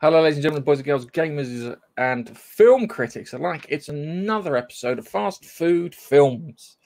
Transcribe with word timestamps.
Hello, 0.00 0.22
ladies 0.22 0.36
and 0.36 0.42
gentlemen, 0.42 0.64
boys 0.64 0.78
and 0.78 0.86
girls, 0.86 1.06
gamers 1.06 1.76
and 1.96 2.36
film 2.36 2.86
critics 2.86 3.32
alike. 3.32 3.66
It's 3.68 3.88
another 3.88 4.56
episode 4.56 4.98
of 4.98 5.08
Fast 5.08 5.44
Food 5.44 5.94
Films. 5.94 6.76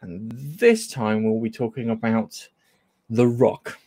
And 0.00 0.32
this 0.32 0.88
time 0.88 1.24
we'll 1.24 1.40
be 1.40 1.50
talking 1.50 1.90
about 1.90 2.48
The 3.10 3.26
Rock. 3.26 3.78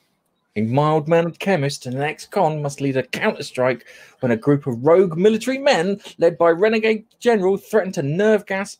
A 0.56 0.62
mild 0.62 1.08
mannered 1.08 1.40
chemist 1.40 1.86
and 1.86 1.96
an 1.96 2.04
ex 2.04 2.26
con 2.26 2.62
must 2.62 2.79
lead 2.79 2.98
a 2.98 3.04
counter-strike 3.04 3.85
when 4.21 4.31
a 4.31 4.38
group 4.38 4.67
of 4.67 4.86
rogue 4.86 5.17
military 5.17 5.58
men, 5.58 5.99
led 6.17 6.38
by 6.38 6.49
renegade 6.52 7.06
general, 7.20 7.58
threaten 7.58 7.92
to 7.94 8.02
nerve 8.02 8.46
gas 8.46 8.78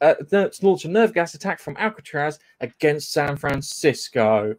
uh, 0.00 0.14
launch 0.62 0.84
a 0.84 0.88
nerve 0.88 1.12
gas 1.12 1.34
attack 1.34 1.60
from 1.60 1.76
Alcatraz 1.76 2.38
against 2.60 3.12
San 3.12 3.36
Francisco. 3.36 4.54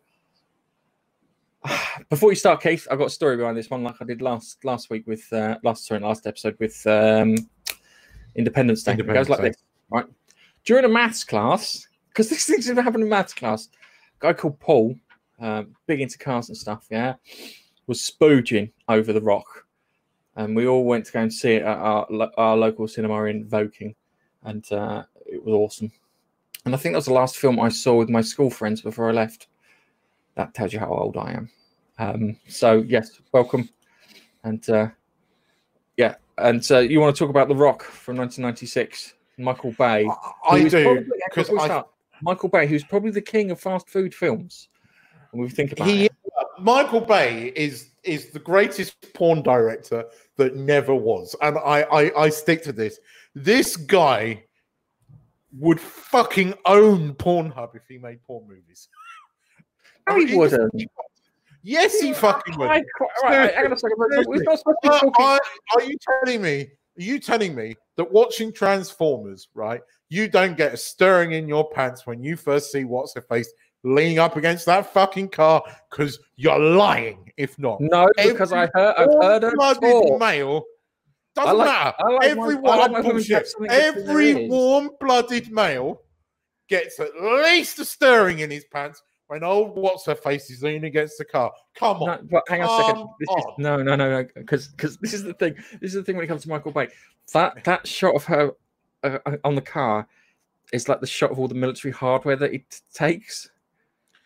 Before 2.09 2.31
you 2.31 2.35
start, 2.35 2.61
Keith, 2.61 2.87
I've 2.89 2.97
got 2.97 3.07
a 3.07 3.11
story 3.11 3.37
behind 3.37 3.57
this 3.57 3.69
one, 3.69 3.83
like 3.83 3.95
I 4.01 4.05
did 4.05 4.21
last 4.21 4.63
last 4.65 4.89
week 4.89 5.05
with 5.07 5.31
uh, 5.31 5.57
last 5.63 5.85
sorry 5.85 5.99
last 5.99 6.25
episode 6.27 6.55
with 6.59 6.85
um, 6.87 7.35
Independence 8.35 8.83
Day. 8.83 8.93
Independence 8.93 9.27
it 9.27 9.29
goes 9.29 9.29
like 9.29 9.41
Day. 9.41 9.49
this, 9.49 9.63
right? 9.89 10.05
During 10.63 10.85
a 10.85 10.89
maths 10.89 11.23
class, 11.23 11.87
because 12.09 12.29
this 12.29 12.45
thing's 12.45 12.67
never 12.67 12.81
happened 12.81 13.03
in 13.03 13.09
maths 13.09 13.33
class, 13.33 13.69
a 14.19 14.27
guy 14.27 14.33
called 14.33 14.59
Paul, 14.59 14.95
uh, 15.39 15.63
big 15.87 16.01
into 16.01 16.17
cars 16.17 16.49
and 16.49 16.57
stuff, 16.57 16.85
yeah, 16.89 17.15
was 17.87 17.99
spooging 17.99 18.71
over 18.87 19.13
the 19.13 19.21
rock, 19.21 19.65
and 20.35 20.55
we 20.55 20.67
all 20.67 20.85
went 20.85 21.05
to 21.05 21.11
go 21.11 21.19
and 21.21 21.33
see 21.33 21.53
it 21.53 21.63
at 21.63 21.77
our, 21.77 22.07
our 22.37 22.57
local 22.57 22.87
cinema 22.87 23.23
in 23.25 23.47
Woking, 23.49 23.95
and 24.43 24.71
uh, 24.71 25.03
it 25.25 25.43
was 25.43 25.53
awesome. 25.53 25.91
And 26.65 26.75
I 26.75 26.77
think 26.77 26.93
that 26.93 26.99
was 26.99 27.05
the 27.05 27.13
last 27.13 27.37
film 27.37 27.59
I 27.59 27.69
saw 27.69 27.95
with 27.95 28.09
my 28.09 28.21
school 28.21 28.51
friends 28.51 28.81
before 28.81 29.09
I 29.09 29.13
left 29.13 29.47
that 30.35 30.53
tells 30.53 30.73
you 30.73 30.79
how 30.79 30.93
old 30.93 31.17
I 31.17 31.31
am. 31.33 31.49
Um, 32.01 32.35
so 32.47 32.83
yes, 32.87 33.21
welcome, 33.31 33.69
and 34.43 34.67
uh, 34.71 34.87
yeah, 35.97 36.15
and 36.39 36.65
uh, 36.71 36.79
you 36.79 36.99
want 36.99 37.15
to 37.15 37.19
talk 37.19 37.29
about 37.29 37.47
The 37.47 37.55
Rock 37.55 37.83
from 37.83 38.17
1996, 38.17 39.13
Michael 39.37 39.71
Bay. 39.73 40.07
I, 40.07 40.55
I 40.55 40.67
do 40.67 41.05
because 41.29 41.51
Michael 42.23 42.49
Bay, 42.49 42.65
who's 42.65 42.83
probably 42.83 43.11
the 43.11 43.21
king 43.21 43.51
of 43.51 43.59
fast 43.59 43.87
food 43.87 44.15
films. 44.15 44.69
When 45.29 45.43
we 45.43 45.49
think 45.49 45.73
about 45.73 45.87
he, 45.87 46.05
it. 46.05 46.11
Michael 46.59 47.01
Bay 47.01 47.53
is 47.55 47.91
is 48.03 48.31
the 48.31 48.39
greatest 48.39 49.13
porn 49.13 49.43
director 49.43 50.05
that 50.37 50.55
never 50.55 50.95
was, 50.95 51.35
and 51.39 51.55
I, 51.59 51.83
I 51.83 52.23
I 52.23 52.29
stick 52.29 52.63
to 52.63 52.71
this. 52.71 52.99
This 53.35 53.77
guy 53.77 54.43
would 55.59 55.79
fucking 55.79 56.55
own 56.65 57.13
Pornhub 57.13 57.75
if 57.75 57.83
he 57.87 57.99
made 57.99 58.23
porn 58.23 58.47
movies. 58.47 58.87
No, 60.09 60.15
he 60.15 60.35
wouldn't. 60.35 60.73
Yes, 61.63 61.99
he 61.99 62.13
fucking 62.13 62.57
would. 62.57 62.65
Right, 62.65 62.83
right, 63.23 63.53
hang 63.53 63.65
on 63.65 63.73
a 63.73 63.77
second. 63.77 63.97
We're 63.97 64.23
to 64.43 64.63
be 64.81 64.89
talking. 64.89 65.11
Are, 65.19 65.39
are 65.75 65.83
you 65.83 65.97
telling 66.01 66.41
me? 66.41 66.67
Are 66.99 67.03
you 67.03 67.19
telling 67.19 67.55
me 67.55 67.75
that 67.97 68.11
watching 68.11 68.51
Transformers, 68.51 69.47
right? 69.53 69.81
You 70.09 70.27
don't 70.27 70.57
get 70.57 70.73
a 70.73 70.77
stirring 70.77 71.33
in 71.33 71.47
your 71.47 71.69
pants 71.69 72.05
when 72.05 72.21
you 72.23 72.35
first 72.35 72.71
see 72.71 72.83
what's 72.83 73.13
her 73.15 73.21
face 73.21 73.51
leaning 73.83 74.19
up 74.19 74.35
against 74.35 74.65
that 74.67 74.91
fucking 74.93 75.29
car 75.29 75.63
because 75.89 76.19
you're 76.35 76.59
lying. 76.59 77.31
If 77.37 77.57
not, 77.57 77.79
no, 77.81 78.09
because 78.17 78.51
Every 78.51 78.69
I 78.75 78.79
heard 78.79 78.95
I've 78.97 79.23
heard 79.23 79.43
her 79.43 79.51
talk. 79.55 80.19
male 80.19 80.63
doesn't 81.35 81.57
like, 81.57 81.67
matter. 81.67 82.13
Like 82.13 82.23
Every 82.29 82.59
my, 82.59 82.87
like 82.87 83.03
bullshit. 83.03 83.53
Every 83.69 84.47
warm-blooded 84.47 85.51
male 85.51 86.01
gets 86.67 86.99
at 86.99 87.15
least 87.21 87.79
a 87.79 87.85
stirring 87.85 88.39
in 88.39 88.51
his 88.51 88.65
pants 88.65 89.01
when 89.31 89.45
old 89.45 89.77
what's 89.77 90.05
her 90.07 90.13
face 90.13 90.49
is 90.49 90.61
leaning 90.61 90.83
against 90.83 91.17
the 91.17 91.23
car. 91.23 91.53
Come 91.75 92.01
on. 92.03 92.05
No, 92.05 92.19
but 92.29 92.43
hang 92.49 92.63
on 92.63 92.81
a 92.81 92.83
second. 92.83 93.07
This 93.17 93.29
is, 93.29 93.45
no, 93.59 93.81
no, 93.81 93.95
no, 93.95 94.09
no. 94.09 94.27
Because 94.35 94.67
because 94.67 94.97
this 94.97 95.13
is 95.13 95.23
the 95.23 95.33
thing. 95.33 95.55
This 95.79 95.91
is 95.91 95.93
the 95.93 96.03
thing 96.03 96.17
when 96.17 96.25
it 96.25 96.27
comes 96.27 96.41
to 96.41 96.49
Michael 96.49 96.73
Bay. 96.73 96.89
That 97.31 97.63
that 97.63 97.87
shot 97.87 98.13
of 98.13 98.25
her 98.25 98.51
uh, 99.03 99.19
uh 99.25 99.37
on 99.45 99.55
the 99.55 99.61
car 99.61 100.05
is 100.73 100.89
like 100.89 100.99
the 100.99 101.07
shot 101.07 101.31
of 101.31 101.39
all 101.39 101.47
the 101.47 101.55
military 101.55 101.93
hardware 101.93 102.35
that 102.35 102.53
it 102.53 102.81
takes. 102.93 103.49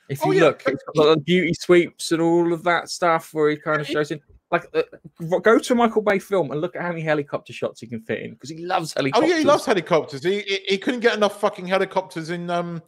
If 0.09 0.25
you 0.25 0.31
oh, 0.31 0.31
yeah. 0.31 0.41
look, 0.45 0.63
it's 0.65 0.83
got 0.95 1.15
the 1.15 1.21
beauty 1.21 1.53
sweeps 1.53 2.11
and 2.11 2.19
all 2.19 2.51
of 2.51 2.63
that 2.63 2.89
stuff 2.89 3.31
where 3.31 3.51
he 3.51 3.57
kind 3.57 3.81
of 3.81 3.85
shows 3.85 4.09
in. 4.09 4.19
Like, 4.51 4.67
uh, 4.73 5.39
go 5.39 5.59
to 5.59 5.73
a 5.73 5.75
Michael 5.75 6.01
Bay 6.01 6.17
film 6.17 6.49
and 6.49 6.61
look 6.61 6.75
at 6.75 6.81
how 6.81 6.89
many 6.89 7.01
helicopter 7.01 7.53
shots 7.53 7.81
he 7.81 7.87
can 7.87 7.99
fit 8.01 8.21
in 8.23 8.31
because 8.31 8.49
he 8.49 8.65
loves 8.65 8.93
helicopters. 8.93 9.29
Oh 9.29 9.31
yeah, 9.31 9.39
he 9.39 9.45
loves 9.45 9.65
helicopters. 9.65 10.23
He, 10.23 10.41
he, 10.41 10.59
he 10.67 10.77
couldn't 10.79 11.01
get 11.01 11.15
enough 11.15 11.39
fucking 11.39 11.67
helicopters 11.67 12.31
in 12.31 12.49
um 12.49 12.81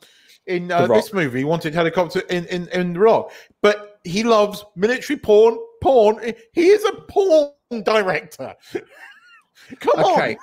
in 0.47 0.72
uh, 0.72 0.88
this 0.88 1.13
movie. 1.13 1.40
He 1.40 1.46
wanted 1.46 1.74
helicopter 1.74 2.22
in, 2.30 2.46
in 2.46 2.68
in 2.69 2.94
the 2.94 3.00
Rock, 3.00 3.31
but 3.62 4.00
he 4.03 4.24
loves 4.24 4.63
military 4.75 5.18
porn. 5.18 5.58
Porn. 5.81 6.34
He 6.53 6.68
is 6.68 6.84
a 6.85 6.94
porn 7.08 7.52
director. 7.84 8.56
Come 9.80 10.00
okay. 10.00 10.38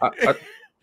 on. 0.00 0.10
uh, 0.24 0.28
uh, 0.28 0.34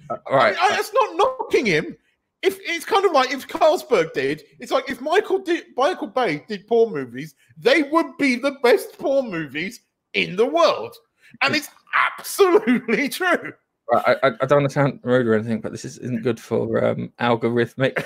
uh 0.10 0.18
all 0.26 0.36
right. 0.36 0.56
I, 0.60 0.66
I, 0.66 0.70
that's 0.70 0.94
not 0.94 1.16
knocking 1.16 1.66
him. 1.66 1.96
If 2.42 2.58
it's 2.62 2.86
kind 2.86 3.06
of 3.06 3.12
like 3.12 3.32
if 3.32 3.48
Carlsberg 3.48 4.14
did, 4.14 4.44
it's 4.60 4.72
like 4.72 4.90
if 4.90 5.00
Michael 5.00 5.40
did, 5.40 5.66
Michael 5.78 6.08
Bay 6.08 6.44
did 6.48 6.66
porn 6.66 6.92
movies, 6.92 7.36
they 7.56 7.84
would 7.84 8.18
be 8.18 8.36
the 8.36 8.58
best 8.64 8.98
porn 8.98 9.30
movies 9.30 9.82
in 10.14 10.36
the 10.36 10.46
world, 10.46 10.96
and 11.42 11.56
it's 11.56 11.70
absolutely 11.96 13.10
true. 13.10 13.54
I, 13.92 14.16
I, 14.24 14.28
I 14.42 14.46
don't 14.46 14.60
understand 14.60 15.00
rude 15.04 15.28
or 15.28 15.34
anything, 15.34 15.62
but 15.62 15.72
this 15.72 15.86
isn't 15.86 16.24
good 16.24 16.40
for 16.40 16.84
um, 16.84 17.12
algorithmic 17.20 18.06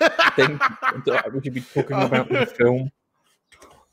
thing. 0.36 0.60
Would 1.32 1.44
you 1.44 1.52
be 1.52 1.60
talking 1.60 2.00
about 2.02 2.28
the 2.28 2.46
film? 2.58 2.90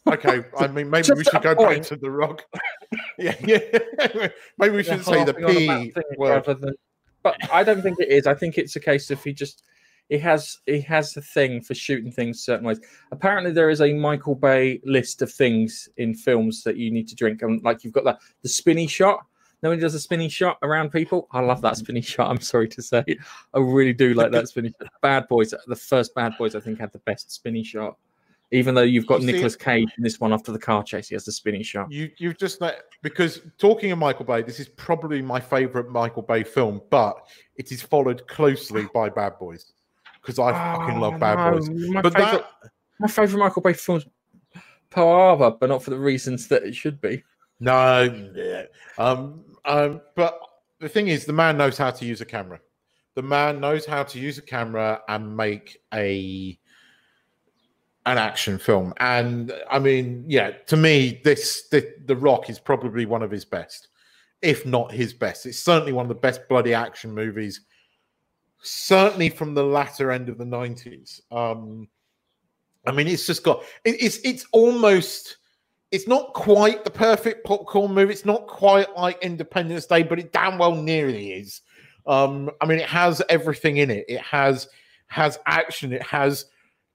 Okay, 0.07 0.43
I 0.59 0.67
mean 0.67 0.89
maybe 0.89 1.13
we 1.15 1.23
should 1.23 1.41
go 1.41 1.55
point. 1.55 1.79
back 1.79 1.87
to 1.87 1.95
the 1.95 2.11
rock. 2.11 2.43
yeah, 3.17 3.35
yeah. 3.43 4.27
maybe 4.57 4.75
we 4.75 4.83
should 4.83 5.03
say 5.03 5.23
the 5.23 5.33
P 5.33 5.91
word. 6.17 6.45
Than, 6.45 6.75
but 7.23 7.35
I 7.51 7.63
don't 7.63 7.81
think 7.81 7.99
it 7.99 8.09
is. 8.09 8.27
I 8.27 8.35
think 8.35 8.57
it's 8.59 8.75
a 8.75 8.79
case 8.79 9.09
of 9.09 9.23
he 9.23 9.33
just 9.33 9.63
he 10.09 10.19
has 10.19 10.59
he 10.67 10.79
has 10.81 11.17
a 11.17 11.21
thing 11.21 11.59
for 11.59 11.73
shooting 11.73 12.11
things 12.11 12.43
certain 12.43 12.67
ways. 12.67 12.79
Apparently, 13.11 13.51
there 13.51 13.71
is 13.71 13.81
a 13.81 13.93
Michael 13.93 14.35
Bay 14.35 14.79
list 14.85 15.23
of 15.23 15.31
things 15.31 15.89
in 15.97 16.13
films 16.13 16.61
that 16.63 16.77
you 16.77 16.91
need 16.91 17.07
to 17.07 17.15
drink, 17.15 17.41
and 17.41 17.63
like 17.63 17.83
you've 17.83 17.93
got 17.93 18.03
that 18.03 18.19
the 18.43 18.49
spinny 18.49 18.85
shot 18.85 19.25
no 19.65 19.71
he 19.71 19.79
does 19.79 19.95
a 19.95 19.99
spinning 19.99 20.29
shot 20.29 20.59
around 20.61 20.91
people. 20.91 21.27
I 21.31 21.39
love 21.39 21.59
that 21.61 21.75
spinning 21.75 22.03
shot. 22.03 22.29
I'm 22.29 22.39
sorry 22.39 22.67
to 22.67 22.83
say, 22.83 23.03
I 23.51 23.57
really 23.57 23.93
do 23.93 24.13
like 24.13 24.31
that 24.31 24.47
spinning. 24.47 24.75
shot. 24.79 24.91
Bad 25.01 25.27
Boys, 25.27 25.55
the 25.65 25.75
first 25.75 26.13
Bad 26.13 26.33
Boys, 26.37 26.53
I 26.53 26.59
think 26.59 26.79
had 26.79 26.93
the 26.93 26.99
best 26.99 27.31
spinning 27.31 27.63
shot. 27.63 27.97
Even 28.51 28.75
though 28.75 28.83
you've 28.83 29.07
got 29.07 29.21
you 29.21 29.25
Nicolas 29.25 29.55
Cage 29.55 29.89
in 29.97 30.03
this 30.03 30.19
one 30.19 30.31
after 30.31 30.51
the 30.51 30.59
car 30.59 30.83
chase, 30.83 31.09
he 31.09 31.15
has 31.15 31.25
the 31.25 31.31
spinning 31.31 31.63
shot. 31.63 31.91
You 31.91 32.11
you've 32.17 32.37
just 32.37 32.61
like 32.61 32.75
because 33.01 33.41
talking 33.57 33.91
of 33.91 33.97
Michael 33.97 34.23
Bay, 34.23 34.43
this 34.43 34.59
is 34.59 34.67
probably 34.67 35.19
my 35.19 35.39
favorite 35.39 35.89
Michael 35.89 36.21
Bay 36.21 36.43
film, 36.43 36.79
but 36.91 37.27
it 37.55 37.71
is 37.71 37.81
followed 37.81 38.27
closely 38.27 38.87
by 38.93 39.09
Bad 39.09 39.39
Boys 39.39 39.73
because 40.21 40.37
I 40.37 40.49
oh, 40.51 40.79
fucking 40.79 40.99
love 40.99 41.19
Bad 41.19 41.39
no. 41.39 41.57
Boys. 41.57 41.69
My 41.89 42.01
but 42.03 42.13
favorite, 42.13 42.45
that... 42.61 42.71
my 42.99 43.07
favorite 43.07 43.39
Michael 43.39 43.63
Bay 43.63 43.73
film 43.73 43.97
is 43.97 44.05
Pearl 44.91 45.57
but 45.59 45.67
not 45.67 45.81
for 45.81 45.89
the 45.89 45.97
reasons 45.97 46.47
that 46.49 46.61
it 46.61 46.75
should 46.75 47.01
be. 47.01 47.23
No, 47.59 48.31
um, 48.97 49.44
um, 49.65 50.01
but 50.15 50.39
the 50.79 50.89
thing 50.89 51.07
is, 51.07 51.25
the 51.25 51.33
man 51.33 51.57
knows 51.57 51.77
how 51.77 51.91
to 51.91 52.05
use 52.05 52.21
a 52.21 52.25
camera. 52.25 52.59
The 53.15 53.21
man 53.21 53.59
knows 53.59 53.85
how 53.85 54.03
to 54.03 54.19
use 54.19 54.37
a 54.37 54.41
camera 54.41 55.01
and 55.07 55.35
make 55.35 55.77
a 55.93 56.59
an 58.05 58.17
action 58.17 58.59
film. 58.59 58.93
And 58.97 59.51
I 59.69 59.79
mean, 59.79 60.25
yeah, 60.27 60.51
to 60.67 60.77
me, 60.77 61.21
this 61.23 61.67
the, 61.69 61.93
the 62.05 62.15
Rock 62.15 62.49
is 62.49 62.59
probably 62.59 63.05
one 63.05 63.23
of 63.23 63.31
his 63.31 63.45
best, 63.45 63.87
if 64.41 64.65
not 64.65 64.91
his 64.91 65.13
best. 65.13 65.45
It's 65.45 65.59
certainly 65.59 65.93
one 65.93 66.05
of 66.05 66.09
the 66.09 66.15
best 66.15 66.47
bloody 66.47 66.73
action 66.73 67.11
movies, 67.11 67.61
certainly 68.61 69.29
from 69.29 69.53
the 69.53 69.63
latter 69.63 70.11
end 70.11 70.29
of 70.29 70.37
the 70.37 70.45
nineties. 70.45 71.21
Um, 71.31 71.87
I 72.85 72.91
mean, 72.91 73.07
it's 73.07 73.25
just 73.25 73.43
got 73.43 73.63
it, 73.85 74.01
it's 74.01 74.17
it's 74.17 74.45
almost 74.51 75.37
it's 75.91 76.07
not 76.07 76.33
quite 76.33 76.83
the 76.83 76.91
perfect 76.91 77.45
popcorn 77.45 77.93
movie. 77.93 78.13
It's 78.13 78.25
not 78.25 78.47
quite 78.47 78.95
like 78.95 79.21
Independence 79.21 79.85
Day, 79.85 80.03
but 80.03 80.19
it 80.19 80.31
damn 80.31 80.57
well 80.57 80.75
nearly 80.75 81.33
is. 81.33 81.61
Um, 82.07 82.51
I 82.61 82.65
mean, 82.65 82.79
it 82.79 82.89
has 82.89 83.21
everything 83.29 83.77
in 83.77 83.89
it. 83.89 84.05
It 84.07 84.21
has 84.21 84.67
has 85.07 85.39
action. 85.45 85.93
It 85.93 86.03
has 86.03 86.45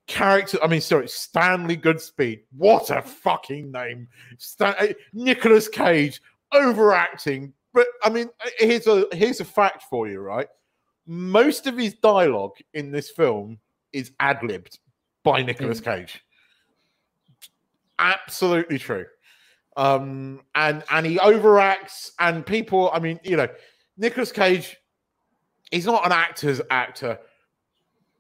character. 0.07 0.59
I 0.63 0.67
mean, 0.67 0.81
sorry, 0.81 1.09
Stanley 1.09 1.77
Goodspeed. 1.77 2.43
What 2.57 2.91
a 2.91 3.03
fucking 3.03 3.71
name, 3.71 4.09
Stan- 4.39 4.75
uh, 4.79 4.87
Nicolas 5.13 5.69
Cage 5.69 6.21
overacting. 6.53 7.53
But 7.73 7.87
I 8.03 8.11
mean, 8.11 8.29
uh, 8.45 8.51
here's 8.59 8.87
a 8.87 9.07
here's 9.13 9.41
a 9.41 9.45
fact 9.45 9.85
for 9.89 10.09
you, 10.09 10.21
right? 10.21 10.49
Most 11.07 11.67
of 11.67 11.77
his 11.77 11.95
dialogue 11.95 12.57
in 12.75 12.91
this 12.91 13.11
film 13.11 13.59
is 13.93 14.13
ad 14.21 14.43
libbed 14.43 14.79
by 15.25 15.43
Nicholas 15.43 15.81
mm. 15.81 15.85
Cage 15.85 16.23
absolutely 18.01 18.79
true. 18.79 19.07
Um, 19.77 20.41
and 20.55 20.83
and 20.91 21.07
he 21.07 21.17
overacts, 21.19 22.11
and 22.19 22.45
people. 22.45 22.91
I 22.93 22.99
mean, 22.99 23.21
you 23.23 23.37
know, 23.37 23.49
Nicolas 23.97 24.33
Cage, 24.33 24.77
he's 25.71 25.87
not 25.87 26.05
an 26.05 26.13
actor's 26.13 26.61
actor, 26.71 27.19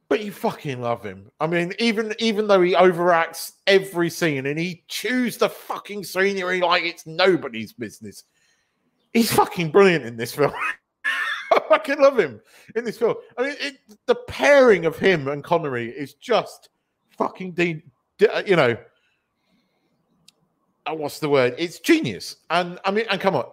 but 0.08 0.22
you 0.22 0.30
fucking 0.30 0.80
love 0.80 1.02
him. 1.02 1.30
I 1.40 1.46
mean, 1.46 1.72
even 1.78 2.14
even 2.18 2.46
though 2.46 2.62
he 2.62 2.74
overacts 2.74 3.52
every 3.66 4.10
scene 4.10 4.46
and 4.46 4.58
he 4.58 4.84
chews 4.88 5.38
the 5.38 5.48
fucking 5.48 6.04
scenery 6.04 6.60
like 6.60 6.84
it's 6.84 7.06
nobody's 7.06 7.72
business, 7.72 8.24
he's 9.12 9.32
fucking 9.32 9.70
brilliant 9.70 10.04
in 10.04 10.16
this 10.16 10.34
film. 10.34 10.52
I 11.52 11.60
fucking 11.68 12.00
love 12.00 12.18
him 12.18 12.40
in 12.76 12.84
this 12.84 12.98
film. 12.98 13.16
I 13.36 13.42
mean, 13.42 13.56
it, 13.60 13.78
the 14.06 14.14
pairing 14.14 14.86
of 14.86 14.98
him 14.98 15.28
and 15.28 15.42
Connery 15.42 15.90
is 15.90 16.14
just 16.14 16.68
fucking, 17.18 17.52
de- 17.52 17.82
de- 18.18 18.44
you 18.46 18.56
know, 18.56 18.76
Uh, 20.86 20.94
what's 20.94 21.18
the 21.18 21.28
word? 21.28 21.54
It's 21.58 21.78
genius. 21.80 22.36
And 22.50 22.78
I 22.84 22.90
mean, 22.90 23.06
and 23.10 23.20
come 23.20 23.36
on, 23.36 23.46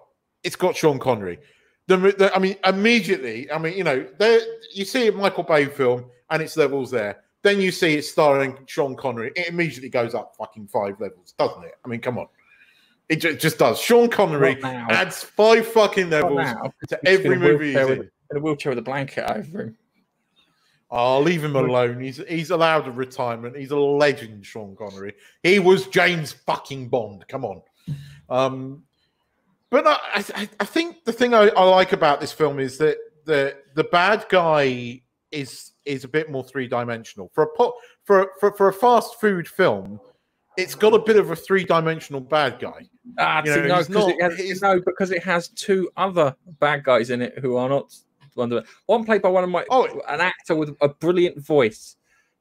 it's 0.44 0.56
got 0.56 0.76
Sean 0.76 1.00
Connery. 1.00 1.40
The, 1.88 1.98
the, 1.98 2.32
I 2.36 2.40
mean, 2.40 2.56
immediately, 2.66 3.50
I 3.52 3.58
mean, 3.58 3.78
you 3.78 3.84
know, 3.84 4.06
there 4.20 4.40
you 4.74 4.84
see 4.86 5.08
a 5.08 5.12
Michael 5.12 5.44
Bay 5.44 5.66
film 5.66 6.06
and 6.30 6.42
its 6.42 6.58
levels 6.58 6.92
there. 6.92 7.24
Then 7.44 7.62
you 7.62 7.72
see 7.72 7.96
it 7.96 8.04
starring 8.04 8.58
Sean 8.66 8.96
Connery. 8.96 9.32
It 9.36 9.48
immediately 9.48 9.90
goes 9.90 10.14
up 10.14 10.36
fucking 10.38 10.68
five 10.68 11.00
levels, 11.00 11.34
doesn't 11.38 11.64
it? 11.64 11.76
I 11.86 11.88
mean, 11.88 12.02
come 12.02 12.18
on. 12.18 12.28
It 13.08 13.18
just, 13.18 13.40
just 13.40 13.58
does. 13.58 13.80
Sean 13.80 14.10
Connery 14.10 14.62
adds 14.64 15.24
five 15.24 15.66
fucking 15.66 16.10
levels 16.10 16.46
to 16.90 17.00
every 17.08 17.38
movie 17.38 17.74
he's 17.74 17.78
in. 17.78 18.10
In 18.32 18.38
a 18.38 18.40
wheelchair 18.42 18.72
with 18.72 18.80
a 18.80 18.82
blanket 18.82 19.24
over 19.32 19.62
him. 19.62 19.78
I'll 20.90 21.22
leave 21.22 21.44
him 21.44 21.56
alone. 21.56 22.00
He's 22.00 22.22
he's 22.30 22.50
allowed 22.50 22.88
a 22.88 22.92
retirement. 22.92 23.58
He's 23.58 23.72
a 23.72 23.78
legend, 23.78 24.46
Sean 24.46 24.76
Connery. 24.76 25.14
He 25.44 25.60
was 25.60 25.88
James 25.88 26.32
fucking 26.32 26.88
Bond. 26.88 27.26
Come 27.28 27.44
on. 27.44 27.62
Um, 28.30 28.84
but 29.70 29.86
I, 29.86 29.98
I, 30.16 30.50
I 30.62 30.66
think 30.66 31.04
the 31.04 31.12
thing 31.12 31.34
I, 31.34 31.50
I, 31.50 31.64
like 31.64 31.92
about 31.92 32.22
this 32.22 32.32
film 32.32 32.60
is 32.60 32.78
that 32.78 32.98
the 33.26 33.58
the 33.76 33.84
bad 33.86 34.26
guy 34.30 35.02
is 35.32 35.72
is 35.86 36.06
a 36.06 36.08
bit 36.08 36.32
more 36.32 36.44
three 36.44 36.68
dimensional 36.68 37.30
for 37.34 37.44
a 37.44 37.48
pot 37.48 37.74
for, 38.06 38.32
for 38.40 38.54
for 38.54 38.70
a 38.70 38.74
fast 38.74 39.20
food 39.20 39.48
film. 39.48 40.00
It's 40.58 40.74
got 40.74 40.94
a 40.94 41.00
bit 41.00 41.18
of 41.18 41.30
a 41.30 41.36
three 41.36 41.66
dimensional 41.66 42.22
bad 42.22 42.60
guy. 42.60 42.88
Ah, 43.20 43.44
you 43.46 43.52
know, 43.52 43.58
no, 43.58 43.84
because 43.84 44.10
it 44.10 44.22
has, 44.22 44.62
no, 44.62 44.82
because 44.82 45.12
it 45.12 45.24
has 45.24 45.50
two 45.50 45.90
other 45.98 46.36
bad 46.60 46.84
guys 46.84 47.10
in 47.10 47.22
it 47.22 47.38
who 47.40 47.58
are 47.58 47.70
not 47.70 47.94
one. 48.38 48.64
One 48.86 49.06
played 49.06 49.22
by 49.22 49.30
one 49.30 49.44
of 49.44 49.50
my 49.50 49.66
oh, 49.70 49.86
an 50.08 50.22
actor 50.22 50.56
with 50.56 50.76
a 50.82 50.90
brilliant 50.90 51.40
voice. 51.40 51.96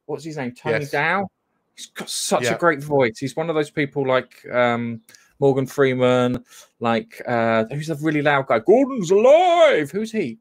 What's 0.07 0.25
his 0.25 0.37
name? 0.37 0.53
Tony 0.53 0.81
yes. 0.81 0.91
Dow. 0.91 1.29
He's 1.75 1.87
got 1.87 2.09
such 2.09 2.45
yeah. 2.45 2.55
a 2.55 2.59
great 2.59 2.83
voice. 2.83 3.19
He's 3.19 3.37
one 3.37 3.51
of 3.51 3.55
those 3.55 3.71
people 3.71 4.07
like 4.07 4.47
um, 4.51 5.03
Morgan 5.41 5.67
Freeman, 5.67 6.45
like 6.81 7.21
uh, 7.27 7.65
who's 7.71 7.91
a 7.91 7.97
really 7.97 8.23
loud 8.23 8.47
guy. 8.47 8.61
Gordon's 8.61 9.11
alive. 9.11 9.91
Who's 9.91 10.13
he? 10.13 10.39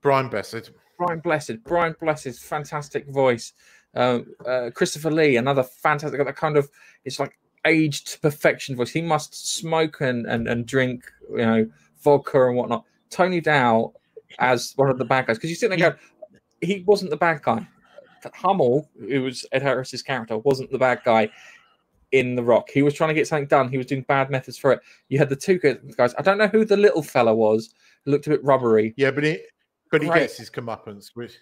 Brian 0.00 0.28
Blessed. 0.28 0.70
Brian 0.96 1.20
Blessed. 1.20 1.62
Brian 1.64 1.94
Blessed's 2.00 2.38
fantastic 2.38 3.06
voice. 3.08 3.52
Uh, 3.94 4.20
uh, 4.46 4.70
Christopher 4.70 5.10
Lee, 5.10 5.36
another 5.36 5.62
fantastic. 5.62 6.24
That 6.24 6.36
kind 6.36 6.56
of 6.56 6.70
it's 7.04 7.18
like 7.18 7.38
aged 7.64 8.12
to 8.12 8.20
perfection 8.20 8.76
voice. 8.76 8.90
He 8.90 9.02
must 9.02 9.56
smoke 9.56 10.00
and 10.00 10.26
and, 10.26 10.48
and 10.48 10.66
drink, 10.66 11.04
you 11.30 11.38
know, 11.38 11.70
vodka 12.02 12.46
and 12.46 12.56
whatnot. 12.56 12.84
Tony 13.10 13.40
Dow 13.40 13.92
as 14.38 14.72
one 14.76 14.90
of 14.90 14.98
the 14.98 15.04
bad 15.04 15.26
guys 15.26 15.36
because 15.36 15.50
you 15.50 15.56
sit 15.56 15.70
there 15.70 15.84
and 15.84 15.96
go, 15.96 16.02
he 16.60 16.82
wasn't 16.86 17.10
the 17.10 17.16
bad 17.16 17.42
guy. 17.42 17.66
Hummel, 18.34 18.88
who 18.98 19.22
was 19.22 19.46
Ed 19.52 19.62
Harris's 19.62 20.02
character, 20.02 20.38
wasn't 20.38 20.70
the 20.70 20.78
bad 20.78 21.00
guy 21.04 21.30
in 22.12 22.34
The 22.34 22.42
Rock. 22.42 22.68
He 22.70 22.82
was 22.82 22.94
trying 22.94 23.08
to 23.08 23.14
get 23.14 23.28
something 23.28 23.46
done. 23.46 23.68
He 23.68 23.78
was 23.78 23.86
doing 23.86 24.02
bad 24.02 24.30
methods 24.30 24.58
for 24.58 24.72
it. 24.72 24.80
You 25.08 25.18
had 25.18 25.28
the 25.28 25.36
two 25.36 25.58
guys. 25.96 26.14
I 26.18 26.22
don't 26.22 26.38
know 26.38 26.48
who 26.48 26.64
the 26.64 26.76
little 26.76 27.02
fella 27.02 27.34
was. 27.34 27.74
looked 28.06 28.26
a 28.26 28.30
bit 28.30 28.44
rubbery. 28.44 28.94
Yeah, 28.96 29.10
but 29.10 29.24
he 29.24 29.40
but 29.90 30.02
he 30.02 30.08
gets 30.08 30.36
his 30.36 30.50
comeuppance, 30.50 31.10
which 31.14 31.38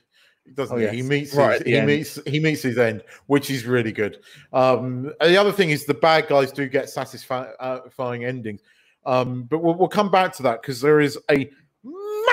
doesn't 0.54 0.76
oh, 0.76 0.80
yes. 0.80 0.92
he? 0.92 0.98
He 0.98 1.02
meets 1.02 1.34
right 1.34 1.58
his, 1.58 1.66
he 1.66 1.76
end. 1.76 1.86
meets 1.86 2.18
he 2.26 2.40
meets 2.40 2.62
his 2.62 2.78
end, 2.78 3.02
which 3.26 3.50
is 3.50 3.64
really 3.64 3.92
good. 3.92 4.20
Um, 4.52 5.12
the 5.20 5.36
other 5.36 5.52
thing 5.52 5.70
is 5.70 5.86
the 5.86 5.94
bad 5.94 6.28
guys 6.28 6.52
do 6.52 6.68
get 6.68 6.88
satisfying 6.88 8.24
endings. 8.24 8.60
Um, 9.04 9.44
but 9.44 9.60
we'll, 9.60 9.74
we'll 9.74 9.88
come 9.88 10.10
back 10.10 10.34
to 10.34 10.42
that 10.44 10.62
because 10.62 10.80
there 10.80 11.00
is 11.00 11.16
a 11.30 11.48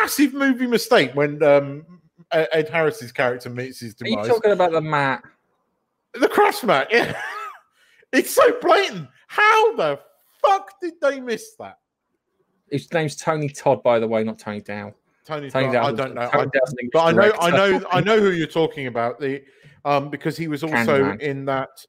massive 0.01 0.33
movie 0.33 0.67
mistake 0.67 1.11
when 1.13 1.41
um, 1.43 1.85
Ed 2.31 2.69
Harris's 2.69 3.11
character 3.11 3.49
meets 3.49 3.79
his 3.79 3.95
demise. 3.95 4.17
Are 4.17 4.27
you 4.27 4.33
talking 4.33 4.51
about 4.51 4.71
the 4.71 4.81
mat? 4.81 5.23
The 6.13 6.27
crash 6.27 6.63
mat, 6.63 6.87
yeah. 6.91 7.19
it's 8.13 8.33
so 8.33 8.59
blatant. 8.61 9.07
How 9.27 9.75
the 9.75 9.99
fuck 10.41 10.79
did 10.79 10.93
they 11.01 11.19
miss 11.19 11.55
that? 11.59 11.79
His 12.69 12.91
name's 12.93 13.15
Tony 13.15 13.49
Todd, 13.49 13.83
by 13.83 13.99
the 13.99 14.07
way, 14.07 14.23
not 14.23 14.39
Tony 14.39 14.61
Dow. 14.61 14.93
Tony, 15.25 15.49
Tony 15.49 15.71
Dow, 15.71 15.85
I 15.85 15.91
don't 15.93 16.15
know, 16.15 16.29
I, 16.33 16.45
but 16.91 17.01
I 17.01 17.11
know, 17.11 17.31
I 17.39 17.49
know, 17.49 17.85
I 17.91 18.01
know 18.01 18.19
who 18.19 18.31
you're 18.31 18.45
talking 18.45 18.87
about. 18.87 19.19
The 19.19 19.41
um, 19.85 20.09
because 20.09 20.37
he 20.37 20.47
was 20.47 20.63
also 20.63 21.17
in 21.17 21.45
that 21.45 21.85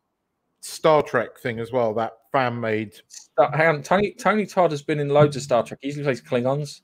Star 0.60 1.02
Trek 1.02 1.38
thing 1.38 1.58
as 1.58 1.72
well. 1.72 1.92
That 1.94 2.12
fan 2.32 2.60
made. 2.60 2.94
Hang 3.38 3.76
on, 3.76 3.82
Tony 3.82 4.12
Tony 4.12 4.46
Todd 4.46 4.70
has 4.70 4.82
been 4.82 5.00
in 5.00 5.08
loads 5.08 5.36
of 5.36 5.42
Star 5.42 5.64
Trek. 5.64 5.80
He 5.82 5.88
usually 5.88 6.04
plays 6.04 6.22
Klingons. 6.22 6.80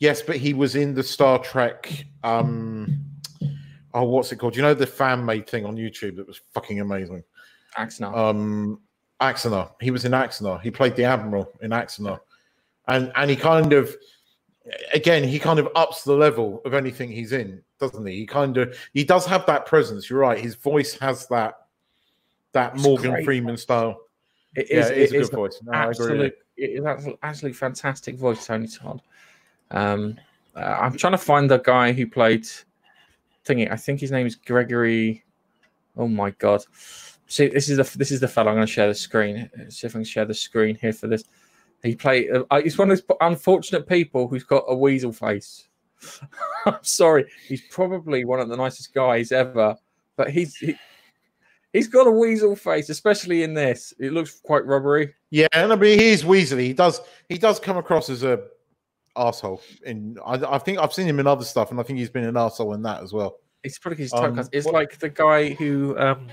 Yes, 0.00 0.20
but 0.20 0.36
he 0.36 0.52
was 0.52 0.74
in 0.74 0.92
the 0.94 1.02
Star 1.02 1.38
Trek. 1.38 2.04
Um, 2.24 3.04
oh, 3.94 4.02
what's 4.02 4.32
it 4.32 4.36
called? 4.36 4.56
You 4.56 4.62
know 4.62 4.74
the 4.74 4.86
fan 4.86 5.24
made 5.24 5.48
thing 5.48 5.64
on 5.64 5.76
YouTube 5.76 6.16
that 6.16 6.26
was 6.26 6.40
fucking 6.52 6.80
amazing. 6.80 7.22
Axanar. 7.78 8.16
Um. 8.16 8.80
He 9.82 9.90
was 9.90 10.06
in 10.06 10.12
Axanar. 10.12 10.62
He 10.62 10.70
played 10.70 10.96
the 10.96 11.04
admiral 11.04 11.52
in 11.60 11.72
Axanar, 11.72 12.20
and 12.88 13.12
and 13.16 13.28
he 13.28 13.36
kind 13.36 13.74
of, 13.74 13.94
again, 14.94 15.22
he 15.22 15.38
kind 15.38 15.58
of 15.58 15.68
ups 15.74 16.04
the 16.04 16.14
level 16.14 16.62
of 16.64 16.72
anything 16.72 17.12
he's 17.12 17.32
in, 17.32 17.62
doesn't 17.78 18.06
he? 18.06 18.16
He 18.16 18.26
kind 18.26 18.56
of 18.56 18.74
he 18.94 19.04
does 19.04 19.26
have 19.26 19.44
that 19.44 19.66
presence. 19.66 20.08
You're 20.08 20.20
right. 20.20 20.38
His 20.38 20.54
voice 20.54 20.98
has 21.00 21.26
that 21.26 21.66
that 22.52 22.72
it's 22.72 22.82
Morgan 22.82 23.10
great. 23.10 23.26
Freeman 23.26 23.58
style. 23.58 24.00
It 24.56 24.70
is. 24.70 24.88
Yeah, 24.88 24.94
it 24.94 24.98
is 25.02 25.12
it 25.12 25.16
a 25.16 25.20
good 25.20 25.32
voice. 25.32 25.60
No, 25.64 25.72
absolute, 25.74 26.38
it 26.56 26.70
is 26.70 27.14
absolutely 27.22 27.58
fantastic 27.58 28.16
voice, 28.16 28.46
Tony 28.46 28.68
Todd. 28.68 29.02
Um, 29.70 30.18
uh, 30.54 30.78
I'm 30.80 30.96
trying 30.96 31.12
to 31.12 31.18
find 31.18 31.50
the 31.50 31.58
guy 31.58 31.92
who 31.92 32.06
played 32.06 32.46
thingy. 33.44 33.70
I 33.70 33.76
think 33.76 34.00
his 34.00 34.10
name 34.10 34.26
is 34.26 34.36
Gregory. 34.36 35.24
Oh 35.96 36.08
my 36.08 36.30
god! 36.30 36.64
See, 37.26 37.48
this 37.48 37.68
is 37.68 37.76
the 37.76 37.98
this 37.98 38.10
is 38.10 38.20
the 38.20 38.28
fellow. 38.28 38.50
I'm 38.50 38.56
going 38.56 38.66
to 38.66 38.72
share 38.72 38.88
the 38.88 38.94
screen. 38.94 39.50
Let's 39.56 39.80
see 39.80 39.86
if 39.86 39.94
I 39.94 39.98
can 39.98 40.04
share 40.04 40.24
the 40.24 40.34
screen 40.34 40.76
here 40.76 40.92
for 40.92 41.06
this. 41.06 41.24
He 41.82 41.94
played. 41.94 42.28
Uh, 42.50 42.60
he's 42.60 42.76
one 42.76 42.90
of 42.90 42.98
those 42.98 43.16
unfortunate 43.20 43.86
people 43.86 44.28
who's 44.28 44.44
got 44.44 44.64
a 44.68 44.74
weasel 44.74 45.12
face. 45.12 45.68
I'm 46.66 46.82
sorry. 46.82 47.26
He's 47.46 47.62
probably 47.70 48.24
one 48.24 48.40
of 48.40 48.48
the 48.48 48.56
nicest 48.56 48.92
guys 48.92 49.32
ever, 49.32 49.76
but 50.16 50.30
he's 50.30 50.56
he, 50.56 50.74
he's 51.72 51.88
got 51.88 52.06
a 52.06 52.10
weasel 52.10 52.56
face, 52.56 52.88
especially 52.90 53.42
in 53.42 53.54
this. 53.54 53.94
It 53.98 54.12
looks 54.12 54.40
quite 54.40 54.66
rubbery. 54.66 55.14
Yeah, 55.30 55.48
and 55.52 55.72
I 55.72 55.76
mean 55.76 55.98
he's 55.98 56.24
weaselly. 56.24 56.66
He 56.66 56.72
does 56.72 57.00
he 57.28 57.38
does 57.38 57.60
come 57.60 57.76
across 57.76 58.10
as 58.10 58.22
a 58.22 58.44
asshole. 59.16 59.62
In 59.84 60.18
I, 60.24 60.34
I, 60.34 60.58
think 60.58 60.78
I've 60.78 60.92
seen 60.92 61.06
him 61.06 61.20
in 61.20 61.26
other 61.26 61.44
stuff, 61.44 61.70
and 61.70 61.80
I 61.80 61.82
think 61.82 61.98
he's 61.98 62.10
been 62.10 62.24
an 62.24 62.36
asshole 62.36 62.74
in 62.74 62.82
that 62.82 63.02
as 63.02 63.12
well. 63.12 63.38
It's 63.62 63.78
probably 63.78 63.98
his 63.98 64.12
um, 64.12 64.40
It's 64.52 64.66
what? 64.66 64.74
like 64.74 64.98
the 64.98 65.08
guy 65.08 65.50
who 65.50 65.98
um, 65.98 66.28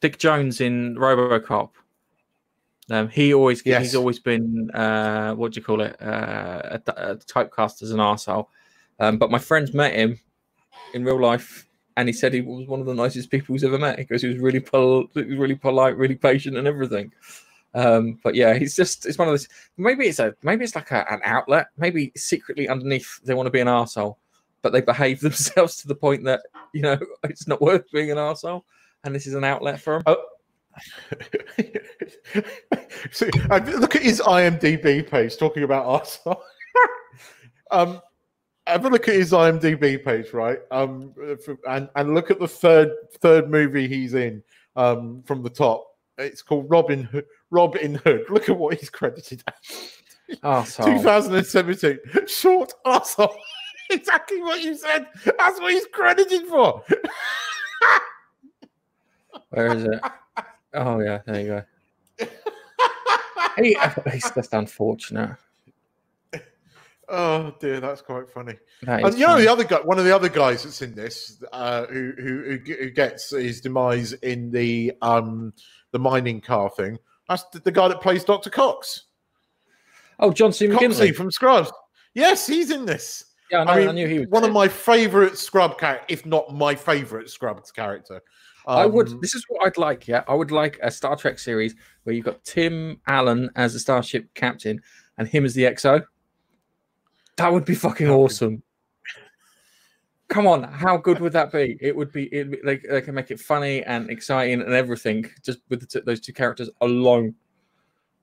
Dick 0.00 0.18
Jones 0.18 0.60
in 0.60 0.96
RoboCop. 0.96 1.70
Um, 2.90 3.08
he 3.08 3.32
always 3.32 3.64
yes. 3.64 3.82
he's 3.82 3.94
always 3.94 4.18
been 4.18 4.70
uh, 4.72 5.34
what 5.34 5.52
do 5.52 5.60
you 5.60 5.64
call 5.64 5.80
it 5.80 6.00
uh, 6.02 6.78
a, 6.86 6.92
a 6.96 7.16
typecast 7.16 7.82
as 7.82 7.90
an 7.90 8.00
asshole. 8.00 8.50
Um, 9.00 9.18
but 9.18 9.30
my 9.30 9.38
friends 9.38 9.72
met 9.72 9.94
him 9.94 10.20
in 10.92 11.04
real 11.04 11.20
life, 11.20 11.66
and 11.96 12.08
he 12.08 12.12
said 12.12 12.34
he 12.34 12.42
was 12.42 12.66
one 12.66 12.80
of 12.80 12.86
the 12.86 12.94
nicest 12.94 13.30
people 13.30 13.54
he's 13.54 13.64
ever 13.64 13.78
met 13.78 13.96
because 13.96 14.22
he 14.22 14.28
was 14.28 14.38
really 14.38 14.60
pol- 14.60 15.08
he 15.14 15.22
was 15.22 15.38
really 15.38 15.54
polite, 15.54 15.96
really 15.96 16.14
patient, 16.14 16.56
and 16.56 16.66
everything. 16.66 17.12
Um, 17.74 18.20
but 18.22 18.34
yeah, 18.34 18.54
he's 18.54 18.76
just 18.76 19.04
it's 19.06 19.18
one 19.18 19.28
of 19.28 19.32
those. 19.32 19.48
Maybe 19.76 20.06
it's 20.06 20.20
a 20.20 20.34
maybe 20.42 20.64
it's 20.64 20.76
like 20.76 20.90
a, 20.92 21.10
an 21.12 21.20
outlet. 21.24 21.66
Maybe 21.76 22.12
secretly 22.16 22.68
underneath 22.68 23.20
they 23.24 23.34
want 23.34 23.46
to 23.46 23.50
be 23.50 23.60
an 23.60 23.68
asshole, 23.68 24.18
but 24.62 24.72
they 24.72 24.80
behave 24.80 25.20
themselves 25.22 25.76
to 25.78 25.88
the 25.88 25.94
point 25.94 26.24
that 26.24 26.40
you 26.72 26.82
know 26.82 26.98
it's 27.24 27.48
not 27.48 27.60
worth 27.60 27.90
being 27.92 28.10
an 28.10 28.18
asshole, 28.18 28.64
and 29.02 29.14
this 29.14 29.26
is 29.26 29.34
an 29.34 29.44
outlet 29.44 29.80
for 29.80 29.94
them. 29.94 30.02
Oh. 30.06 30.24
so, 33.12 33.26
look 33.78 33.94
at 33.94 34.02
his 34.02 34.20
IMDb 34.20 35.08
page 35.08 35.36
talking 35.36 35.62
about 35.62 35.86
arsehole. 35.86 36.40
um, 37.70 38.00
have 38.66 38.84
a 38.84 38.88
look 38.90 39.08
at 39.08 39.14
his 39.14 39.30
IMDb 39.30 40.04
page, 40.04 40.32
right? 40.32 40.58
Um, 40.70 41.14
and 41.68 41.88
and 41.94 42.14
look 42.14 42.30
at 42.30 42.40
the 42.40 42.48
third 42.48 42.90
third 43.20 43.50
movie 43.50 43.86
he's 43.86 44.14
in 44.14 44.42
um, 44.76 45.22
from 45.24 45.42
the 45.42 45.50
top. 45.50 45.86
It's 46.18 46.42
called 46.42 46.70
Robin 46.70 47.02
Hood, 47.04 47.26
Robin 47.54 47.94
Hood. 47.94 48.24
Look 48.28 48.48
at 48.48 48.58
what 48.58 48.78
he's 48.78 48.90
credited 48.90 49.42
as. 49.46 50.38
Arsehole. 50.42 51.02
2017. 51.02 52.26
Short 52.26 52.72
arsehole. 52.84 53.36
exactly 53.90 54.40
what 54.42 54.60
you 54.62 54.76
said. 54.76 55.06
That's 55.24 55.60
what 55.60 55.72
he's 55.72 55.86
credited 55.92 56.46
for. 56.46 56.82
Where 59.50 59.76
is 59.76 59.84
it? 59.84 60.00
Oh, 60.74 60.98
yeah. 61.00 61.20
There 61.26 61.40
you 61.40 61.46
go. 61.46 62.26
he, 63.62 63.76
he's 64.10 64.30
just 64.32 64.52
unfortunate. 64.52 65.36
Oh 67.06 67.54
dear, 67.60 67.80
that's 67.80 68.00
quite 68.00 68.30
funny. 68.30 68.54
That 68.82 69.04
And 69.04 69.18
you 69.18 69.26
know 69.26 69.38
the 69.38 69.48
other 69.48 69.64
guy, 69.64 69.80
one 69.80 69.98
of 69.98 70.06
the 70.06 70.14
other 70.14 70.30
guys 70.30 70.64
that's 70.64 70.80
in 70.80 70.94
this, 70.94 71.42
uh, 71.52 71.84
who, 71.86 72.12
who 72.16 72.42
who 72.42 72.74
who 72.74 72.90
gets 72.90 73.30
his 73.30 73.60
demise 73.60 74.14
in 74.14 74.50
the 74.50 74.92
um 75.02 75.52
the 75.90 75.98
mining 75.98 76.40
car 76.40 76.70
thing. 76.70 76.98
That's 77.28 77.44
the, 77.52 77.60
the 77.60 77.72
guy 77.72 77.88
that 77.88 78.00
plays 78.00 78.24
Doctor 78.24 78.50
Cox, 78.50 79.04
oh, 80.18 80.32
John 80.32 80.52
C. 80.52 80.66
McGinley. 80.66 81.14
from 81.14 81.30
Scrubs. 81.30 81.72
Yes, 82.14 82.46
he's 82.46 82.70
in 82.70 82.84
this. 82.84 83.24
Yeah, 83.50 83.60
I, 83.60 83.64
know, 83.64 83.72
I 83.72 83.88
I, 83.88 83.92
knew 83.92 84.08
he 84.08 84.18
was. 84.20 84.28
one 84.28 84.44
of 84.44 84.52
my 84.52 84.68
favorite 84.68 85.38
Scrub 85.38 85.78
character, 85.78 86.06
if 86.08 86.24
not 86.24 86.54
my 86.54 86.74
favorite 86.74 87.28
Scrubs 87.30 87.70
character. 87.70 88.22
I 88.66 88.86
would. 88.86 89.08
Um, 89.08 89.20
This 89.20 89.34
is 89.34 89.44
what 89.48 89.66
I'd 89.66 89.76
like. 89.76 90.08
Yeah, 90.08 90.24
I 90.26 90.34
would 90.34 90.50
like 90.50 90.78
a 90.82 90.90
Star 90.90 91.16
Trek 91.16 91.38
series 91.38 91.74
where 92.04 92.14
you've 92.14 92.24
got 92.24 92.42
Tim 92.44 93.00
Allen 93.06 93.50
as 93.56 93.74
the 93.74 93.78
starship 93.78 94.32
captain 94.34 94.80
and 95.18 95.28
him 95.28 95.44
as 95.44 95.54
the 95.54 95.64
XO. 95.64 96.02
That 97.36 97.52
would 97.52 97.64
be 97.64 97.74
fucking 97.74 98.08
awesome. 98.08 98.62
Come 100.28 100.46
on, 100.46 100.62
how 100.64 100.96
good 100.96 101.20
would 101.20 101.32
that 101.34 101.52
be? 101.52 101.76
It 101.80 101.94
would 101.94 102.10
be. 102.10 102.24
It, 102.26 102.64
they, 102.64 102.76
they 102.78 103.00
can 103.02 103.14
make 103.14 103.30
it 103.30 103.38
funny 103.38 103.82
and 103.82 104.08
exciting 104.10 104.62
and 104.62 104.72
everything 104.72 105.30
just 105.42 105.58
with 105.68 105.80
the 105.80 105.86
t- 105.86 106.04
those 106.04 106.20
two 106.20 106.32
characters 106.32 106.70
alone. 106.80 107.34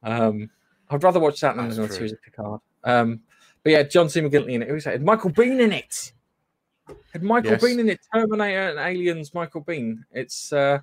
Um, 0.03 0.50
I'd 0.89 1.03
rather 1.03 1.20
watch 1.20 1.39
that 1.41 1.55
than 1.55 1.67
That's 1.67 1.77
a 1.77 1.86
true. 1.88 1.96
series 1.96 2.12
of 2.13 2.22
Picard. 2.24 2.60
Um, 2.84 3.22
but 3.63 3.72
yeah, 3.72 3.84
John 3.84 4.10
C. 4.10 4.20
McGinley 4.20 4.53
in 4.53 4.63
it. 4.63 4.67
Who 4.67 4.74
was 4.74 4.84
that? 4.86 4.93
Had 4.93 5.03
Michael 5.03 5.29
Biehn 5.29 5.62
in 5.62 5.72
it. 5.72 6.12
Had 7.13 7.22
Michael 7.24 7.51
Yes. 7.51 7.63
Biehn 7.63 7.79
in 7.79 7.89
it? 7.89 8.00
Terminator 8.13 8.70
and 8.70 8.79
Aliens. 8.79 9.34
Michael 9.36 9.63
Biehn. 9.63 10.03
It's 10.12 10.51
uh, 10.51 10.79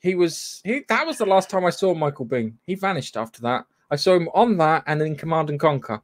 he 0.00 0.14
was 0.14 0.60
he. 0.64 0.82
That 0.88 1.06
was 1.06 1.16
the 1.16 1.26
last 1.26 1.48
time 1.48 1.64
I 1.64 1.70
saw 1.70 1.94
Michael 1.94 2.26
Biehn. 2.26 2.52
He 2.66 2.74
vanished 2.74 3.16
after 3.16 3.40
that. 3.42 3.64
I 3.90 3.96
saw 3.96 4.14
him 4.14 4.28
on 4.34 4.58
that 4.58 4.84
and 4.86 5.00
in 5.00 5.16
Command 5.16 5.48
and 5.50 5.58
Conquer, 5.58 6.02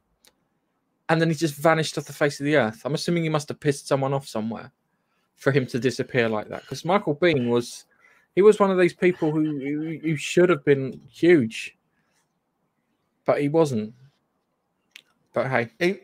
and 1.09 1.19
then 1.19 1.29
he 1.29 1.35
just 1.35 1.55
vanished 1.55 1.97
off 1.97 2.05
the 2.05 2.13
face 2.13 2.39
of 2.39 2.45
the 2.45 2.55
earth. 2.55 2.83
I'm 2.85 2.93
assuming 2.93 3.23
he 3.23 3.29
must 3.29 3.49
have 3.49 3.59
pissed 3.59 3.87
someone 3.87 4.13
off 4.13 4.27
somewhere 4.27 4.71
for 5.35 5.51
him 5.51 5.65
to 5.67 5.79
disappear 5.79 6.29
like 6.29 6.47
that. 6.49 6.61
Because 6.61 6.85
Michael 6.85 7.15
Biehn 7.15 7.49
was 7.49 7.85
he 8.35 8.41
was 8.43 8.59
one 8.59 8.71
of 8.71 8.77
these 8.77 8.93
people 8.93 9.31
who 9.31 9.99
who, 10.01 10.15
should 10.15 10.49
have 10.49 10.63
been 10.63 11.01
huge, 11.09 11.75
but 13.25 13.41
he 13.41 13.49
wasn't. 13.49 13.93
But 15.33 15.49
hey, 15.49 15.69
He- 15.79 15.99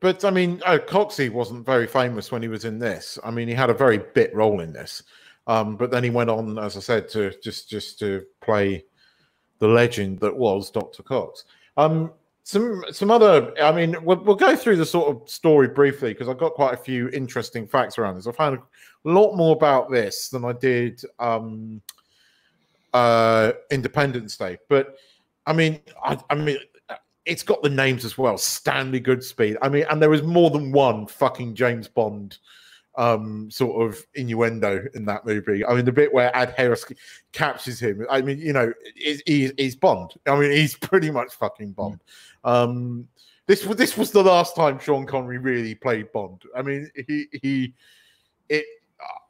but 0.00 0.24
I 0.24 0.30
mean, 0.30 0.62
uh, 0.64 0.78
Coxey 0.78 1.28
wasn't 1.30 1.66
very 1.66 1.86
famous 1.86 2.32
when 2.32 2.42
he 2.42 2.48
was 2.48 2.64
in 2.64 2.78
this. 2.78 3.18
I 3.22 3.30
mean, 3.30 3.48
he 3.48 3.54
had 3.54 3.70
a 3.70 3.74
very 3.74 3.98
bit 3.98 4.34
role 4.34 4.60
in 4.60 4.72
this, 4.72 5.02
um, 5.46 5.76
but 5.76 5.90
then 5.90 6.02
he 6.02 6.10
went 6.10 6.30
on, 6.30 6.58
as 6.58 6.76
I 6.76 6.80
said, 6.80 7.08
to 7.10 7.32
just 7.42 7.68
just 7.70 7.98
to 8.00 8.24
play 8.40 8.84
the 9.58 9.68
legend 9.68 10.18
that 10.20 10.34
was 10.36 10.70
Doctor 10.70 11.02
Cox. 11.02 11.44
Um, 11.76 12.12
some 12.42 12.84
some 12.90 13.10
other, 13.10 13.52
I 13.60 13.72
mean, 13.72 13.96
we'll, 14.04 14.22
we'll 14.24 14.36
go 14.36 14.56
through 14.56 14.76
the 14.76 14.86
sort 14.86 15.14
of 15.14 15.28
story 15.28 15.68
briefly 15.68 16.12
because 16.12 16.28
I've 16.28 16.38
got 16.38 16.54
quite 16.54 16.74
a 16.74 16.76
few 16.76 17.08
interesting 17.10 17.66
facts 17.66 17.98
around 17.98 18.16
this. 18.16 18.26
I 18.26 18.32
found 18.32 18.58
a 18.58 18.62
lot 19.08 19.36
more 19.36 19.54
about 19.54 19.90
this 19.90 20.28
than 20.28 20.44
I 20.44 20.52
did 20.52 21.02
um, 21.18 21.80
uh, 22.92 23.52
Independence 23.70 24.36
Day, 24.36 24.58
but 24.68 24.96
I 25.46 25.52
mean, 25.52 25.80
I, 26.02 26.18
I 26.28 26.34
mean, 26.34 26.58
it's 27.24 27.42
got 27.42 27.62
the 27.62 27.70
names 27.70 28.04
as 28.04 28.16
well. 28.18 28.38
Stanley 28.38 29.00
Goodspeed. 29.00 29.56
I 29.62 29.68
mean, 29.68 29.84
and 29.90 30.00
there 30.00 30.10
was 30.10 30.22
more 30.22 30.50
than 30.50 30.72
one 30.72 31.06
fucking 31.06 31.54
James 31.54 31.88
Bond 31.88 32.38
um 33.00 33.50
sort 33.50 33.88
of 33.88 34.04
innuendo 34.14 34.84
in 34.94 35.06
that 35.06 35.24
movie. 35.24 35.64
I 35.64 35.74
mean, 35.74 35.86
the 35.86 35.92
bit 35.92 36.12
where 36.12 36.36
Ed 36.36 36.52
Harris 36.54 36.84
captures 37.32 37.80
him. 37.80 38.06
I 38.10 38.20
mean, 38.20 38.38
you 38.38 38.52
know, 38.52 38.74
he's, 38.94 39.22
he's, 39.24 39.52
he's 39.56 39.74
Bond. 39.74 40.12
I 40.26 40.38
mean, 40.38 40.50
he's 40.50 40.76
pretty 40.90 41.10
much 41.10 41.32
fucking 41.32 41.72
Bond. 41.72 42.00
Um, 42.44 43.08
this 43.46 43.64
was 43.64 43.78
this 43.78 43.96
was 43.96 44.10
the 44.10 44.22
last 44.22 44.54
time 44.54 44.78
Sean 44.78 45.06
Connery 45.06 45.38
really 45.38 45.74
played 45.74 46.12
Bond. 46.12 46.42
I 46.54 46.60
mean, 46.60 46.90
he 47.08 47.26
he 47.42 47.74
it. 48.50 48.66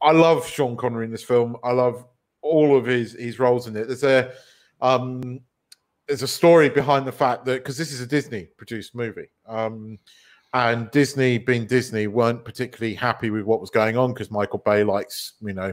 I 0.03 0.11
love 0.11 0.47
Sean 0.49 0.77
Connery 0.77 1.05
in 1.05 1.13
this 1.13 1.23
film. 1.23 1.57
I 1.63 1.71
love 1.71 2.05
all 2.43 2.77
of 2.77 2.87
his 2.87 3.13
his 3.13 3.39
roles 3.39 3.69
in 3.69 3.77
it. 3.77 3.87
There's 3.87 4.03
a 4.03 4.33
um 4.81 5.41
there's 6.09 6.23
a 6.23 6.29
story 6.29 6.69
behind 6.69 7.07
the 7.07 7.13
fact 7.13 7.45
that 7.45 7.63
because 7.63 7.79
this 7.79 7.93
is 7.93 8.01
a 8.01 8.07
Disney 8.07 8.49
produced 8.57 8.97
movie, 8.97 9.29
um, 9.47 9.97
and 10.53 10.91
Disney, 10.91 11.39
being 11.39 11.67
Disney, 11.67 12.07
weren't 12.07 12.45
particularly 12.45 12.95
happy 12.95 13.31
with 13.31 13.45
what 13.45 13.61
was 13.61 13.71
going 13.71 13.97
on 13.97 14.13
because 14.13 14.31
Michael 14.31 14.59
Bay 14.59 14.83
likes, 14.83 15.35
you 15.41 15.53
know, 15.53 15.73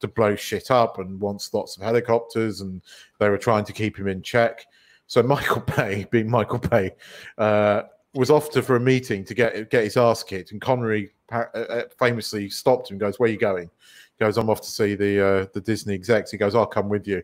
to 0.00 0.08
blow 0.08 0.34
shit 0.34 0.70
up 0.70 0.98
and 0.98 1.20
wants 1.20 1.52
lots 1.52 1.76
of 1.76 1.82
helicopters, 1.82 2.60
and 2.60 2.80
they 3.18 3.28
were 3.28 3.38
trying 3.38 3.64
to 3.64 3.72
keep 3.72 3.98
him 3.98 4.08
in 4.08 4.22
check. 4.22 4.64
So 5.06 5.22
Michael 5.22 5.62
Bay, 5.76 6.06
being 6.10 6.30
Michael 6.30 6.58
Bay, 6.58 6.92
uh, 7.38 7.82
was 8.14 8.30
off 8.30 8.50
to 8.52 8.62
for 8.62 8.76
a 8.76 8.80
meeting 8.80 9.24
to 9.24 9.34
get 9.34 9.70
get 9.70 9.84
his 9.84 9.96
ass 9.96 10.22
kicked, 10.22 10.52
and 10.52 10.60
Connery 10.60 11.10
uh, 11.32 11.44
uh, 11.54 11.82
famously 11.98 12.48
stopped 12.48 12.90
him. 12.90 12.98
Goes, 12.98 13.18
"Where 13.18 13.28
are 13.28 13.32
you 13.32 13.38
going?" 13.38 13.70
He 14.18 14.24
goes, 14.24 14.38
"I'm 14.38 14.48
off 14.48 14.62
to 14.62 14.70
see 14.70 14.94
the 14.94 15.26
uh, 15.26 15.46
the 15.52 15.60
Disney 15.60 15.94
execs." 15.94 16.30
He 16.30 16.38
goes, 16.38 16.54
"I'll 16.54 16.66
come 16.66 16.88
with 16.88 17.06
you." 17.06 17.22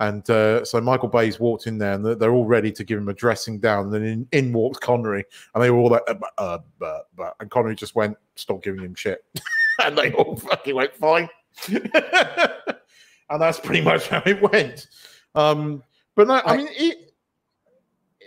And 0.00 0.28
uh, 0.30 0.64
so 0.64 0.80
Michael 0.80 1.08
Bay's 1.08 1.38
walked 1.38 1.66
in 1.66 1.76
there, 1.76 1.92
and 1.92 2.04
they're- 2.04 2.32
all 2.32 2.46
ready 2.46 2.72
to 2.72 2.82
give 2.84 2.98
him 2.98 3.08
a 3.10 3.14
dressing 3.14 3.58
down. 3.60 3.84
And 3.84 3.94
then 3.94 4.02
in, 4.02 4.28
in 4.32 4.52
walks 4.52 4.78
Connery, 4.78 5.24
and 5.54 5.62
they 5.62 5.70
were 5.70 5.78
all 5.78 5.90
like, 5.90 6.02
uh, 6.08 6.14
uh, 6.38 6.58
uh, 6.80 6.98
uh, 7.22 7.30
and 7.38 7.50
Connery 7.50 7.74
just 7.76 7.94
went, 7.94 8.16
"Stop 8.34 8.62
giving 8.62 8.80
him 8.80 8.94
shit," 8.94 9.22
and 9.84 9.96
they 9.96 10.10
all 10.12 10.36
fucking 10.36 10.74
went, 10.74 10.96
"Fine." 10.96 11.28
and 11.68 13.40
that's 13.40 13.60
pretty 13.60 13.82
much 13.82 14.08
how 14.08 14.22
it 14.24 14.40
went. 14.50 14.86
Um, 15.34 15.82
but 16.16 16.28
no, 16.28 16.34
I 16.34 16.54
I- 16.54 16.56
mean, 16.56 16.68
it, 16.70 17.12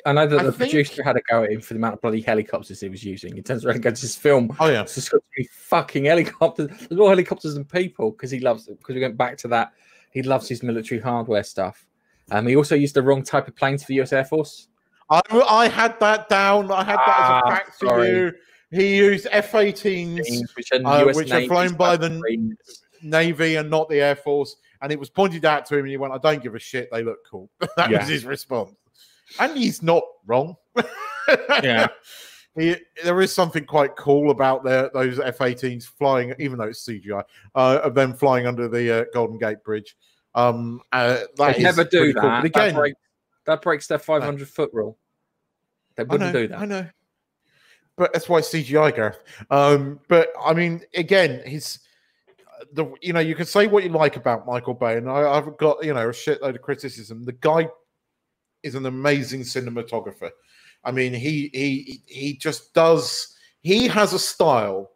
I 0.05 0.13
know 0.13 0.27
that 0.27 0.39
I 0.41 0.43
the 0.43 0.51
think- 0.51 0.71
producer 0.71 1.01
had 1.03 1.15
a 1.17 1.21
go 1.21 1.43
at 1.43 1.51
him 1.51 1.61
for 1.61 1.73
the 1.73 1.79
amount 1.79 1.95
of 1.95 2.01
bloody 2.01 2.21
helicopters 2.21 2.81
he 2.81 2.89
was 2.89 3.03
using. 3.03 3.33
Around 3.33 3.65
and 3.65 3.81
goes, 3.81 4.01
"This 4.01 4.15
film 4.15 4.55
oh 4.59 4.67
yeah, 4.67 4.83
got 4.83 4.87
to 4.89 5.19
be 5.35 5.47
fucking 5.51 6.05
helicopters. 6.05 6.67
There's 6.67 6.91
more 6.91 7.09
helicopters 7.09 7.55
than 7.55 7.65
people 7.65 8.11
because 8.11 8.29
he 8.29 8.39
loves 8.41 8.67
it. 8.67 8.77
Because 8.77 8.95
we 8.95 9.01
went 9.01 9.17
back 9.17 9.37
to 9.37 9.47
that, 9.47 9.71
he 10.13 10.23
loves 10.23 10.47
his 10.47 10.63
military 10.63 11.01
hardware 11.01 11.43
stuff. 11.43 11.85
Um, 12.31 12.47
he 12.47 12.55
also 12.55 12.75
used 12.75 12.95
the 12.95 13.01
wrong 13.01 13.23
type 13.23 13.47
of 13.47 13.55
planes 13.55 13.83
for 13.83 13.87
the 13.87 14.01
US 14.01 14.13
Air 14.13 14.25
Force. 14.25 14.67
I, 15.09 15.21
I 15.31 15.67
had 15.67 15.99
that 15.99 16.29
down. 16.29 16.71
I 16.71 16.83
had 16.83 16.97
that 16.97 17.19
as 17.19 17.29
Ah, 17.29 17.41
a 17.45 17.49
fact 17.49 17.79
for 17.79 18.05
you. 18.05 18.31
He 18.71 18.95
used 18.97 19.27
F-18s, 19.29 20.41
Which 20.55 20.71
are, 20.71 20.79
Uh, 20.85 21.09
US 21.09 21.15
which 21.15 21.31
are 21.31 21.45
flown 21.45 21.73
by 21.75 21.97
the-. 21.97 22.21
Navy, 23.01 23.55
and 23.55 23.69
not 23.69 23.89
the 23.89 23.99
Air 23.99 24.15
Force. 24.15 24.55
And 24.81 24.91
it 24.91 24.97
was 24.99 25.09
pointed 25.09 25.43
out 25.43 25.65
to 25.67 25.75
him, 25.75 25.81
and 25.81 25.89
he 25.89 25.97
went, 25.97 26.13
"I 26.13 26.17
don't 26.17 26.41
give 26.41 26.55
a 26.55 26.59
shit. 26.59 26.89
They 26.91 27.03
look 27.03 27.19
cool." 27.29 27.49
that 27.77 27.89
Yeah. 27.89 27.99
was 27.99 28.07
his 28.07 28.23
response, 28.25 28.73
and 29.39 29.57
he's 29.57 29.83
not 29.83 30.03
wrong. 30.25 30.55
Yeah. 31.63 31.87
He, 32.55 32.75
there 33.03 33.19
is 33.21 33.33
something 33.33 33.65
quite 33.65 33.95
cool 33.95 34.29
about 34.29 34.63
their, 34.63 34.89
those 34.93 35.19
F-18s 35.19 35.85
flying, 35.85 36.35
even 36.37 36.59
though 36.59 36.65
it's 36.65 36.85
CGI, 36.85 37.23
uh, 37.55 37.79
of 37.83 37.95
them 37.95 38.13
flying 38.13 38.45
under 38.45 38.67
the 38.67 39.01
uh, 39.01 39.05
Golden 39.13 39.39
Gate 39.39 39.63
Bridge. 39.63 39.95
Um, 40.35 40.81
uh, 40.91 41.21
They 41.37 41.59
never 41.59 41.83
do 41.83 42.13
that. 42.13 42.21
cool. 42.21 42.29
But 42.29 42.41
that, 42.41 42.45
again, 42.45 42.75
breaks, 42.75 42.99
that 43.45 43.61
breaks 43.61 43.87
their 43.87 43.99
500 43.99 44.47
foot 44.47 44.69
rule. 44.71 44.97
They 45.95 46.03
wouldn't 46.03 46.33
know, 46.33 46.41
do 46.41 46.47
that. 46.49 46.59
I 46.59 46.65
know. 46.65 46.87
But 47.95 48.13
that's 48.13 48.27
why 48.27 48.41
CGI, 48.41 48.95
Gareth. 48.95 49.19
Um, 49.51 49.99
but 50.07 50.29
I 50.43 50.53
mean, 50.53 50.81
again, 50.95 51.41
his 51.45 51.79
the 52.71 52.91
you 53.01 53.13
know 53.13 53.19
you 53.19 53.35
can 53.35 53.45
say 53.45 53.67
what 53.67 53.83
you 53.83 53.89
like 53.89 54.15
about 54.15 54.47
Michael 54.47 54.73
Bay, 54.73 54.97
and 54.97 55.09
I, 55.09 55.29
I've 55.29 55.57
got 55.57 55.83
you 55.83 55.93
know 55.93 56.09
a 56.09 56.11
shitload 56.11 56.55
of 56.55 56.61
criticism. 56.61 57.23
The 57.23 57.33
guy 57.33 57.67
is 58.63 58.73
an 58.75 58.85
amazing 58.85 59.41
cinematographer. 59.41 60.31
I 60.83 60.91
mean, 60.91 61.13
he 61.13 61.49
he 61.53 62.01
he 62.05 62.33
just 62.33 62.73
does. 62.73 63.35
He 63.61 63.87
has 63.87 64.13
a 64.13 64.19
style 64.19 64.91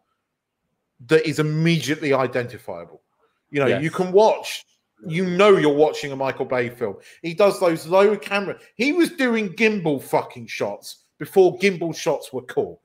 that 1.06 1.26
is 1.26 1.38
immediately 1.38 2.12
identifiable. 2.12 3.02
You 3.50 3.60
know, 3.60 3.78
you 3.78 3.90
can 3.90 4.12
watch. 4.12 4.64
You 5.06 5.24
know, 5.24 5.56
you're 5.56 5.72
watching 5.72 6.10
a 6.10 6.16
Michael 6.16 6.44
Bay 6.44 6.68
film. 6.68 6.96
He 7.22 7.32
does 7.32 7.60
those 7.60 7.86
low 7.86 8.16
camera. 8.16 8.58
He 8.74 8.92
was 8.92 9.10
doing 9.10 9.50
gimbal 9.50 10.02
fucking 10.02 10.48
shots 10.48 11.04
before 11.18 11.56
gimbal 11.58 11.94
shots 11.94 12.32
were 12.32 12.42
cool. 12.42 12.80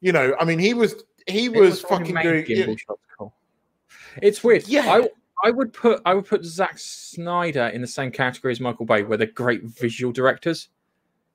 You 0.00 0.12
know, 0.12 0.36
I 0.38 0.44
mean, 0.44 0.58
he 0.58 0.74
was 0.74 0.94
he 1.26 1.46
It 1.46 1.54
was, 1.54 1.80
fucking 1.80 2.16
doing. 2.16 2.44
gimbal 2.44 2.78
shots 2.78 3.00
cool. 3.18 3.34
It's 4.20 4.44
weird. 4.44 4.68
Yeah. 4.68 4.86
I, 4.86 5.08
I 5.42 5.50
would 5.50 5.72
put 5.72 6.00
I 6.04 6.14
would 6.14 6.26
put 6.26 6.44
Zack 6.44 6.78
Snyder 6.78 7.68
in 7.68 7.80
the 7.80 7.86
same 7.86 8.10
category 8.10 8.52
as 8.52 8.60
Michael 8.60 8.86
Bay, 8.86 9.02
where 9.02 9.18
they're 9.18 9.26
great 9.26 9.62
visual 9.64 10.12
directors. 10.12 10.68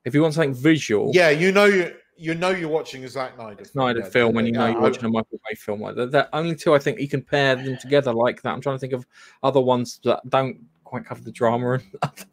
If 0.05 0.13
you 0.13 0.21
want 0.21 0.33
something 0.33 0.53
visual, 0.53 1.11
Yeah, 1.13 1.29
you 1.29 1.51
know 1.51 1.65
you 1.65 1.93
you 2.17 2.35
know 2.35 2.49
you're 2.49 2.69
watching 2.69 3.05
a 3.05 3.07
Zack 3.07 3.35
Snyder 3.35 3.65
Snyder 3.65 3.99
yeah, 3.99 4.09
film 4.09 4.35
when 4.35 4.45
you 4.45 4.51
know 4.51 4.65
yeah, 4.65 4.73
you're 4.73 4.81
watching 4.81 5.05
a 5.05 5.09
Michael 5.09 5.39
Bay 5.47 5.55
film 5.55 5.81
like 5.81 5.95
that. 5.95 6.11
That 6.11 6.29
only 6.33 6.55
two 6.55 6.73
I 6.73 6.79
think 6.79 6.99
you 6.99 7.07
can 7.07 7.21
pair 7.21 7.55
them 7.55 7.77
together 7.77 8.13
like 8.13 8.41
that. 8.41 8.53
I'm 8.53 8.61
trying 8.61 8.75
to 8.75 8.79
think 8.79 8.93
of 8.93 9.05
other 9.43 9.61
ones 9.61 9.99
that 10.03 10.21
don't 10.29 10.59
quite 10.83 11.05
cover 11.05 11.21
the 11.21 11.31
drama. 11.31 11.73
And 11.73 11.83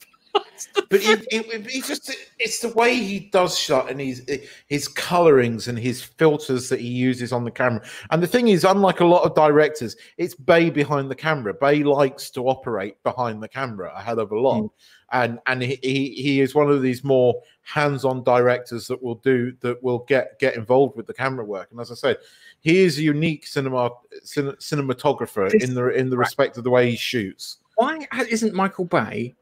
but 0.75 1.01
it, 1.03 1.27
it, 1.31 1.67
it, 1.67 1.85
just 1.85 2.15
it's 2.39 2.61
the 2.61 2.69
way 2.71 2.95
he 2.95 3.21
does 3.21 3.59
shot 3.59 3.91
and 3.91 4.01
his 4.01 4.25
his 4.67 4.89
colorings 4.89 5.69
and 5.69 5.79
his 5.79 6.03
filters 6.03 6.69
that 6.69 6.81
he 6.81 6.89
uses 6.89 7.33
on 7.33 7.45
the 7.45 7.51
camera. 7.51 7.83
And 8.11 8.23
the 8.23 8.27
thing 8.27 8.49
is, 8.49 8.65
unlike 8.65 9.01
a 9.01 9.05
lot 9.05 9.25
of 9.25 9.35
directors, 9.35 9.97
it's 10.19 10.35
Bay 10.35 10.71
behind 10.71 11.11
the 11.11 11.15
camera. 11.15 11.55
Bay 11.55 11.83
likes 11.83 12.31
to 12.31 12.49
operate 12.49 13.03
behind 13.03 13.43
the 13.43 13.49
camera 13.49 13.93
a 13.97 14.03
hell 14.03 14.21
of 14.21 14.33
a 14.33 14.39
lot. 14.39 14.63
Mm. 14.63 14.71
And 15.13 15.39
and 15.47 15.63
he, 15.63 15.79
he 15.83 16.11
he 16.15 16.41
is 16.41 16.55
one 16.55 16.69
of 16.69 16.83
these 16.83 17.05
more 17.05 17.41
hands-on 17.63 18.25
directors 18.25 18.89
that 18.89 19.01
will 19.03 19.15
do 19.17 19.53
that 19.61 19.81
will 19.83 20.01
get 20.01 20.39
get 20.41 20.57
involved 20.57 20.97
with 20.97 21.07
the 21.07 21.15
camera 21.15 21.45
work. 21.45 21.69
And 21.71 21.81
as 21.81 21.93
I 21.93 21.95
said, 21.95 22.17
he 22.61 22.79
is 22.79 22.99
a 22.99 23.03
unique 23.03 23.47
cinema 23.47 23.91
cin, 24.25 24.47
cinematographer 24.53 25.51
this, 25.51 25.63
in 25.63 25.75
the 25.75 25.89
in 25.91 26.11
the 26.11 26.17
respect 26.17 26.59
of 26.59 26.65
the 26.65 26.71
way 26.71 26.91
he 26.91 26.97
shoots. 26.97 27.59
Why 27.77 28.07
isn't 28.29 28.55
Michael 28.55 28.85
Bay 28.85 29.37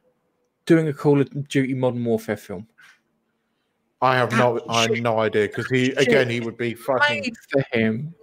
doing 0.66 0.88
a 0.88 0.92
Call 0.92 1.20
of 1.20 1.48
Duty 1.48 1.74
Modern 1.74 2.04
Warfare 2.04 2.36
film? 2.36 2.66
I 4.00 4.16
have 4.16 4.32
no, 4.32 4.60
I 4.68 4.82
have 4.82 5.00
no 5.00 5.18
idea 5.18 5.48
because 5.48 5.66
he 5.68 5.92
again 5.92 6.28
he 6.28 6.40
would 6.40 6.58
be 6.58 6.74
fucking 6.74 7.34
for 7.50 7.64
him. 7.72 8.14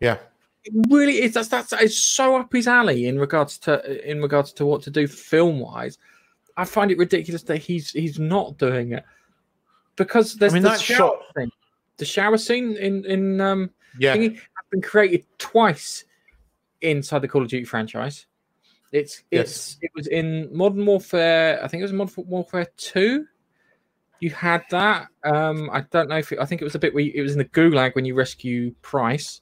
Yeah, 0.00 0.18
it 0.64 0.72
really 0.88 1.22
is. 1.22 1.34
That's 1.34 1.48
that's 1.48 1.72
it's 1.72 1.98
so 1.98 2.36
up 2.36 2.52
his 2.52 2.68
alley 2.68 3.06
in 3.06 3.18
regards 3.18 3.58
to 3.58 4.08
in 4.08 4.22
regards 4.22 4.52
to 4.54 4.66
what 4.66 4.82
to 4.82 4.90
do 4.90 5.08
film 5.08 5.58
wise. 5.58 5.98
I 6.56 6.64
find 6.64 6.90
it 6.90 6.98
ridiculous 6.98 7.42
that 7.44 7.56
he's 7.58 7.90
he's 7.90 8.18
not 8.18 8.58
doing 8.58 8.92
it 8.92 9.04
because 9.96 10.34
there's 10.34 10.52
I 10.52 10.54
mean, 10.54 10.62
the 10.62 10.76
shower 10.76 10.96
shot... 10.96 11.34
thing. 11.34 11.50
The 11.96 12.04
shower 12.04 12.38
scene 12.38 12.76
in 12.76 13.04
in 13.04 13.40
um 13.40 13.70
yeah 13.98 14.14
has 14.14 14.38
been 14.70 14.82
created 14.82 15.26
twice 15.38 16.04
inside 16.80 17.20
the 17.20 17.28
Call 17.28 17.42
of 17.42 17.48
Duty 17.48 17.64
franchise. 17.64 18.26
It's 18.92 19.22
it's 19.30 19.50
yes. 19.50 19.78
it 19.80 19.90
was 19.94 20.06
in 20.06 20.54
Modern 20.54 20.84
Warfare. 20.84 21.62
I 21.62 21.68
think 21.68 21.80
it 21.80 21.84
was 21.84 21.92
Modern 21.92 22.24
Warfare 22.28 22.66
Two. 22.76 23.26
You 24.20 24.30
had 24.30 24.62
that. 24.70 25.08
Um, 25.24 25.70
I 25.72 25.80
don't 25.90 26.08
know 26.08 26.18
if 26.18 26.30
it, 26.30 26.38
I 26.38 26.44
think 26.44 26.60
it 26.60 26.64
was 26.64 26.74
a 26.74 26.78
bit 26.78 26.94
where 26.94 27.02
you, 27.02 27.12
it 27.14 27.22
was 27.22 27.32
in 27.32 27.38
the 27.38 27.44
Gulag 27.46 27.94
when 27.94 28.04
you 28.04 28.14
rescue 28.14 28.74
Price, 28.82 29.40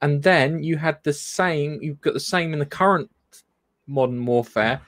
and 0.00 0.22
then 0.22 0.62
you 0.62 0.76
had 0.76 0.98
the 1.02 1.12
same. 1.12 1.80
You've 1.82 2.00
got 2.00 2.14
the 2.14 2.20
same 2.20 2.52
in 2.52 2.60
the 2.60 2.66
current 2.66 3.10
Modern 3.88 4.24
Warfare, 4.24 4.80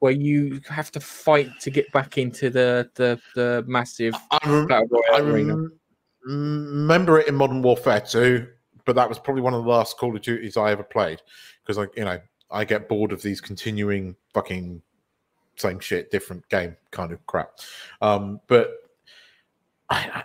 where 0.00 0.12
you 0.12 0.60
have 0.68 0.92
to 0.92 1.00
fight 1.00 1.48
to 1.60 1.70
get 1.70 1.90
back 1.92 2.18
into 2.18 2.50
the 2.50 2.90
the, 2.94 3.18
the 3.34 3.64
massive 3.66 4.14
I, 4.30 4.38
rem- 4.46 4.88
I 5.12 5.20
rem- 5.20 5.78
remember 6.24 7.18
it 7.18 7.28
in 7.28 7.34
Modern 7.34 7.62
Warfare 7.62 8.00
2, 8.00 8.46
but 8.84 8.94
that 8.96 9.08
was 9.08 9.18
probably 9.18 9.42
one 9.42 9.54
of 9.54 9.64
the 9.64 9.70
last 9.70 9.96
Call 9.96 10.14
of 10.14 10.22
Duties 10.22 10.56
I 10.56 10.70
ever 10.70 10.82
played 10.82 11.20
because 11.62 11.78
I, 11.78 11.86
you 11.96 12.04
know, 12.04 12.20
I 12.50 12.64
get 12.64 12.88
bored 12.88 13.12
of 13.12 13.22
these 13.22 13.40
continuing 13.40 14.16
fucking 14.32 14.82
same 15.56 15.80
shit, 15.80 16.10
different 16.10 16.48
game 16.48 16.76
kind 16.90 17.12
of 17.12 17.24
crap. 17.26 17.50
Um, 18.00 18.40
but 18.46 18.70
I, 19.90 20.22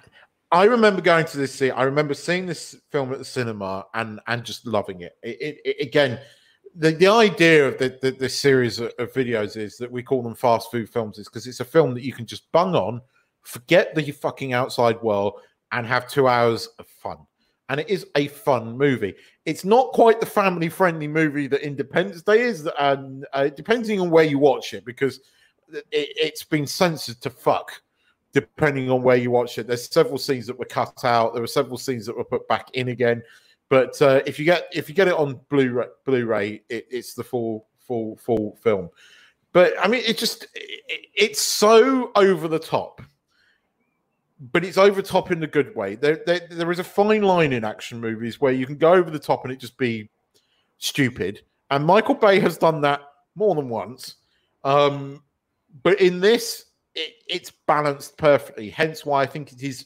I 0.51 0.65
remember 0.65 1.01
going 1.01 1.25
to 1.25 1.37
this. 1.37 1.61
I 1.61 1.83
remember 1.83 2.13
seeing 2.13 2.45
this 2.45 2.75
film 2.91 3.11
at 3.11 3.19
the 3.19 3.25
cinema 3.25 3.85
and 3.93 4.19
and 4.27 4.43
just 4.43 4.67
loving 4.67 5.01
it. 5.01 5.17
It, 5.23 5.41
it, 5.41 5.57
it 5.65 5.87
again. 5.87 6.19
The, 6.75 6.89
the 6.91 7.07
idea 7.07 7.67
of 7.67 7.77
the, 7.77 7.99
the, 8.01 8.09
the 8.09 8.27
series 8.27 8.79
of, 8.79 8.91
videos 8.97 9.57
is 9.57 9.77
that 9.77 9.91
we 9.91 10.01
call 10.01 10.23
them 10.23 10.33
fast 10.33 10.71
food 10.71 10.89
films 10.89 11.19
is 11.19 11.27
because 11.27 11.45
it's 11.45 11.59
a 11.59 11.65
film 11.65 11.93
that 11.93 12.01
you 12.01 12.13
can 12.13 12.25
just 12.25 12.51
bung 12.51 12.73
on, 12.73 12.99
forget 13.43 13.93
the 13.93 14.09
fucking 14.09 14.53
outside 14.53 14.99
world, 15.03 15.39
and 15.71 15.85
have 15.85 16.09
two 16.09 16.27
hours 16.27 16.69
of 16.79 16.87
fun 16.87 17.17
and 17.73 17.79
it 17.79 17.89
is 17.89 18.05
a 18.15 18.27
fun 18.27 18.77
movie. 18.77 19.15
It's 19.45 19.65
not 19.65 19.93
quite 19.93 20.19
the 20.19 20.27
family 20.27 20.69
friendly 20.69 21.07
movie 21.07 21.47
that 21.47 21.65
Independence 21.65 22.21
Day 22.21 22.41
is, 22.41 22.69
and 22.79 23.25
uh, 23.33 23.49
depending 23.49 23.99
on 23.99 24.11
where 24.11 24.23
you 24.23 24.37
watch 24.37 24.75
it, 24.75 24.85
because 24.85 25.21
it, 25.91 26.31
has 26.31 26.43
been 26.43 26.67
censored 26.67 27.19
to 27.21 27.31
fuck. 27.31 27.81
Depending 28.31 28.91
on 28.91 29.01
where 29.01 29.15
you 29.15 29.31
watch 29.31 29.57
it, 29.57 29.65
there's 29.65 29.91
several 29.91 30.19
scenes 30.19 30.45
that 30.45 30.59
were 30.59 30.65
cut 30.65 31.03
out. 31.03 31.33
There 31.33 31.41
were 31.41 31.47
several 31.47 31.79
scenes 31.79 32.05
that 32.05 32.15
were 32.15 32.23
put 32.23 32.47
back 32.47 32.69
in 32.75 32.89
again. 32.89 33.23
But 33.69 33.99
uh, 34.03 34.21
if 34.27 34.37
you 34.37 34.45
get 34.45 34.67
if 34.71 34.87
you 34.87 34.93
get 34.93 35.07
it 35.07 35.15
on 35.15 35.39
Blu-ray, 35.49 35.87
Blu-ray, 36.05 36.61
it, 36.69 36.85
it's 36.91 37.15
the 37.15 37.23
full 37.23 37.65
full 37.79 38.17
full 38.17 38.55
film. 38.61 38.91
But 39.51 39.73
I 39.81 39.87
mean, 39.87 40.03
it 40.05 40.19
just 40.19 40.43
it, 40.53 41.07
it's 41.15 41.41
so 41.41 42.11
over 42.13 42.47
the 42.47 42.59
top 42.59 43.01
but 44.51 44.65
it's 44.65 44.77
over 44.77 45.01
top 45.01 45.31
in 45.31 45.39
the 45.39 45.47
good 45.47 45.73
way. 45.75 45.95
There, 45.95 46.21
there, 46.25 46.41
there 46.49 46.71
is 46.71 46.79
a 46.79 46.83
fine 46.83 47.21
line 47.21 47.53
in 47.53 47.63
action 47.63 48.01
movies 48.01 48.41
where 48.41 48.51
you 48.51 48.65
can 48.65 48.77
go 48.77 48.93
over 48.93 49.09
the 49.09 49.19
top 49.19 49.43
and 49.43 49.53
it 49.53 49.59
just 49.59 49.77
be 49.77 50.09
stupid. 50.79 51.41
And 51.71 51.85
Michael 51.85 52.15
Bay 52.15 52.39
has 52.39 52.57
done 52.57 52.81
that 52.81 53.01
more 53.35 53.55
than 53.55 53.69
once. 53.69 54.15
Um, 54.65 55.23
but 55.81 56.01
in 56.01 56.19
this, 56.19 56.65
it, 56.93 57.13
it's 57.27 57.51
balanced 57.67 58.17
perfectly. 58.17 58.69
Hence 58.69 59.05
why 59.05 59.21
I 59.21 59.25
think 59.25 59.53
it 59.53 59.63
is 59.63 59.85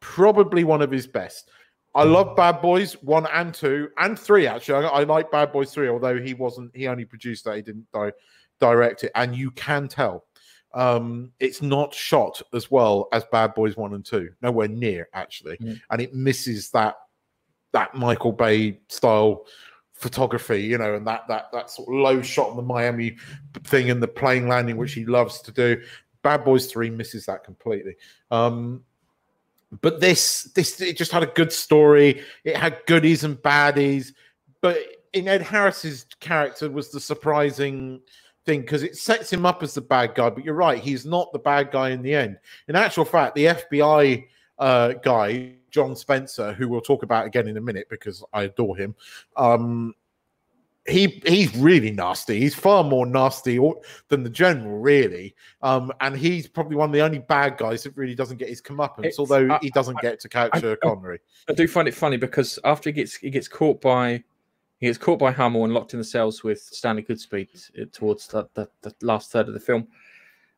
probably 0.00 0.64
one 0.64 0.80
of 0.80 0.90
his 0.90 1.06
best. 1.06 1.50
I 1.94 2.04
love 2.04 2.36
Bad 2.36 2.62
Boys 2.62 2.94
one 3.02 3.26
and 3.34 3.52
two 3.52 3.90
and 3.98 4.18
three. 4.18 4.46
Actually, 4.46 4.86
I, 4.86 5.00
I 5.00 5.02
like 5.02 5.30
Bad 5.30 5.52
Boys 5.52 5.74
three, 5.74 5.88
although 5.88 6.18
he 6.18 6.34
wasn't. 6.34 6.74
He 6.74 6.86
only 6.86 7.04
produced 7.04 7.44
that. 7.44 7.56
He 7.56 7.62
didn't 7.62 7.90
di- 7.92 8.12
direct 8.60 9.04
it, 9.04 9.12
and 9.16 9.34
you 9.34 9.50
can 9.50 9.88
tell 9.88 10.24
um, 10.72 11.32
it's 11.40 11.62
not 11.62 11.94
shot 11.94 12.40
as 12.52 12.70
well 12.70 13.08
as 13.12 13.24
Bad 13.32 13.54
Boys 13.54 13.76
One 13.76 13.94
and 13.94 14.04
Two, 14.04 14.30
nowhere 14.42 14.68
near 14.68 15.08
actually, 15.12 15.56
mm. 15.56 15.80
and 15.90 16.00
it 16.00 16.14
misses 16.14 16.70
that 16.70 16.96
that 17.72 17.94
Michael 17.94 18.32
Bay 18.32 18.80
style 18.88 19.46
photography, 19.92 20.62
you 20.62 20.78
know, 20.78 20.94
and 20.94 21.06
that 21.06 21.26
that 21.28 21.52
that 21.52 21.70
sort 21.70 21.88
of 21.88 21.94
low 21.94 22.22
shot 22.22 22.50
on 22.50 22.56
the 22.56 22.62
Miami 22.62 23.16
thing 23.64 23.90
and 23.90 24.02
the 24.02 24.08
plane 24.08 24.48
landing, 24.48 24.76
which 24.76 24.92
he 24.92 25.04
loves 25.04 25.40
to 25.42 25.52
do. 25.52 25.80
Bad 26.22 26.44
Boys 26.44 26.66
Three 26.66 26.90
misses 26.90 27.26
that 27.26 27.44
completely. 27.44 27.96
Um, 28.30 28.84
but 29.80 30.00
this 30.00 30.44
this 30.54 30.80
it 30.80 30.96
just 30.96 31.12
had 31.12 31.22
a 31.22 31.26
good 31.26 31.52
story. 31.52 32.22
It 32.44 32.56
had 32.56 32.80
goodies 32.86 33.24
and 33.24 33.36
baddies, 33.36 34.12
but 34.60 34.78
in 35.12 35.28
Ed 35.28 35.42
Harris's 35.42 36.06
character 36.20 36.70
was 36.70 36.90
the 36.90 37.00
surprising 37.00 38.00
thing 38.46 38.62
because 38.62 38.82
it 38.82 38.96
sets 38.96 39.32
him 39.32 39.46
up 39.46 39.62
as 39.62 39.74
the 39.74 39.80
bad 39.80 40.14
guy. 40.14 40.30
But 40.30 40.44
you're 40.44 40.54
right, 40.54 40.78
he's 40.78 41.06
not 41.06 41.32
the 41.32 41.38
bad 41.38 41.70
guy 41.70 41.90
in 41.90 42.02
the 42.02 42.14
end. 42.14 42.38
In 42.68 42.76
actual 42.76 43.04
fact, 43.04 43.34
the 43.34 43.46
FBI 43.46 44.26
uh, 44.58 44.92
guy, 44.94 45.54
John 45.70 45.96
Spencer, 45.96 46.52
who 46.52 46.68
we'll 46.68 46.80
talk 46.80 47.02
about 47.02 47.26
again 47.26 47.48
in 47.48 47.56
a 47.56 47.60
minute 47.60 47.86
because 47.90 48.24
I 48.32 48.44
adore 48.44 48.76
him. 48.76 48.94
Um, 49.36 49.94
he 50.86 51.22
he's 51.26 51.54
really 51.56 51.90
nasty. 51.90 52.40
He's 52.40 52.54
far 52.54 52.82
more 52.82 53.06
nasty 53.06 53.60
than 54.08 54.22
the 54.22 54.30
general, 54.30 54.78
really. 54.78 55.34
Um, 55.62 55.92
and 56.00 56.16
he's 56.16 56.48
probably 56.48 56.76
one 56.76 56.88
of 56.88 56.92
the 56.92 57.02
only 57.02 57.18
bad 57.18 57.58
guys 57.58 57.82
that 57.82 57.96
really 57.96 58.14
doesn't 58.14 58.38
get 58.38 58.48
his 58.48 58.62
comeuppance, 58.62 59.04
it's, 59.04 59.18
although 59.18 59.50
I, 59.50 59.58
he 59.60 59.70
doesn't 59.70 59.98
I, 59.98 60.00
get 60.00 60.20
to 60.20 60.28
capture 60.28 60.72
I, 60.82 60.86
Connery. 60.86 61.20
I 61.48 61.52
do 61.52 61.68
find 61.68 61.86
it 61.86 61.94
funny 61.94 62.16
because 62.16 62.58
after 62.64 62.88
he 62.88 62.92
gets 62.94 63.14
he 63.14 63.30
gets 63.30 63.46
caught 63.46 63.80
by 63.80 64.24
he 64.80 64.86
gets 64.86 64.98
caught 64.98 65.18
by 65.18 65.30
Hummel 65.30 65.64
and 65.64 65.74
locked 65.74 65.92
in 65.92 66.00
the 66.00 66.04
cells 66.04 66.42
with 66.42 66.60
Stanley 66.60 67.02
Goodspeed 67.02 67.80
uh, 67.80 67.84
towards 67.92 68.26
the, 68.28 68.48
the, 68.54 68.68
the 68.80 68.94
last 69.02 69.30
third 69.30 69.46
of 69.46 69.54
the 69.54 69.60
film. 69.60 69.86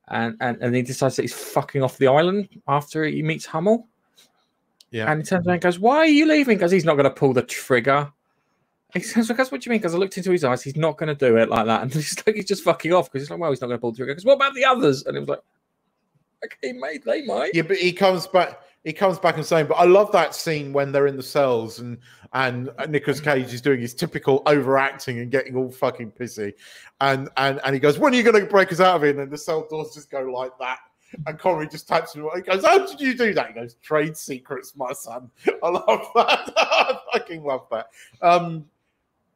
And, 0.08 0.36
and 0.40 0.58
and 0.60 0.74
he 0.74 0.82
decides 0.82 1.16
that 1.16 1.22
he's 1.22 1.34
fucking 1.34 1.82
off 1.82 1.98
the 1.98 2.06
island 2.06 2.48
after 2.68 3.04
he 3.04 3.22
meets 3.22 3.46
Hummel. 3.46 3.88
Yeah. 4.90 5.10
And 5.10 5.20
he 5.20 5.26
turns 5.26 5.46
around 5.46 5.54
and 5.54 5.62
goes, 5.62 5.78
Why 5.78 5.98
are 5.98 6.06
you 6.06 6.26
leaving? 6.26 6.56
Because 6.56 6.70
he's 6.70 6.84
not 6.84 6.94
going 6.94 7.04
to 7.04 7.10
pull 7.10 7.32
the 7.32 7.42
trigger. 7.42 8.12
He 8.92 9.00
says, 9.00 9.26
Because 9.26 9.50
what 9.50 9.60
do 9.60 9.68
you 9.68 9.70
mean? 9.70 9.80
Because 9.80 9.94
I 9.94 9.98
looked 9.98 10.16
into 10.18 10.30
his 10.30 10.44
eyes, 10.44 10.62
he's 10.62 10.76
not 10.76 10.98
going 10.98 11.08
to 11.08 11.14
do 11.14 11.36
it 11.36 11.48
like 11.48 11.66
that. 11.66 11.82
And 11.82 11.92
he's 11.92 12.22
like, 12.26 12.36
he's 12.36 12.46
just 12.46 12.62
fucking 12.62 12.92
off 12.92 13.10
because 13.10 13.26
he's 13.26 13.30
like, 13.30 13.40
Well, 13.40 13.50
he's 13.50 13.60
not 13.60 13.68
going 13.68 13.78
to 13.78 13.80
pull 13.80 13.92
the 13.92 13.96
trigger. 13.96 14.12
Because 14.12 14.24
what 14.24 14.34
about 14.34 14.54
the 14.54 14.64
others? 14.64 15.04
And 15.04 15.16
it 15.16 15.20
was 15.20 15.28
like, 15.30 15.42
Okay, 16.44 16.72
mate, 16.72 17.04
they 17.04 17.24
might. 17.24 17.54
Yeah, 17.54 17.62
but 17.62 17.78
he 17.78 17.92
comes 17.92 18.26
back 18.26 18.60
he 18.84 18.92
comes 18.92 19.18
back 19.18 19.36
and 19.36 19.46
saying, 19.46 19.66
but 19.66 19.74
I 19.74 19.84
love 19.84 20.10
that 20.12 20.34
scene 20.34 20.72
when 20.72 20.90
they're 20.90 21.06
in 21.06 21.16
the 21.16 21.22
cells 21.22 21.78
and 21.78 21.98
and 22.34 22.70
Nicolas 22.88 23.20
Cage 23.20 23.52
is 23.52 23.60
doing 23.60 23.80
his 23.80 23.94
typical 23.94 24.42
overacting 24.46 25.18
and 25.18 25.30
getting 25.30 25.54
all 25.54 25.70
fucking 25.70 26.12
pissy, 26.12 26.54
and 27.00 27.28
and 27.36 27.60
and 27.64 27.74
he 27.74 27.80
goes, 27.80 27.98
when 27.98 28.12
are 28.12 28.16
you 28.16 28.22
going 28.22 28.42
to 28.42 28.50
break 28.50 28.72
us 28.72 28.80
out 28.80 28.96
of 28.96 29.04
it? 29.04 29.16
And 29.16 29.30
the 29.30 29.38
cell 29.38 29.66
doors 29.68 29.94
just 29.94 30.10
go 30.10 30.22
like 30.22 30.52
that. 30.58 30.78
And 31.26 31.38
Corey 31.38 31.68
just 31.68 31.86
taps 31.86 32.14
him. 32.14 32.26
He 32.34 32.40
goes, 32.40 32.64
"How 32.64 32.86
did 32.86 32.98
you 32.98 33.14
do 33.14 33.34
that?" 33.34 33.48
He 33.48 33.52
goes, 33.52 33.74
"Trade 33.82 34.16
secrets, 34.16 34.74
my 34.76 34.92
son." 34.92 35.30
I 35.62 35.68
love 35.68 36.06
that. 36.14 36.52
I 36.56 36.98
fucking 37.12 37.44
love 37.44 37.66
that. 37.70 37.88
Um, 38.22 38.64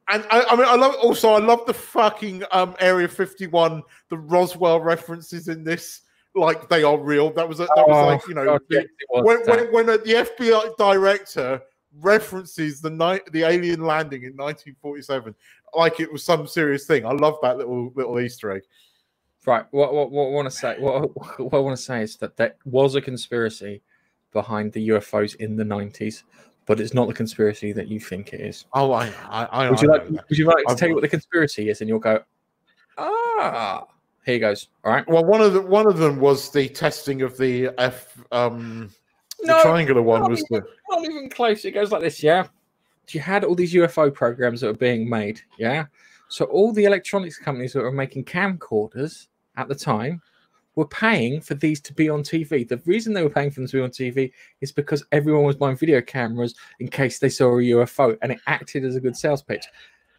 and 0.09 0.25
I, 0.31 0.43
I, 0.49 0.55
mean, 0.55 0.65
I 0.67 0.75
love 0.75 0.95
also. 0.95 1.29
I 1.29 1.39
love 1.39 1.67
the 1.67 1.73
fucking 1.73 2.43
um, 2.51 2.75
Area 2.79 3.07
Fifty 3.07 3.45
One, 3.45 3.83
the 4.09 4.17
Roswell 4.17 4.81
references 4.81 5.49
in 5.49 5.63
this 5.63 6.01
like 6.37 6.69
they 6.69 6.83
are 6.83 6.97
real. 6.97 7.31
That 7.31 7.47
was 7.47 7.59
a, 7.59 7.67
that 7.75 7.87
was 7.87 7.97
oh, 7.97 8.05
like 8.05 8.27
you 8.27 8.33
know 8.33 8.45
God, 8.45 8.61
the, 8.69 8.87
when, 9.09 9.39
when, 9.45 9.71
when 9.73 9.85
the 9.87 9.97
FBI 9.99 10.77
director 10.77 11.61
references 11.99 12.79
the 12.79 12.89
night 12.89 13.23
the 13.31 13.43
alien 13.43 13.81
landing 13.81 14.21
in 14.21 14.37
1947 14.37 15.33
like 15.73 15.99
it 15.99 16.11
was 16.11 16.23
some 16.23 16.47
serious 16.47 16.85
thing. 16.85 17.05
I 17.05 17.11
love 17.11 17.37
that 17.41 17.57
little 17.57 17.91
little 17.95 18.19
Easter 18.19 18.51
egg. 18.51 18.61
Right. 19.45 19.65
What 19.71 19.93
what, 19.93 20.11
what 20.11 20.27
I 20.27 20.29
want 20.29 20.51
to 20.51 20.57
say 20.57 20.75
what, 20.79 21.39
what 21.39 21.53
I 21.53 21.61
want 21.61 21.77
to 21.77 21.83
say 21.83 22.03
is 22.03 22.17
that 22.17 22.37
there 22.37 22.55
was 22.65 22.95
a 22.95 23.01
conspiracy 23.01 23.81
behind 24.33 24.73
the 24.73 24.89
UFOs 24.89 25.35
in 25.35 25.55
the 25.55 25.63
90s, 25.63 26.23
but 26.65 26.79
it's 26.79 26.93
not 26.93 27.07
the 27.07 27.13
conspiracy 27.13 27.71
that 27.71 27.87
you 27.87 27.99
think 27.99 28.33
it 28.33 28.41
is. 28.41 28.65
Oh, 28.73 28.91
I 28.91 29.11
I, 29.29 29.45
I 29.45 29.69
would 29.69 29.81
you 29.81 29.89
like 29.89 30.09
would 30.09 30.37
you 30.37 30.45
like 30.45 30.65
to 30.67 30.75
tell 30.75 30.89
you 30.89 30.95
what 30.95 31.01
the 31.01 31.07
conspiracy 31.07 31.69
is, 31.69 31.81
and 31.81 31.89
you'll 31.89 31.99
go, 31.99 32.21
ah 32.97 33.87
Here 34.27 34.39
goes. 34.39 34.67
All 34.83 34.91
right. 34.91 35.07
Well, 35.07 35.23
one 35.23 35.39
of 35.39 35.53
the 35.53 35.61
one 35.61 35.87
of 35.87 35.99
them 35.99 36.19
was 36.19 36.51
the 36.51 36.67
testing 36.67 37.21
of 37.21 37.37
the 37.37 37.69
F 37.77 38.21
um 38.33 38.91
the 39.39 39.47
no, 39.47 39.61
triangular 39.61 40.01
one 40.01 40.29
was 40.29 40.43
even, 40.51 40.63
the 40.63 40.67
not 40.89 41.05
even 41.05 41.29
close. 41.29 41.63
It 41.63 41.71
goes 41.71 41.93
like 41.93 42.01
this, 42.01 42.21
yeah. 42.21 42.45
You 43.11 43.21
had 43.21 43.45
all 43.45 43.55
these 43.55 43.73
UFO 43.73 44.13
programs 44.13 44.59
that 44.59 44.67
were 44.67 44.73
being 44.73 45.09
made, 45.09 45.39
yeah. 45.57 45.85
So 46.27 46.43
all 46.45 46.73
the 46.73 46.83
electronics 46.83 47.37
companies 47.37 47.71
that 47.71 47.81
were 47.83 47.91
making 47.91 48.25
camcorders 48.25 49.27
at 49.55 49.69
the 49.69 49.75
time 49.75 50.21
were 50.75 50.87
paying 50.87 51.39
for 51.39 51.55
these 51.55 51.79
to 51.81 51.93
be 51.93 52.09
on 52.09 52.21
TV. 52.21 52.67
The 52.67 52.81
reason 52.85 53.13
they 53.13 53.23
were 53.23 53.29
paying 53.29 53.49
for 53.49 53.61
them 53.61 53.67
to 53.69 53.77
be 53.77 53.81
on 53.81 53.91
TV 53.91 54.33
is 54.59 54.73
because 54.73 55.05
everyone 55.13 55.45
was 55.45 55.55
buying 55.55 55.77
video 55.77 56.01
cameras 56.01 56.53
in 56.81 56.89
case 56.89 57.19
they 57.19 57.29
saw 57.29 57.45
a 57.57 57.61
UFO, 57.61 58.17
and 58.21 58.33
it 58.33 58.39
acted 58.45 58.83
as 58.83 58.97
a 58.97 58.99
good 58.99 59.15
sales 59.15 59.41
pitch. 59.41 59.63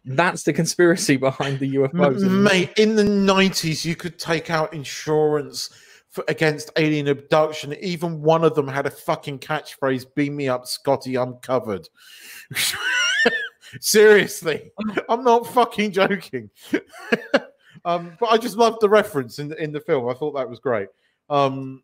That's 0.05 0.43
the 0.43 0.53
conspiracy 0.53 1.17
behind 1.17 1.59
the 1.59 1.75
UFOs. 1.75 2.21
Mate, 2.29 2.71
in 2.77 2.95
the 2.95 3.03
90s, 3.03 3.85
you 3.85 3.95
could 3.95 4.17
take 4.17 4.49
out 4.49 4.73
insurance 4.73 5.69
for, 6.09 6.23
against 6.27 6.71
alien 6.77 7.07
abduction. 7.07 7.75
Even 7.81 8.21
one 8.21 8.43
of 8.43 8.55
them 8.55 8.67
had 8.67 8.85
a 8.85 8.91
fucking 8.91 9.39
catchphrase 9.39 10.05
Beam 10.15 10.35
me 10.35 10.47
up, 10.47 10.65
Scotty, 10.67 11.17
I'm 11.17 11.35
covered. 11.35 11.87
Seriously, 13.79 14.71
I'm 15.07 15.23
not 15.23 15.45
fucking 15.53 15.91
joking. 15.91 16.49
um, 17.85 18.17
but 18.19 18.27
I 18.27 18.37
just 18.37 18.57
loved 18.57 18.81
the 18.81 18.89
reference 18.89 19.37
in 19.37 19.49
the, 19.49 19.61
in 19.61 19.71
the 19.71 19.79
film. 19.79 20.09
I 20.09 20.13
thought 20.13 20.31
that 20.31 20.49
was 20.49 20.59
great. 20.59 20.87
Um, 21.29 21.83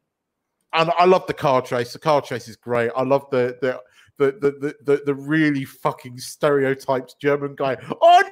and 0.73 0.91
I 0.97 1.05
love 1.05 1.27
the 1.27 1.33
car 1.33 1.61
chase. 1.61 1.93
The 1.93 1.99
car 1.99 2.21
chase 2.21 2.47
is 2.47 2.55
great. 2.55 2.91
I 2.95 3.03
love 3.03 3.29
the 3.29 3.57
the 3.61 3.79
the 4.17 4.31
the 4.33 4.75
the, 4.83 5.01
the 5.05 5.15
really 5.15 5.65
fucking 5.65 6.17
stereotyped 6.17 7.19
German 7.19 7.55
guy. 7.55 7.77
Oh, 8.01 8.23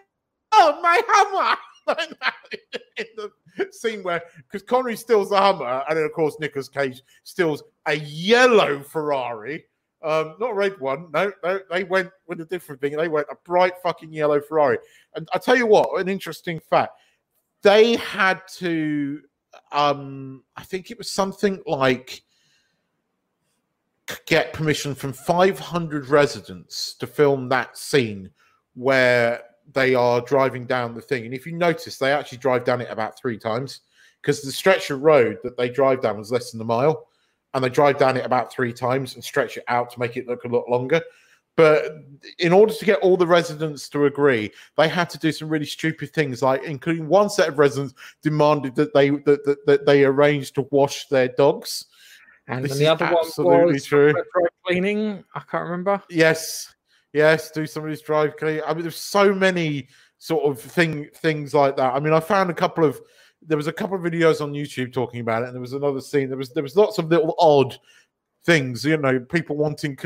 no, 0.54 0.82
my 0.82 1.02
hammer! 1.08 1.58
in 2.98 3.06
the 3.18 3.32
scene 3.72 4.04
where 4.04 4.22
because 4.50 4.64
Connery 4.64 4.96
steals 4.96 5.30
the 5.30 5.38
hammer, 5.38 5.84
and 5.90 5.98
then 5.98 6.06
of 6.06 6.14
course 6.14 6.38
Nicolas 6.40 6.70
Cage 6.70 7.02
steals 7.24 7.64
a 7.86 7.96
yellow 7.96 8.82
Ferrari. 8.82 9.66
Um, 10.02 10.36
not 10.40 10.52
a 10.52 10.54
red 10.54 10.80
one. 10.80 11.08
No, 11.14 11.32
no, 11.44 11.60
they 11.72 11.86
went 11.86 12.10
with 12.28 12.42
a 12.42 12.46
different 12.46 12.82
thing. 12.82 12.98
They 12.98 13.08
went 13.08 13.28
a 13.32 13.36
bright 13.46 13.74
fucking 13.82 14.12
yellow 14.12 14.42
Ferrari. 14.42 14.78
And 15.16 15.30
I 15.34 15.38
tell 15.38 15.56
you 15.56 15.66
what, 15.66 16.00
an 16.00 16.10
interesting 16.10 16.60
fact. 16.60 16.92
They 17.62 17.96
had 17.96 18.42
to 18.58 19.22
um, 19.72 20.44
I 20.56 20.64
think 20.64 20.92
it 20.92 20.98
was 20.98 21.12
something 21.12 21.62
like 21.66 22.24
get 24.26 24.54
permission 24.54 24.96
from 24.96 25.14
500 25.14 26.08
residents 26.08 26.96
to 26.96 27.08
film 27.08 27.50
that 27.50 27.78
scene 27.78 28.30
where 28.74 29.42
they 29.72 29.96
are 29.96 30.22
driving 30.22 30.66
down 30.66 30.94
the 30.94 31.02
thing. 31.02 31.26
And 31.26 31.34
if 31.34 31.46
you 31.46 31.54
notice, 31.54 31.98
they 31.98 32.12
actually 32.12 32.40
drive 32.40 32.66
down 32.66 32.82
it 32.82 32.92
about 32.92 33.18
three 33.18 33.38
times 33.38 33.82
because 34.22 34.42
the 34.42 34.52
stretch 34.52 34.90
of 34.90 35.02
road 35.02 35.38
that 35.44 35.58
they 35.58 35.70
drive 35.70 36.02
down 36.02 36.18
was 36.18 36.32
less 36.32 36.52
than 36.52 36.62
a 36.62 36.66
mile. 36.66 37.08
And 37.54 37.64
they 37.64 37.70
drive 37.70 38.00
down 38.00 38.18
it 38.18 38.26
about 38.26 38.52
three 38.52 38.74
times 38.74 39.14
and 39.14 39.24
stretch 39.24 39.58
it 39.58 39.64
out 39.68 39.92
to 39.92 40.00
make 40.00 40.18
it 40.18 40.28
look 40.28 40.44
a 40.44 40.48
lot 40.48 40.68
longer. 40.68 41.02
But 41.56 41.86
in 42.40 42.52
order 42.52 42.74
to 42.74 42.86
get 42.86 43.00
all 43.02 43.16
the 43.16 43.28
residents 43.28 43.88
to 43.90 44.06
agree, 44.06 44.52
they 44.76 44.88
had 44.88 45.10
to 45.12 45.20
do 45.20 45.32
some 45.32 45.50
really 45.50 45.68
stupid 45.68 46.12
things, 46.12 46.42
like 46.42 46.64
including 46.64 47.08
one 47.08 47.30
set 47.30 47.50
of 47.50 47.60
residents 47.60 47.94
demanded 48.24 48.74
that 48.76 48.94
they 48.96 49.12
that, 49.12 49.46
that, 49.46 49.66
that 49.68 49.86
they 49.86 50.04
arrange 50.04 50.54
to 50.54 50.68
wash 50.72 51.08
their 51.10 51.28
dogs. 51.28 51.86
And 52.48 52.66
this 52.66 52.78
the 52.78 52.88
other 52.88 53.06
one 53.38 53.66
was 53.66 53.86
true. 53.86 54.14
cleaning. 54.66 55.24
I 55.34 55.40
can't 55.40 55.64
remember. 55.64 56.02
Yes, 56.10 56.74
Yes, 57.14 57.52
do 57.52 57.68
somebody's 57.68 58.02
drive 58.02 58.36
clean. 58.38 58.62
I 58.66 58.74
mean, 58.74 58.82
there's 58.82 58.98
so 58.98 59.34
many 59.34 59.88
sort 60.18 60.46
of 60.46 60.60
thing 60.60 61.10
things 61.16 61.54
like 61.54 61.78
that. 61.78 61.94
I 61.94 62.00
mean, 62.00 62.12
I 62.12 62.20
found 62.20 62.50
a 62.50 62.56
couple 62.56 62.84
of 62.84 63.00
there 63.44 63.58
was 63.58 63.68
a 63.68 63.74
couple 63.74 63.96
of 63.96 64.02
videos 64.02 64.42
on 64.42 64.52
YouTube 64.52 64.92
talking 64.92 65.20
about 65.20 65.44
it, 65.44 65.46
and 65.46 65.54
there 65.54 65.62
was 65.62 65.74
another 65.74 66.02
scene. 66.02 66.28
There 66.28 66.38
was 66.38 66.50
there 66.50 66.64
was 66.64 66.76
lots 66.76 66.98
of 66.98 67.10
little 67.10 67.36
odd 67.38 67.78
things, 68.46 68.84
you 68.84 68.98
know, 68.98 69.20
people 69.20 69.56
wanting 69.56 69.98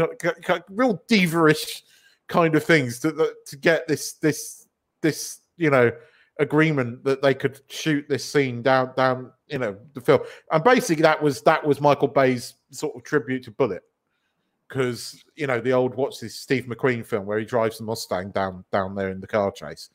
real 0.69 1.01
diva-ish 1.07 1.83
kind 2.27 2.55
of 2.55 2.63
things 2.63 2.99
to 2.99 3.33
to 3.45 3.57
get 3.57 3.87
this 3.87 4.13
this 4.13 4.67
this 5.01 5.39
you 5.55 5.69
know 5.69 5.89
agreement 6.39 7.03
that 7.03 7.21
they 7.21 7.33
could 7.33 7.59
shoot 7.67 8.05
this 8.07 8.23
scene 8.23 8.61
down 8.61 8.91
down 8.95 9.31
you 9.47 9.57
know 9.57 9.75
the 9.93 10.01
film 10.01 10.19
and 10.51 10.63
basically 10.63 11.01
that 11.01 11.21
was 11.21 11.41
that 11.41 11.65
was 11.65 11.81
michael 11.81 12.07
bay's 12.07 12.55
sort 12.71 12.95
of 12.95 13.03
tribute 13.03 13.43
to 13.43 13.51
Bullitt 13.51 13.83
because 14.67 15.23
you 15.35 15.47
know 15.47 15.59
the 15.59 15.71
old 15.71 15.95
what's 15.95 16.19
this 16.19 16.35
Steve 16.35 16.65
McQueen 16.65 17.05
film 17.05 17.25
where 17.25 17.39
he 17.39 17.45
drives 17.45 17.77
the 17.77 17.83
Mustang 17.83 18.31
down 18.31 18.63
down 18.71 18.95
there 18.95 19.09
in 19.09 19.19
the 19.19 19.27
car 19.27 19.51
chase, 19.51 19.89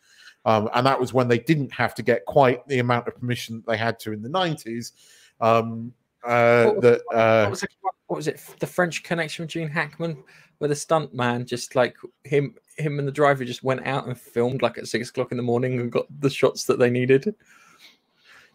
um, 0.44 0.68
and 0.74 0.86
that 0.86 0.98
was 0.98 1.12
when 1.12 1.28
they 1.28 1.38
didn't 1.38 1.72
have 1.72 1.94
to 1.94 2.02
get 2.02 2.24
quite 2.24 2.66
the 2.68 2.78
amount 2.78 3.08
of 3.08 3.16
permission 3.16 3.62
they 3.66 3.76
had 3.76 3.98
to 4.00 4.12
in 4.12 4.22
the 4.22 4.28
nineties. 4.28 4.92
Um, 5.40 5.92
uh, 6.24 6.66
what, 6.66 6.80
that 6.82 7.02
uh, 7.12 7.42
what, 7.44 7.50
was 7.50 7.62
it, 7.62 7.70
what 8.06 8.16
was 8.16 8.28
it? 8.28 8.40
The 8.60 8.66
French 8.66 9.02
Connection 9.02 9.44
with 9.44 9.50
Gene 9.50 9.68
Hackman, 9.68 10.22
where 10.58 10.68
the 10.68 10.76
stunt 10.76 11.14
man 11.14 11.44
just 11.44 11.74
like 11.74 11.96
him, 12.24 12.54
him 12.76 12.98
and 12.98 13.06
the 13.06 13.12
driver 13.12 13.44
just 13.44 13.62
went 13.62 13.86
out 13.86 14.06
and 14.06 14.18
filmed 14.18 14.62
like 14.62 14.78
at 14.78 14.88
six 14.88 15.10
o'clock 15.10 15.30
in 15.30 15.36
the 15.36 15.42
morning 15.42 15.80
and 15.80 15.92
got 15.92 16.06
the 16.20 16.30
shots 16.30 16.64
that 16.64 16.78
they 16.78 16.90
needed. 16.90 17.34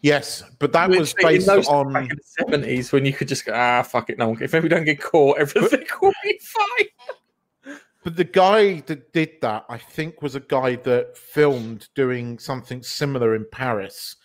Yes, 0.00 0.44
but 0.60 0.72
that 0.72 0.90
Which 0.90 1.00
was 1.00 1.14
based 1.14 1.48
on 1.48 1.92
the 1.92 2.18
seventies 2.22 2.92
when 2.92 3.04
you 3.04 3.12
could 3.12 3.26
just 3.26 3.44
go, 3.44 3.52
ah, 3.54 3.82
fuck 3.82 4.10
it, 4.10 4.18
no. 4.18 4.36
If 4.40 4.52
we 4.52 4.68
don't 4.68 4.84
get 4.84 5.00
caught, 5.00 5.38
everything 5.38 5.84
will 6.02 6.12
be 6.22 6.40
fine. 6.40 7.76
But 8.04 8.16
the 8.16 8.24
guy 8.24 8.80
that 8.80 9.12
did 9.12 9.40
that, 9.42 9.64
I 9.68 9.76
think, 9.76 10.22
was 10.22 10.36
a 10.36 10.40
guy 10.40 10.76
that 10.76 11.18
filmed 11.18 11.88
doing 11.96 12.38
something 12.38 12.82
similar 12.82 13.34
in 13.34 13.44
Paris. 13.50 14.16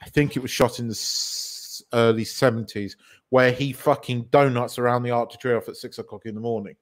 I 0.00 0.08
think 0.08 0.36
it 0.36 0.40
was 0.40 0.52
shot 0.52 0.78
in 0.78 0.86
the 0.86 1.82
early 1.92 2.24
seventies, 2.24 2.96
where 3.30 3.50
he 3.50 3.72
fucking 3.72 4.28
donuts 4.30 4.78
around 4.78 5.02
the 5.02 5.10
Arc 5.10 5.32
de 5.32 5.38
Triomphe 5.38 5.68
at 5.68 5.76
six 5.76 5.98
o'clock 5.98 6.26
in 6.26 6.36
the 6.36 6.40
morning, 6.40 6.76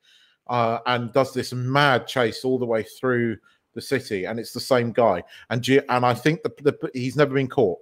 uh, 0.49 0.79
and 0.87 1.13
does 1.13 1.33
this 1.33 1.53
mad 1.53 2.07
chase 2.07 2.45
all 2.45 2.59
the 2.59 2.67
way 2.67 2.83
through 2.83 3.37
the 3.75 3.81
city, 3.81 4.25
and 4.25 4.41
it's 4.41 4.53
the 4.53 4.61
same 4.61 4.93
guy. 4.93 5.23
And 5.51 5.67
and 5.69 6.07
I 6.07 6.15
think 6.15 6.43
the, 6.43 6.53
the 6.63 6.91
he's 6.95 7.17
never 7.17 7.35
been 7.35 7.49
caught 7.49 7.79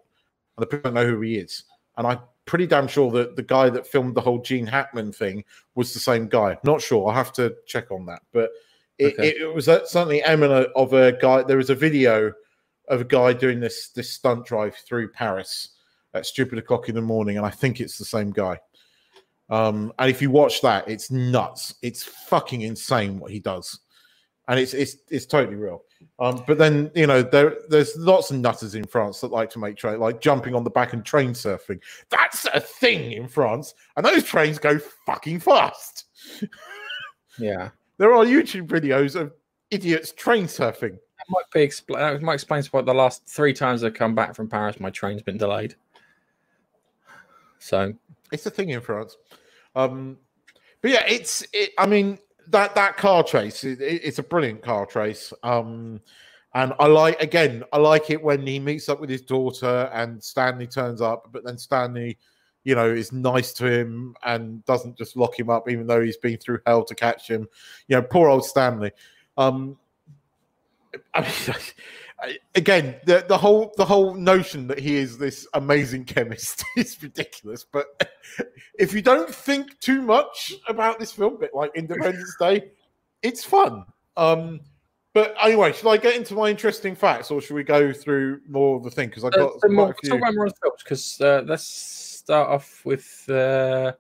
and 0.57 0.63
the 0.63 0.67
people 0.67 0.91
don't 0.91 0.95
know 0.95 1.07
who 1.07 1.21
he 1.21 1.37
is. 1.37 1.65
And 1.97 2.07
I'm 2.07 2.21
pretty 2.45 2.67
damn 2.67 2.89
sure 2.89 3.11
that 3.13 3.37
the 3.37 3.43
guy 3.43 3.71
that 3.71 3.87
filmed 3.87 4.15
the 4.15 4.21
whole 4.21 4.41
Gene 4.41 4.67
Hackman 4.67 5.13
thing 5.13 5.45
was 5.75 5.95
the 5.95 6.01
same 6.01 6.29
guy. 6.29 6.59
Not 6.65 6.81
sure. 6.81 7.09
I'll 7.09 7.15
have 7.15 7.33
to 7.35 7.55
check 7.67 7.91
on 7.91 8.07
that. 8.07 8.23
But 8.33 8.51
it, 8.99 9.15
okay. 9.15 9.29
it, 9.29 9.37
it 9.43 9.55
was 9.55 9.67
certainly 9.67 10.23
eminent 10.23 10.69
of 10.77 10.93
a 10.93 11.13
guy. 11.13 11.43
There 11.43 11.57
was 11.57 11.71
a 11.71 11.75
video 11.75 12.33
of 12.89 13.01
a 13.01 13.05
guy 13.05 13.33
doing 13.33 13.61
this 13.61 13.89
this 13.89 14.11
stunt 14.11 14.47
drive 14.47 14.77
through 14.77 15.11
Paris 15.11 15.71
at 16.13 16.27
stupid 16.27 16.59
o'clock 16.59 16.89
in 16.89 16.95
the 16.95 17.03
morning, 17.03 17.37
and 17.37 17.47
I 17.47 17.51
think 17.51 17.81
it's 17.81 17.99
the 17.99 18.05
same 18.05 18.31
guy. 18.31 18.59
Um, 19.51 19.93
and 19.99 20.11
if 20.11 20.23
you 20.23 20.31
watch 20.31 20.63
that, 20.63 20.89
it's 20.89 21.11
nuts. 21.11 21.75
It's 21.83 22.03
fucking 22.03 22.63
insane 22.63 23.19
what 23.19 23.31
he 23.31 23.41
does, 23.41 23.81
and 24.49 24.59
it's 24.59 24.73
it's 24.75 24.97
it's 25.11 25.27
totally 25.27 25.57
real. 25.57 25.83
Um, 26.19 26.45
but 26.47 26.59
then 26.59 26.91
you 26.95 27.07
know 27.07 27.23
there 27.23 27.57
there's 27.69 27.97
lots 27.97 28.31
of 28.31 28.39
nutters 28.39 28.75
in 28.75 28.85
France 28.85 29.21
that 29.21 29.31
like 29.31 29.51
to 29.51 29.59
make 29.59 29.77
train 29.77 30.01
like 30.01 30.21
jumping 30.21 30.55
on 30.55 30.65
the 30.65 30.71
back 30.71 30.93
and 30.93 31.05
train 31.05 31.31
surfing. 31.31 31.81
That's 32.11 32.47
a 32.55 32.61
thing 32.61 33.13
in 33.13 33.29
France, 33.29 33.75
and 33.97 34.05
those 34.05 34.25
trains 34.25 34.59
go 34.59 34.79
fucking 35.07 35.41
fast. 35.41 36.07
yeah, 37.39 37.71
there 37.99 38.15
are 38.15 38.25
YouTube 38.25 38.69
videos 38.69 39.15
of 39.15 39.33
idiots 39.71 40.13
train 40.13 40.45
surfing. 40.45 40.93
That 40.93 41.29
might 41.29 41.51
be 41.53 41.67
expl- 41.67 41.99
that 41.99 42.23
might 42.23 42.35
explain 42.35 42.63
why 42.71 42.81
the 42.81 42.95
last 42.95 43.27
three 43.29 43.53
times 43.53 43.85
I've 43.85 43.95
come 43.95 44.15
back 44.15 44.35
from 44.35 44.49
Paris, 44.49 44.81
my 44.81 44.91
train's 44.91 45.23
been 45.23 45.39
delayed. 45.39 45.75
So 47.65 47.95
it's 48.33 48.47
a 48.47 48.51
thing 48.51 48.71
in 48.71 48.81
France. 48.81 49.17
Um, 49.75 50.19
but 50.83 50.91
yeah, 50.91 51.05
it's 51.09 51.47
it, 51.53 51.71
I 51.79 51.87
mean 51.87 52.19
that 52.49 52.75
that 52.75 52.99
car 52.99 53.23
chase 53.23 53.65
it, 53.65 53.81
it's 53.81 54.19
a 54.19 54.23
brilliant 54.23 54.63
car 54.63 54.87
chase. 54.87 55.33
Um 55.43 56.01
and 56.57 56.73
i 56.79 56.87
like 56.87 57.21
again 57.21 57.65
i 57.73 57.79
like 57.79 58.11
it 58.11 58.23
when 58.23 58.47
he 58.47 58.61
meets 58.61 58.89
up 58.89 59.01
with 59.01 59.11
his 59.11 59.23
daughter 59.23 59.91
and 59.93 60.23
stanley 60.23 60.69
turns 60.69 61.01
up 61.01 61.29
but 61.33 61.43
then 61.43 61.59
stanley 61.59 62.17
you 62.65 62.75
know 62.75 62.91
is 62.91 63.13
nice 63.13 63.53
to 63.53 63.67
him 63.67 64.15
and 64.25 64.65
doesn't 64.65 64.97
just 64.97 65.17
lock 65.17 65.39
him 65.39 65.51
up 65.51 65.69
even 65.69 65.87
though 65.87 66.01
he's 66.01 66.17
been 66.17 66.39
through 66.39 66.59
hell 66.67 66.85
to 66.85 66.95
catch 66.95 67.29
him. 67.29 67.47
You 67.89 67.97
know 67.97 68.03
poor 68.03 68.29
old 68.29 68.45
stanley. 68.45 68.91
Um 69.37 69.77
I 71.15 71.21
mean, 71.23 71.57
again, 72.55 72.97
the, 73.05 73.25
the 73.29 73.37
whole 73.37 73.73
the 73.77 73.85
whole 73.85 74.15
notion 74.15 74.67
that 74.69 74.79
he 74.79 74.97
is 74.97 75.19
this 75.19 75.47
amazing 75.55 76.05
chemist 76.05 76.65
is 76.77 77.03
ridiculous. 77.03 77.65
But 77.65 77.87
if 78.79 78.93
you 78.93 79.03
don't 79.03 79.33
think 79.33 79.79
too 79.81 80.03
much 80.03 80.53
about 80.69 80.99
this 80.99 81.13
film, 81.13 81.39
bit 81.39 81.55
like 81.55 81.71
Independence 81.75 82.37
Day, 82.39 82.71
it's 83.23 83.45
fun. 83.45 83.85
Um, 84.17 84.61
but 85.13 85.35
anyway, 85.43 85.73
should 85.73 85.89
I 85.89 85.97
get 85.97 86.17
into 86.17 86.35
my 86.35 86.51
interesting 86.51 86.95
facts, 86.95 87.31
or 87.31 87.41
should 87.41 87.55
we 87.55 87.65
go 87.65 87.93
through 87.93 88.41
more 88.49 88.77
of 88.77 88.85
the 88.85 88.91
thing? 88.91 89.09
Because 89.09 89.25
I 89.25 89.31
got 89.31 89.53
uh, 89.65 89.69
more, 89.69 89.95
talk 89.95 90.19
about 90.19 90.35
more 90.35 90.49
films. 90.49 90.83
Because 90.83 91.21
uh, 91.21 91.43
let's 91.47 91.67
start 91.67 92.51
off 92.51 92.85
with. 92.85 93.29
Uh, 93.29 93.93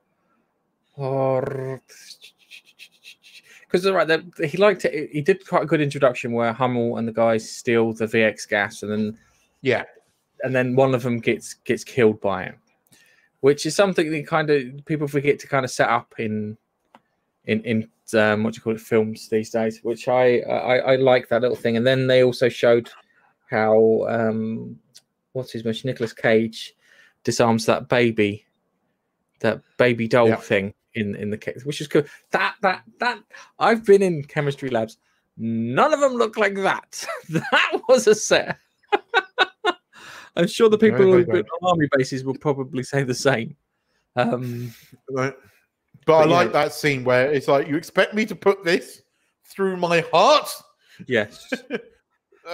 or 0.96 1.83
because 3.74 3.90
right, 3.90 4.22
he 4.44 4.56
liked 4.56 4.84
it. 4.84 5.10
He 5.10 5.20
did 5.20 5.44
quite 5.48 5.64
a 5.64 5.66
good 5.66 5.80
introduction 5.80 6.30
where 6.30 6.52
Hummel 6.52 6.96
and 6.96 7.08
the 7.08 7.12
guys 7.12 7.50
steal 7.50 7.92
the 7.92 8.06
VX 8.06 8.48
gas, 8.48 8.84
and 8.84 8.92
then 8.92 9.18
yeah, 9.62 9.82
and 10.44 10.54
then 10.54 10.76
one 10.76 10.94
of 10.94 11.02
them 11.02 11.18
gets 11.18 11.54
gets 11.54 11.82
killed 11.82 12.20
by 12.20 12.44
it, 12.44 12.54
which 13.40 13.66
is 13.66 13.74
something 13.74 14.12
that 14.12 14.28
kind 14.28 14.48
of 14.48 14.62
people 14.84 15.08
forget 15.08 15.40
to 15.40 15.48
kind 15.48 15.64
of 15.64 15.72
set 15.72 15.88
up 15.88 16.14
in 16.18 16.56
in 17.46 17.62
in 17.62 17.90
um, 18.16 18.44
what 18.44 18.54
do 18.54 18.58
you 18.58 18.62
call 18.62 18.74
it 18.74 18.80
films 18.80 19.28
these 19.28 19.50
days. 19.50 19.80
Which 19.82 20.06
I, 20.06 20.38
I 20.38 20.76
I 20.92 20.96
like 20.96 21.28
that 21.30 21.42
little 21.42 21.56
thing. 21.56 21.76
And 21.76 21.84
then 21.84 22.06
they 22.06 22.22
also 22.22 22.48
showed 22.48 22.88
how 23.50 24.06
um 24.08 24.78
what's 25.32 25.50
his 25.50 25.64
name, 25.64 25.74
Nicolas 25.82 26.12
Cage 26.12 26.76
disarms 27.24 27.66
that 27.66 27.88
baby, 27.88 28.46
that 29.40 29.62
baby 29.78 30.06
doll 30.06 30.28
yeah. 30.28 30.37
thing 30.37 30.74
in 30.94 31.14
in 31.16 31.30
the 31.30 31.38
case, 31.38 31.64
which 31.64 31.80
is 31.80 31.88
good. 31.88 32.09
That 32.30 32.54
that 32.62 32.83
that 33.00 33.20
I've 33.59 33.85
been 33.85 34.02
in 34.02 34.24
chemistry 34.24 34.70
labs. 34.70 34.98
None 35.37 35.92
of 35.92 36.00
them 36.00 36.12
look 36.12 36.37
like 36.37 36.54
that. 36.57 37.04
that 37.28 37.80
was 37.88 38.07
a 38.07 38.14
set. 38.14 38.59
I'm 40.37 40.46
sure 40.46 40.68
the 40.68 40.78
people 40.78 41.04
who've 41.04 41.26
been 41.26 41.44
on 41.44 41.70
army 41.70 41.88
bases 41.96 42.24
will 42.24 42.37
probably 42.38 42.83
say 42.83 43.02
the 43.02 43.14
same. 43.14 43.57
Um, 44.16 44.72
right. 45.11 45.35
But, 46.07 46.07
but 46.07 46.14
I 46.14 46.24
like 46.24 46.52
that 46.52 46.72
scene 46.72 47.04
where 47.04 47.30
it's 47.33 47.48
like, 47.48 47.68
you 47.68 47.76
expect 47.76 48.14
me 48.14 48.26
to 48.26 48.35
put 48.35 48.64
this 48.64 49.02
through 49.44 49.76
my 49.76 50.04
heart? 50.12 50.50
Yes. 51.07 51.48
that, 51.70 51.80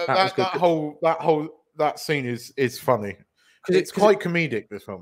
that, 0.07 0.35
that 0.35 0.53
whole 0.53 0.99
that 1.01 1.19
whole 1.19 1.49
that 1.77 1.99
scene 1.99 2.25
is 2.25 2.53
is 2.57 2.79
funny. 2.79 3.15
It's, 3.67 3.77
it's 3.77 3.91
quite 3.91 4.21
it, 4.21 4.23
comedic. 4.23 4.69
This 4.69 4.83
film 4.83 5.01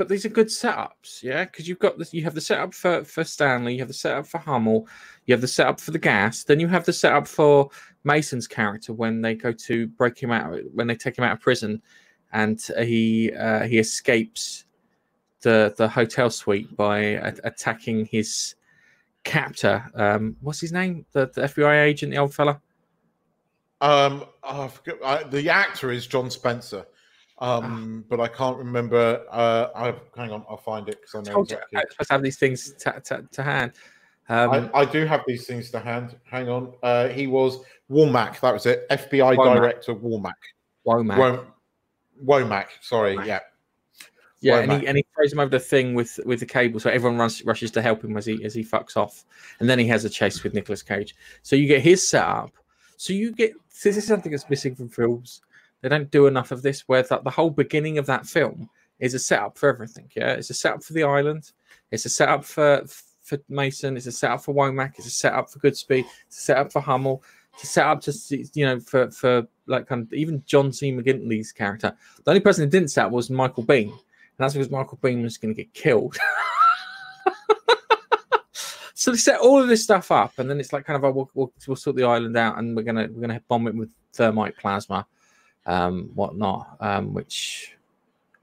but 0.00 0.08
these 0.08 0.24
are 0.24 0.30
good 0.30 0.46
setups, 0.46 1.22
yeah. 1.22 1.44
Because 1.44 1.68
you've 1.68 1.78
got 1.78 1.98
this, 1.98 2.14
you 2.14 2.24
have 2.24 2.34
the 2.34 2.40
setup 2.40 2.72
for 2.72 3.04
for 3.04 3.22
Stanley, 3.22 3.74
you 3.74 3.80
have 3.80 3.88
the 3.88 3.92
setup 3.92 4.26
for 4.26 4.38
Hummel, 4.38 4.88
you 5.26 5.34
have 5.34 5.42
the 5.42 5.46
setup 5.46 5.78
for 5.78 5.90
the 5.90 5.98
gas, 5.98 6.42
then 6.42 6.58
you 6.58 6.68
have 6.68 6.86
the 6.86 6.92
setup 6.94 7.28
for 7.28 7.68
Mason's 8.04 8.48
character 8.48 8.94
when 8.94 9.20
they 9.20 9.34
go 9.34 9.52
to 9.52 9.88
break 9.88 10.18
him 10.18 10.30
out, 10.30 10.58
when 10.72 10.86
they 10.86 10.94
take 10.94 11.18
him 11.18 11.24
out 11.24 11.32
of 11.32 11.40
prison, 11.40 11.82
and 12.32 12.66
he 12.78 13.30
uh, 13.34 13.64
he 13.64 13.78
escapes 13.78 14.64
the 15.42 15.74
the 15.76 15.86
hotel 15.86 16.30
suite 16.30 16.74
by 16.78 17.00
a- 17.00 17.34
attacking 17.44 18.06
his 18.06 18.54
captor. 19.24 19.84
Um, 19.94 20.34
what's 20.40 20.60
his 20.60 20.72
name? 20.72 21.04
The, 21.12 21.30
the 21.34 21.42
FBI 21.42 21.84
agent, 21.84 22.12
the 22.12 22.18
old 22.18 22.32
fella. 22.32 22.58
Um, 23.82 24.24
oh, 24.44 24.62
I 24.62 24.68
forget, 24.68 24.96
I, 25.04 25.24
the 25.24 25.50
actor 25.50 25.90
is 25.90 26.06
John 26.06 26.30
Spencer. 26.30 26.86
Um, 27.40 28.04
but 28.08 28.20
I 28.20 28.28
can't 28.28 28.58
remember. 28.58 29.24
Uh, 29.30 29.68
I 29.74 29.94
hang 30.16 30.30
on, 30.30 30.44
I'll 30.48 30.58
find 30.58 30.88
it 30.88 31.00
because 31.00 31.14
I 31.14 31.32
know 31.32 31.40
exactly. 31.40 31.78
I 31.78 31.82
supposed 31.90 32.08
to 32.08 32.14
have 32.14 32.22
these 32.22 32.38
things 32.38 32.72
to, 32.72 33.00
to, 33.04 33.26
to 33.32 33.42
hand. 33.42 33.72
Um, 34.28 34.70
I, 34.74 34.80
I, 34.80 34.84
do 34.84 35.06
have 35.06 35.22
these 35.26 35.46
things 35.46 35.70
to 35.70 35.80
hand. 35.80 36.16
Hang 36.24 36.48
on. 36.48 36.74
Uh, 36.82 37.08
he 37.08 37.26
was 37.26 37.64
Womack. 37.90 38.40
That 38.40 38.52
was 38.52 38.66
it. 38.66 38.88
FBI 38.90 39.36
Womack. 39.36 39.54
director 39.54 39.94
Womack. 39.94 40.32
Womack. 40.86 41.46
Womack. 42.24 42.66
Sorry. 42.80 43.16
Womack. 43.16 43.26
Yeah. 43.26 43.40
Yeah, 44.42 44.60
and 44.60 44.72
he, 44.72 44.86
and 44.86 44.96
he 44.96 45.04
throws 45.14 45.34
him 45.34 45.38
over 45.38 45.50
the 45.50 45.60
thing 45.60 45.92
with 45.94 46.18
with 46.24 46.40
the 46.40 46.46
cable, 46.46 46.80
so 46.80 46.88
everyone 46.88 47.18
runs, 47.18 47.44
rushes 47.44 47.70
to 47.72 47.82
help 47.82 48.02
him 48.02 48.16
as 48.16 48.24
he 48.24 48.42
as 48.42 48.54
he 48.54 48.64
fucks 48.64 48.96
off, 48.96 49.26
and 49.58 49.68
then 49.68 49.78
he 49.78 49.86
has 49.88 50.06
a 50.06 50.08
chase 50.08 50.42
with 50.42 50.54
Nicolas 50.54 50.82
Cage. 50.82 51.14
So 51.42 51.56
you 51.56 51.66
get 51.68 51.82
his 51.82 52.08
setup. 52.08 52.50
So 52.96 53.12
you 53.12 53.32
get 53.32 53.52
this 53.84 53.98
is 53.98 54.06
something 54.06 54.32
that's 54.32 54.48
missing 54.48 54.74
from 54.74 54.88
films 54.88 55.42
they 55.82 55.88
don't 55.88 56.10
do 56.10 56.26
enough 56.26 56.50
of 56.50 56.62
this 56.62 56.82
where 56.82 57.02
that 57.02 57.24
the 57.24 57.30
whole 57.30 57.50
beginning 57.50 57.98
of 57.98 58.06
that 58.06 58.26
film 58.26 58.68
is 58.98 59.14
a 59.14 59.18
setup 59.18 59.56
for 59.56 59.68
everything. 59.68 60.10
Yeah, 60.14 60.32
it's 60.32 60.50
a 60.50 60.54
setup 60.54 60.84
for 60.84 60.92
the 60.92 61.04
island. 61.04 61.52
It's 61.90 62.04
a 62.04 62.10
setup 62.10 62.44
for 62.44 62.84
for 63.22 63.38
Mason. 63.48 63.96
It's 63.96 64.06
a 64.06 64.12
setup 64.12 64.44
for 64.44 64.54
Womack. 64.54 64.94
It's 64.98 65.06
a 65.06 65.10
setup 65.10 65.50
for 65.50 65.58
Goodspeed. 65.60 66.04
It's 66.26 66.38
a 66.38 66.42
setup 66.42 66.72
for 66.72 66.80
Hummel. 66.80 67.22
It's 67.54 67.64
a 67.64 67.66
setup 67.66 68.00
to 68.02 68.12
you 68.54 68.66
know 68.66 68.80
for 68.80 69.10
for 69.10 69.46
like 69.66 69.86
kind 69.86 70.02
of 70.02 70.12
even 70.12 70.42
John 70.46 70.72
C. 70.72 70.92
McGinley's 70.92 71.52
character. 71.52 71.96
The 72.24 72.30
only 72.30 72.40
person 72.40 72.64
who 72.64 72.70
didn't 72.70 72.90
set 72.90 73.06
up 73.06 73.12
was 73.12 73.30
Michael 73.30 73.64
Biehn, 73.64 73.90
and 73.90 73.98
that's 74.38 74.54
because 74.54 74.70
Michael 74.70 74.98
Biehn 75.02 75.22
was 75.22 75.38
going 75.38 75.54
to 75.54 75.62
get 75.62 75.72
killed. 75.72 76.16
so 78.94 79.10
they 79.12 79.16
set 79.16 79.40
all 79.40 79.62
of 79.62 79.68
this 79.68 79.82
stuff 79.82 80.10
up, 80.10 80.38
and 80.38 80.50
then 80.50 80.60
it's 80.60 80.72
like 80.72 80.84
kind 80.84 80.96
of 80.96 81.04
oh, 81.04 81.10
we'll, 81.10 81.30
we'll, 81.34 81.52
we'll 81.66 81.76
sort 81.76 81.96
the 81.96 82.04
island 82.04 82.36
out, 82.36 82.58
and 82.58 82.76
we're 82.76 82.82
gonna 82.82 83.08
we're 83.10 83.26
gonna 83.26 83.42
bomb 83.48 83.66
it 83.66 83.74
with 83.74 83.90
thermite 84.12 84.56
plasma 84.58 85.06
um, 85.66 86.10
whatnot, 86.14 86.76
um, 86.80 87.12
which 87.12 87.74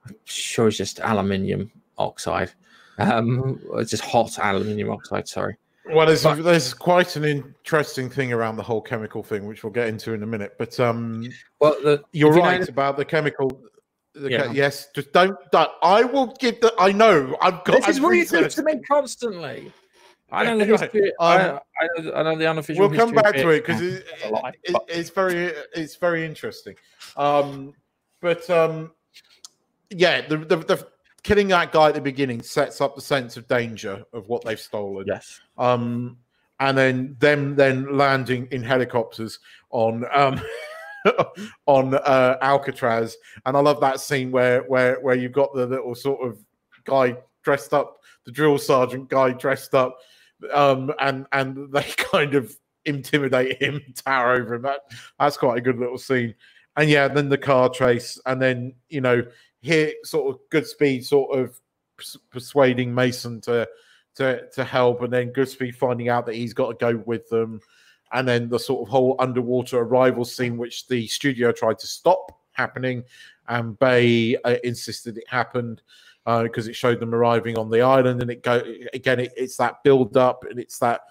I'm 0.06 0.16
sure 0.26 0.68
is 0.68 0.78
just 0.78 1.00
aluminium 1.00 1.72
oxide, 1.98 2.52
um, 2.98 3.60
it's 3.76 3.92
just 3.92 4.04
hot 4.04 4.38
aluminium 4.40 4.92
oxide. 4.92 5.28
Sorry. 5.28 5.58
Well, 5.90 6.06
there's 6.06 6.24
but, 6.24 6.44
there's 6.44 6.74
quite 6.74 7.16
an 7.16 7.24
interesting 7.24 8.10
thing 8.10 8.34
around 8.34 8.58
the 8.58 8.64
whole 8.64 8.82
chemical 8.82 9.24
thing, 9.24 9.46
which 9.46 9.64
we'll 9.64 9.74
get 9.74 9.88
into 9.88 10.14
in 10.14 10.24
a 10.24 10.28
minute. 10.28 10.56
But 10.58 10.80
um, 10.80 11.30
well, 11.60 11.78
the, 11.82 12.04
you're 12.12 12.34
right 12.34 12.60
you 12.60 12.68
about 12.68 12.98
the 12.98 13.06
chemical. 13.06 13.62
The 14.14 14.32
yeah. 14.32 14.52
yes, 14.52 14.90
just 14.94 15.14
don't, 15.14 15.38
don't. 15.52 15.70
I 15.82 16.04
will 16.04 16.36
give 16.40 16.60
the. 16.60 16.74
I 16.80 16.92
know. 16.92 17.38
I've 17.42 17.64
got. 17.64 17.78
This 17.78 17.88
is 17.88 18.02
what 18.02 18.12
you 18.12 18.26
do 18.26 18.50
to 18.50 18.64
me 18.64 18.80
constantly. 18.80 19.72
I 20.32 20.44
know 20.46 20.58
the 20.58 20.66
history. 20.66 21.12
Um, 21.20 21.20
I, 21.20 21.60
I, 21.80 22.02
know, 22.02 22.14
I, 22.14 22.24
know, 22.24 22.38
the 22.38 22.50
unofficial. 22.50 22.88
We'll 22.88 22.98
come 22.98 23.14
back 23.14 23.36
to 23.36 23.50
it 23.50 23.66
because 23.66 23.82
it, 23.82 24.06
it, 24.24 24.56
it, 24.64 24.76
it's 24.88 25.10
very 25.10 25.54
it's 25.74 25.96
very 25.96 26.26
interesting. 26.26 26.76
Um, 27.16 27.74
but 28.20 28.50
um, 28.50 28.92
yeah, 29.90 30.28
the, 30.28 30.38
the, 30.38 30.58
the 30.58 30.88
killing 31.24 31.48
that 31.50 31.72
guy 31.72 31.90
at 31.90 31.96
the 31.96 32.02
beginning 32.02 32.42
sets 32.42 32.82
up 32.82 32.96
the 32.96 33.02
sense 33.02 33.38
of 33.38 33.48
danger 33.48 34.04
of 34.14 34.28
what 34.28 34.44
they've 34.44 34.60
stolen. 34.60 35.06
Yes. 35.08 35.40
Um, 35.58 36.18
and 36.60 36.78
then 36.78 37.16
them 37.20 37.56
then 37.56 37.98
landing 37.98 38.48
in 38.52 38.64
helicopters 38.64 39.40
on 39.70 40.06
um 40.14 40.42
on 41.68 41.94
uh, 41.94 42.38
Alcatraz, 42.42 43.16
and 43.46 43.56
I 43.56 43.60
love 43.60 43.80
that 43.82 44.00
scene 44.00 44.32
where 44.32 44.64
where 44.64 45.00
where 45.02 45.16
you've 45.16 45.32
got 45.32 45.54
the 45.54 45.66
little 45.66 45.96
sort 45.96 46.28
of 46.28 46.40
guy 46.84 47.16
dressed 47.44 47.74
up, 47.74 48.00
the 48.26 48.32
drill 48.32 48.58
sergeant 48.58 49.08
guy 49.10 49.32
dressed 49.32 49.76
up 49.76 50.00
um, 50.54 50.94
and 51.00 51.26
and 51.32 51.72
they 51.72 51.84
kind 51.98 52.36
of 52.36 52.56
intimidate 52.86 53.62
him, 53.62 53.82
tower 53.96 54.34
over 54.34 54.56
him. 54.56 54.62
That 54.64 54.82
that's 55.20 55.38
quite 55.38 55.58
a 55.58 55.62
good 55.62 55.78
little 55.78 55.98
scene. 55.98 56.36
And 56.76 56.90
yeah, 56.90 57.08
then 57.08 57.30
the 57.30 57.38
car 57.38 57.70
chase, 57.70 58.20
and 58.26 58.42
then 58.42 58.74
you 58.90 59.02
know, 59.02 59.26
here 59.62 59.94
sort 60.04 60.34
of 60.34 60.42
Goodspeed 60.50 61.04
sort 61.04 61.38
of 61.38 61.60
persuading 62.30 62.94
Mason 62.94 63.42
to 63.42 63.68
to 64.16 64.48
to 64.50 64.64
help, 64.64 65.02
and 65.02 65.12
then 65.12 65.34
Goodspeed 65.34 65.76
finding 65.76 66.10
out 66.10 66.26
that 66.28 66.36
he's 66.36 66.54
got 66.54 66.68
to 66.68 66.94
go 66.94 67.02
with 67.06 67.28
them, 67.30 67.60
and 68.14 68.28
then 68.28 68.50
the 68.50 68.60
sort 68.60 68.82
of 68.82 68.90
whole 68.90 69.16
underwater 69.20 69.80
arrival 69.80 70.26
scene, 70.26 70.58
which 70.58 70.88
the 70.88 71.08
studio 71.08 71.52
tried 71.52 71.80
to 71.80 71.88
stop 71.88 72.40
happening, 72.52 73.04
and 73.48 73.78
Bay 73.80 74.36
uh, 74.44 74.58
insisted 74.64 75.18
it 75.18 75.28
happened 75.28 75.82
because 76.28 76.68
uh, 76.68 76.72
it 76.72 76.76
showed 76.76 77.00
them 77.00 77.16
arriving 77.16 77.58
on 77.58 77.70
the 77.70 77.82
island, 77.82 78.22
and 78.22 78.30
it 78.30 78.44
go 78.44 78.62
again. 78.94 79.22
It, 79.22 79.32
it's 79.38 79.56
that 79.58 79.82
build 79.84 80.18
up, 80.18 80.44
and 80.50 80.60
it's 80.60 80.78
that 80.80 81.02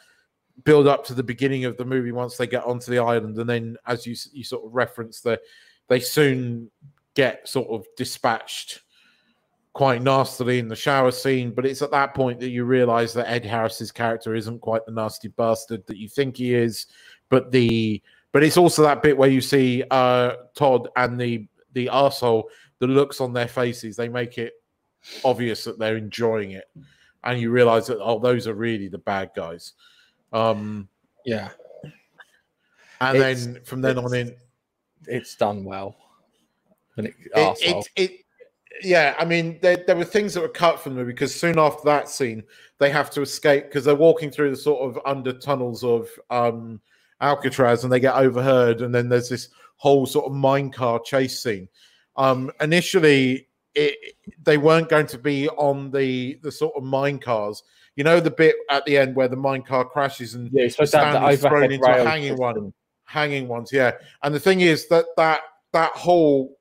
build 0.65 0.87
up 0.87 1.05
to 1.07 1.15
the 1.15 1.23
beginning 1.23 1.65
of 1.65 1.77
the 1.77 1.85
movie 1.85 2.13
once 2.13 2.37
they 2.37 2.47
get 2.47 2.65
onto 2.65 2.91
the 2.91 2.99
island, 2.99 3.39
and 3.39 3.49
then 3.49 3.77
as 3.87 4.07
you 4.07 4.15
you 4.33 4.45
sort 4.45 4.67
of 4.67 4.75
reference 4.75 5.21
the, 5.21 5.41
they 5.89 6.01
soon 6.01 6.71
get 7.15 7.49
sort 7.49 7.69
of 7.69 7.87
dispatched 7.97 8.83
quite 9.73 10.03
nastily 10.03 10.59
in 10.59 10.69
the 10.69 10.77
shower 10.77 11.11
scene. 11.11 11.51
But 11.51 11.65
it's 11.65 11.81
at 11.81 11.91
that 11.93 12.15
point 12.15 12.39
that 12.41 12.51
you 12.51 12.65
realize 12.65 13.15
that 13.15 13.31
Ed 13.31 13.45
Harris's 13.45 13.93
character 13.93 14.35
isn't 14.35 14.61
quite 14.61 14.85
the 14.85 14.93
nasty 14.93 15.29
bastard 15.29 15.87
that 15.87 15.97
you 15.97 16.09
think 16.09 16.37
he 16.37 16.55
is, 16.55 16.87
but 17.31 17.51
the 17.51 18.03
but 18.33 18.43
it's 18.43 18.59
also 18.59 18.83
that 18.83 19.03
bit 19.03 19.17
where 19.17 19.31
you 19.31 19.41
see 19.41 19.83
uh 19.91 20.33
Todd 20.55 20.89
and 20.97 21.19
the 21.19 21.49
the 21.73 21.89
asshole 21.89 22.51
the 22.81 22.87
looks 22.87 23.21
on 23.23 23.33
their 23.33 23.49
faces 23.49 23.97
they 23.97 24.09
make 24.09 24.37
it 24.37 24.53
obvious 25.25 25.65
that 25.65 25.79
they're 25.79 25.97
enjoying 25.97 26.53
it, 26.53 26.69
and 27.25 27.41
you 27.41 27.51
realize 27.51 27.87
that 27.87 27.99
oh, 28.01 28.19
those 28.19 28.47
are 28.47 28.55
really 28.55 28.89
the 28.89 28.99
bad 28.99 29.31
guys. 29.35 29.73
Um, 30.33 30.89
yeah, 31.25 31.51
and 33.01 33.19
it's, 33.19 33.47
then 33.47 33.61
from 33.65 33.81
then 33.81 33.99
on 33.99 34.15
in, 34.15 34.35
it's 35.07 35.35
done 35.37 35.65
well. 35.65 35.97
And 36.97 37.09
it, 37.09 37.15
it, 37.35 37.59
it, 37.61 37.89
it, 37.97 38.11
yeah, 38.83 39.15
I 39.19 39.25
mean, 39.25 39.59
there, 39.63 39.83
there 39.87 39.97
were 39.97 40.05
things 40.05 40.35
that 40.35 40.41
were 40.41 40.49
cut 40.49 40.81
from 40.81 40.95
them 40.95 41.07
because 41.07 41.35
soon 41.35 41.59
after 41.59 41.83
that 41.85 42.09
scene, 42.09 42.43
they 42.79 42.91
have 42.91 43.11
to 43.11 43.23
escape 43.23 43.65
because 43.65 43.85
they're 43.85 43.95
walking 43.95 44.31
through 44.31 44.51
the 44.51 44.57
sort 44.57 44.89
of 44.89 45.01
under 45.05 45.33
tunnels 45.33 45.85
of 45.85 46.09
um, 46.31 46.81
Alcatraz 47.21 47.85
and 47.85 47.93
they 47.93 48.01
get 48.01 48.15
overheard. 48.15 48.83
And 48.83 48.95
then 48.95 49.09
there's 49.09 49.29
this 49.29 49.49
whole 49.77 50.07
sort 50.07 50.27
of 50.27 50.33
mine 50.33 50.71
car 50.71 51.01
chase 51.01 51.43
scene. 51.43 51.69
Um, 52.17 52.51
initially, 52.61 53.46
it, 53.77 54.17
they 54.43 54.59
weren't 54.59 54.89
going 54.89 55.07
to 55.09 55.19
be 55.19 55.49
on 55.51 55.91
the 55.91 56.39
the 56.43 56.51
sort 56.51 56.75
of 56.77 56.83
mine 56.83 57.19
cars. 57.19 57.63
You 57.95 58.05
know 58.05 58.21
the 58.21 58.31
bit 58.31 58.57
at 58.71 58.85
the 58.87 58.99
end 58.99 59.15
where 59.15 59.29
the 59.29 59.37
mine 59.37 59.63
car 59.63 59.85
crashes 59.85 60.35
and 60.35 60.51
yeah, 60.53 60.69
supposed 60.69 60.93
to 60.93 60.99
have 60.99 61.41
thrown 61.41 61.71
into 61.71 61.87
a 61.87 62.05
hanging 62.05 62.33
system. 62.33 62.41
one, 62.41 62.75
hanging 63.05 63.49
ones. 63.49 63.71
Yeah, 63.73 63.93
and 64.23 64.35
the 64.35 64.41
thing 64.41 64.63
is 64.63 64.89
that 64.89 65.07
that 65.17 65.41
that 65.73 65.93
whole 65.93 66.57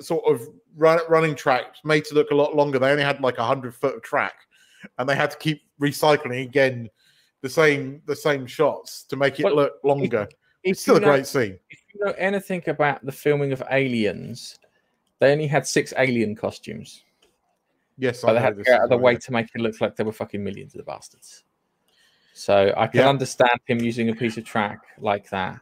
sort 0.00 0.24
of 0.24 0.48
run, 0.76 1.00
running 1.08 1.34
track 1.34 1.76
made 1.84 2.04
to 2.06 2.14
look 2.14 2.30
a 2.30 2.34
lot 2.34 2.54
longer. 2.54 2.78
They 2.78 2.90
only 2.90 3.04
had 3.04 3.20
like 3.20 3.38
a 3.38 3.44
hundred 3.44 3.74
foot 3.74 3.96
of 3.96 4.02
track, 4.02 4.34
and 4.98 5.08
they 5.08 5.16
had 5.16 5.30
to 5.32 5.36
keep 5.38 5.62
recycling 5.80 6.44
again 6.44 6.88
the 7.42 7.48
same 7.48 8.02
the 8.06 8.16
same 8.16 8.46
shots 8.46 9.04
to 9.04 9.16
make 9.16 9.40
it 9.40 9.44
well, 9.44 9.56
look 9.56 9.72
longer. 9.82 10.22
If, 10.22 10.28
if 10.62 10.70
it's 10.72 10.82
still 10.82 10.96
a 10.96 11.00
know, 11.00 11.08
great 11.08 11.26
scene. 11.26 11.58
If 11.70 11.80
you 11.92 12.04
know 12.04 12.12
anything 12.12 12.62
about 12.68 13.04
the 13.04 13.12
filming 13.12 13.52
of 13.52 13.62
Aliens, 13.70 14.58
they 15.22 15.30
only 15.30 15.46
had 15.46 15.64
six 15.64 15.94
alien 15.96 16.34
costumes. 16.34 17.04
Yes, 17.96 18.22
but 18.22 18.32
they 18.32 18.40
had 18.40 18.56
to 18.56 18.64
go 18.64 18.74
out 18.74 18.82
of 18.82 18.90
the 18.90 18.96
way 18.96 19.14
to 19.14 19.30
make 19.30 19.46
it 19.54 19.60
look 19.60 19.80
like 19.80 19.94
they 19.94 20.02
were 20.02 20.10
fucking 20.10 20.42
millions 20.42 20.74
of 20.74 20.78
the 20.78 20.84
bastards. 20.84 21.44
So 22.34 22.74
I 22.76 22.88
can 22.88 23.02
yeah. 23.02 23.08
understand 23.08 23.60
him 23.66 23.78
using 23.78 24.08
a 24.08 24.16
piece 24.16 24.36
of 24.36 24.44
track 24.44 24.80
like 24.98 25.30
that. 25.30 25.60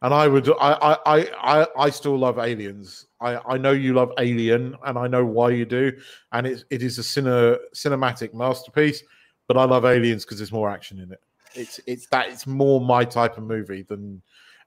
And 0.00 0.14
I 0.14 0.28
would, 0.28 0.48
I, 0.48 0.98
I, 1.04 1.28
I, 1.42 1.66
I 1.76 1.90
still 1.90 2.16
love 2.16 2.38
Aliens. 2.38 3.06
I, 3.20 3.36
I 3.46 3.58
know 3.58 3.72
you 3.72 3.92
love 3.92 4.12
Alien, 4.18 4.74
and 4.86 4.98
I 4.98 5.06
know 5.06 5.26
why 5.26 5.50
you 5.50 5.66
do. 5.66 5.92
And 6.32 6.46
it, 6.46 6.64
it 6.70 6.82
is 6.82 6.98
a 6.98 7.02
cine, 7.02 7.58
cinematic 7.74 8.32
masterpiece. 8.32 9.02
But 9.46 9.58
I 9.58 9.64
love 9.64 9.84
Aliens 9.84 10.24
because 10.24 10.38
there's 10.38 10.52
more 10.52 10.70
action 10.70 11.00
in 11.00 11.12
it. 11.12 11.20
It's, 11.54 11.80
it's 11.86 12.06
that 12.06 12.30
it's 12.30 12.46
more 12.46 12.80
my 12.80 13.04
type 13.04 13.36
of 13.36 13.44
movie 13.44 13.82
than 13.82 14.22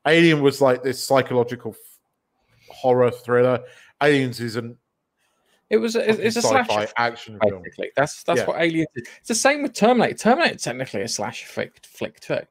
Alien 0.06 0.42
was 0.42 0.62
like 0.62 0.84
this 0.84 1.04
psychological 1.04 1.76
horror 2.78 3.12
thriller. 3.12 3.60
Aliens 4.02 4.40
is 4.40 4.56
an 4.56 4.78
it 5.70 5.78
was 5.78 5.96
a, 5.98 6.26
it's 6.26 6.38
a 6.38 6.42
slash 6.42 6.94
action 6.98 7.38
film. 7.44 7.62
Basically. 7.62 7.92
That's 7.96 8.24
that's 8.24 8.40
yeah. 8.40 8.46
what 8.46 8.62
Aliens 8.62 8.88
is. 8.96 9.08
It's 9.20 9.28
the 9.28 9.36
same 9.36 9.64
with 9.64 9.74
Terminator. 9.74 10.16
Terminator 10.16 10.58
technically 10.58 11.02
a 11.02 11.08
slash 11.08 11.46
flick 11.46 11.86
flick 11.86 12.20
too. 12.20 12.42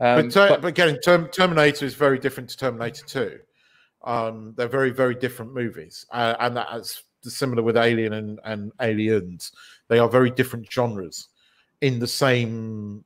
Um, 0.00 0.22
but, 0.26 0.30
ter- 0.32 0.48
but, 0.48 0.62
but, 0.62 0.68
again, 0.68 0.98
Term- 1.00 1.28
Terminator 1.28 1.84
is 1.84 1.94
very 1.94 2.18
different 2.18 2.50
to 2.50 2.56
Terminator 2.56 3.04
Two. 3.06 3.38
Um, 4.04 4.54
they're 4.56 4.68
very 4.68 4.90
very 4.90 5.14
different 5.14 5.54
movies, 5.54 6.06
uh, 6.12 6.34
and 6.40 6.56
that's 6.56 7.04
similar 7.22 7.62
with 7.62 7.76
Alien 7.76 8.14
and, 8.14 8.40
and 8.44 8.72
Aliens. 8.80 9.52
They 9.88 9.98
are 9.98 10.08
very 10.08 10.30
different 10.30 10.70
genres 10.70 11.28
in 11.80 11.98
the 12.00 12.06
same, 12.06 13.04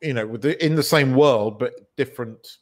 you 0.00 0.14
know, 0.14 0.26
with 0.26 0.42
the, 0.42 0.64
in 0.64 0.74
the 0.74 0.82
same 0.82 1.14
world, 1.14 1.58
but 1.58 1.72
different 1.96 2.58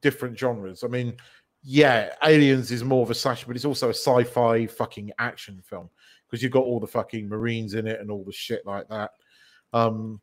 different 0.00 0.38
genres. 0.38 0.84
I 0.84 0.88
mean, 0.88 1.16
yeah, 1.66 2.10
Aliens 2.22 2.70
is 2.70 2.84
more 2.84 3.02
of 3.02 3.10
a 3.10 3.14
slash, 3.14 3.44
but 3.44 3.56
it's 3.56 3.64
also 3.64 3.88
a 3.88 3.94
sci-fi 3.94 4.66
fucking 4.66 5.10
action 5.18 5.62
film 5.64 5.88
because 6.26 6.42
you've 6.42 6.52
got 6.52 6.64
all 6.64 6.78
the 6.78 6.86
fucking 6.86 7.26
Marines 7.26 7.72
in 7.72 7.86
it 7.86 8.00
and 8.00 8.10
all 8.10 8.22
the 8.22 8.32
shit 8.32 8.66
like 8.66 8.86
that. 8.90 9.12
Um, 9.72 10.20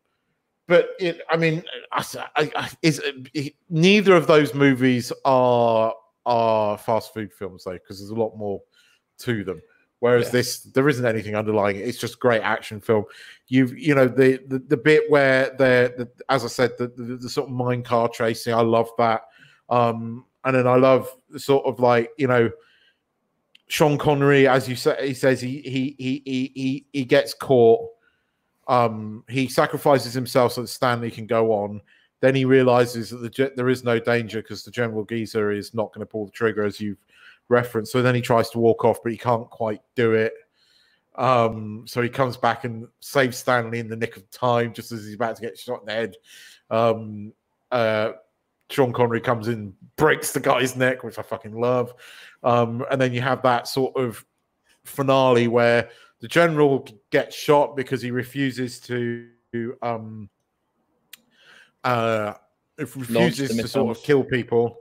but 0.68 0.90
it, 1.00 1.20
I 1.28 1.36
mean, 1.36 1.64
I, 1.90 2.04
I, 2.36 2.70
is 2.80 3.02
neither 3.68 4.14
of 4.14 4.28
those 4.28 4.54
movies 4.54 5.12
are 5.24 5.92
are 6.24 6.78
fast 6.78 7.12
food 7.12 7.32
films 7.32 7.64
though, 7.64 7.72
because 7.72 7.98
there's 7.98 8.10
a 8.10 8.14
lot 8.14 8.36
more 8.36 8.60
to 9.18 9.42
them. 9.42 9.60
Whereas 9.98 10.26
yeah. 10.26 10.32
this, 10.32 10.62
there 10.62 10.88
isn't 10.88 11.04
anything 11.04 11.34
underlying 11.34 11.76
it. 11.76 11.88
It's 11.88 11.98
just 11.98 12.20
great 12.20 12.42
action 12.42 12.80
film. 12.80 13.04
You've, 13.48 13.76
you 13.76 13.96
know, 13.96 14.06
the 14.06 14.40
the, 14.46 14.60
the 14.60 14.76
bit 14.76 15.10
where 15.10 15.54
they're, 15.58 15.88
the, 15.88 16.08
as 16.28 16.44
I 16.44 16.48
said, 16.48 16.72
the, 16.78 16.88
the, 16.88 17.16
the 17.16 17.28
sort 17.28 17.48
of 17.48 17.54
mine 17.54 17.82
car 17.82 18.08
tracing. 18.08 18.54
I 18.54 18.60
love 18.60 18.90
that. 18.98 19.22
Um, 19.68 20.24
and 20.44 20.56
then 20.56 20.66
I 20.66 20.76
love 20.76 21.08
sort 21.36 21.66
of 21.66 21.80
like 21.80 22.10
you 22.16 22.26
know 22.26 22.50
Sean 23.72 23.96
Connery, 23.96 24.46
as 24.46 24.68
you 24.68 24.76
say, 24.76 25.08
he 25.08 25.14
says 25.14 25.40
he 25.40 25.62
he 25.62 25.94
he 25.98 26.22
he 26.54 26.86
he 26.92 27.04
gets 27.06 27.32
caught. 27.32 27.88
Um, 28.68 29.24
he 29.28 29.48
sacrifices 29.48 30.12
himself 30.12 30.52
so 30.52 30.60
that 30.60 30.68
Stanley 30.68 31.10
can 31.10 31.26
go 31.26 31.52
on. 31.52 31.80
Then 32.20 32.34
he 32.34 32.44
realizes 32.44 33.10
that 33.10 33.34
the, 33.34 33.52
there 33.56 33.70
is 33.70 33.82
no 33.82 33.98
danger 33.98 34.42
because 34.42 34.62
the 34.62 34.70
General 34.70 35.04
Geezer 35.04 35.50
is 35.50 35.72
not 35.72 35.92
going 35.92 36.00
to 36.00 36.10
pull 36.10 36.26
the 36.26 36.32
trigger, 36.32 36.64
as 36.64 36.80
you've 36.80 37.02
referenced. 37.48 37.92
So 37.92 38.02
then 38.02 38.14
he 38.14 38.20
tries 38.20 38.50
to 38.50 38.58
walk 38.58 38.84
off, 38.84 39.02
but 39.02 39.10
he 39.10 39.18
can't 39.18 39.48
quite 39.48 39.80
do 39.96 40.12
it. 40.12 40.34
Um, 41.16 41.84
so 41.86 42.02
he 42.02 42.10
comes 42.10 42.36
back 42.36 42.64
and 42.64 42.86
saves 43.00 43.38
Stanley 43.38 43.78
in 43.78 43.88
the 43.88 43.96
nick 43.96 44.18
of 44.18 44.30
time, 44.30 44.74
just 44.74 44.92
as 44.92 45.04
he's 45.04 45.14
about 45.14 45.36
to 45.36 45.42
get 45.42 45.58
shot 45.58 45.80
in 45.80 45.86
the 45.86 45.92
head. 45.92 46.16
Um, 46.70 47.32
uh, 47.70 48.12
Sean 48.72 48.92
Connery 48.92 49.20
comes 49.20 49.48
in, 49.48 49.74
breaks 49.96 50.32
the 50.32 50.40
guy's 50.40 50.76
neck, 50.76 51.04
which 51.04 51.18
I 51.18 51.22
fucking 51.22 51.58
love. 51.58 51.94
Um, 52.42 52.84
and 52.90 53.00
then 53.00 53.12
you 53.12 53.20
have 53.20 53.42
that 53.42 53.68
sort 53.68 53.96
of 53.96 54.24
finale 54.84 55.48
where 55.48 55.90
the 56.20 56.28
general 56.28 56.86
gets 57.10 57.36
shot 57.36 57.76
because 57.76 58.00
he 58.02 58.10
refuses 58.10 58.80
to 58.80 59.28
um, 59.82 60.30
uh, 61.84 62.34
refuses 62.78 63.56
to 63.56 63.68
sort 63.68 63.96
of 63.96 64.02
kill 64.02 64.24
people. 64.24 64.78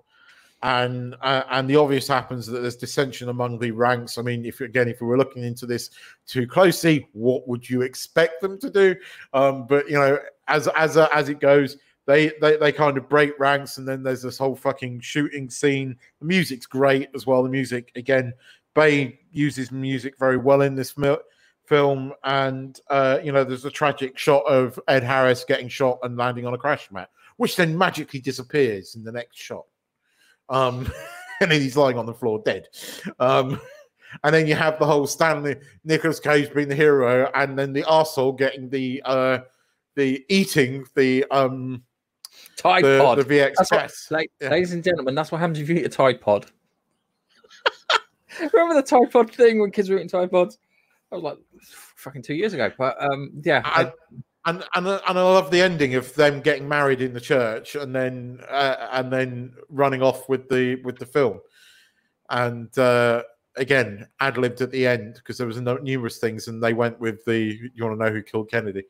And 0.64 1.16
uh, 1.22 1.44
and 1.50 1.68
the 1.68 1.76
obvious 1.76 2.08
happens 2.08 2.46
that 2.46 2.60
there's 2.60 2.76
dissension 2.76 3.30
among 3.30 3.58
the 3.58 3.72
ranks. 3.72 4.20
I 4.20 4.22
mean, 4.22 4.46
if 4.46 4.62
again, 4.62 4.88
if 4.88 5.02
we 5.02 5.08
were 5.08 5.18
looking 5.18 5.44
into 5.44 5.66
this 5.66 5.90
too 6.28 6.46
closely, 6.46 7.08
what 7.14 7.48
would 7.48 7.68
you 7.68 7.82
expect 7.82 8.42
them 8.42 8.60
to 8.60 8.70
do? 8.70 8.96
Um, 9.34 9.66
but 9.66 9.90
you 9.90 9.96
know, 9.96 10.20
as 10.48 10.68
as 10.70 10.98
uh, 10.98 11.08
as 11.12 11.30
it 11.30 11.40
goes, 11.40 11.78
they, 12.08 12.32
they 12.42 12.58
they 12.58 12.72
kind 12.72 12.98
of 12.98 13.08
break 13.08 13.38
ranks, 13.40 13.78
and 13.78 13.88
then 13.88 14.04
there's 14.04 14.22
this 14.22 14.38
whole 14.38 14.56
fucking 14.56 15.02
shooting 15.02 15.50
scene. 15.50 15.96
The 16.20 16.26
music's 16.26 16.66
great 16.66 17.10
as 17.16 17.28
well. 17.28 17.44
The 17.44 17.50
music 17.50 17.92
again, 17.96 18.34
Bay 18.74 19.20
uses 19.32 19.72
music 19.72 20.18
very 20.18 20.38
well 20.38 20.62
in 20.62 20.76
this 20.76 20.96
film, 21.66 22.14
and 22.24 22.80
uh, 22.90 23.20
you 23.24 23.32
know 23.32 23.44
there's 23.44 23.66
a 23.66 23.72
tragic 23.72 24.18
shot 24.18 24.44
of 24.46 24.80
Ed 24.88 25.04
Harris 25.04 25.46
getting 25.46 25.70
shot 25.70 26.00
and 26.04 26.18
landing 26.18 26.46
on 26.46 26.54
a 26.54 26.58
crash 26.58 26.90
mat, 26.92 27.10
which 27.38 27.56
then 27.56 27.78
magically 27.78 28.20
disappears 28.20 28.96
in 28.96 29.04
the 29.04 29.12
next 29.12 29.38
shot. 29.38 29.66
Um, 30.50 30.92
and 31.42 31.52
then 31.52 31.62
he's 31.62 31.78
lying 31.78 31.98
on 31.98 32.06
the 32.06 32.14
floor 32.14 32.42
dead. 32.44 32.68
Um, 33.20 33.62
and 34.24 34.36
then 34.36 34.48
you 34.48 34.56
have 34.56 34.78
the 34.78 34.86
whole 34.86 35.08
Stanley 35.08 35.56
Nicolas 35.86 36.20
Cage 36.20 36.54
being 36.54 36.68
the 36.68 36.76
hero, 36.76 37.30
and 37.36 37.58
then 37.58 37.74
the 37.74 37.84
arsehole 37.84 38.38
getting 38.38 38.70
the 38.70 39.02
uh, 39.06 39.40
the 39.96 40.26
eating 40.30 40.86
the 40.96 41.26
um 41.32 41.84
Tide 42.56 42.84
the, 42.84 43.00
Pod. 43.02 43.18
The 43.20 43.24
VX 43.24 43.54
what, 43.72 43.92
like, 44.10 44.32
yeah. 44.42 44.50
Ladies 44.50 44.74
and 44.74 44.84
gentlemen, 44.84 45.16
that's 45.16 45.32
what 45.32 45.40
happens 45.40 45.60
if 45.60 45.70
you 45.70 45.76
eat 45.76 45.86
a 45.86 45.90
Tide 45.90 46.22
Pod. 46.22 46.46
Remember 48.54 48.76
the 48.76 48.84
Tide 48.84 49.12
Pod 49.12 49.32
thing 49.32 49.60
when 49.60 49.72
kids 49.72 49.90
were 49.90 49.98
eating 49.98 50.10
Tide 50.10 50.32
Pods? 50.32 50.58
That 51.10 51.18
was 51.18 51.24
like 51.24 51.38
fucking 51.96 52.22
two 52.22 52.36
years 52.36 52.54
ago. 52.54 52.72
But 52.78 53.02
um, 53.02 53.32
yeah. 53.44 53.62
I, 53.66 53.92
and, 54.46 54.64
and 54.76 54.88
and 54.88 55.20
I 55.20 55.22
love 55.22 55.52
the 55.52 55.62
ending 55.62 55.96
of 55.96 56.14
them 56.16 56.42
getting 56.42 56.68
married 56.68 57.02
in 57.02 57.14
the 57.14 57.22
church 57.22 57.76
and 57.76 57.96
then 57.96 58.40
uh, 58.50 58.88
and 58.92 59.14
then 59.14 59.54
running 59.70 60.02
off 60.02 60.28
with 60.28 60.50
the 60.50 60.82
with 60.84 60.98
the 60.98 61.06
film, 61.06 61.40
and 62.30 62.76
uh, 62.80 63.22
again 63.58 64.08
ad 64.20 64.38
libbed 64.38 64.62
at 64.62 64.72
the 64.72 64.88
end 64.88 65.16
because 65.16 65.38
there 65.38 65.46
was 65.46 65.60
numerous 65.60 66.18
things 66.18 66.48
and 66.48 66.64
they 66.64 66.74
went 66.74 67.00
with 67.00 67.24
the 67.26 67.56
you 67.76 67.84
want 67.84 68.00
to 68.00 68.04
know 68.04 68.12
who 68.12 68.24
killed 68.24 68.50
Kennedy, 68.50 68.84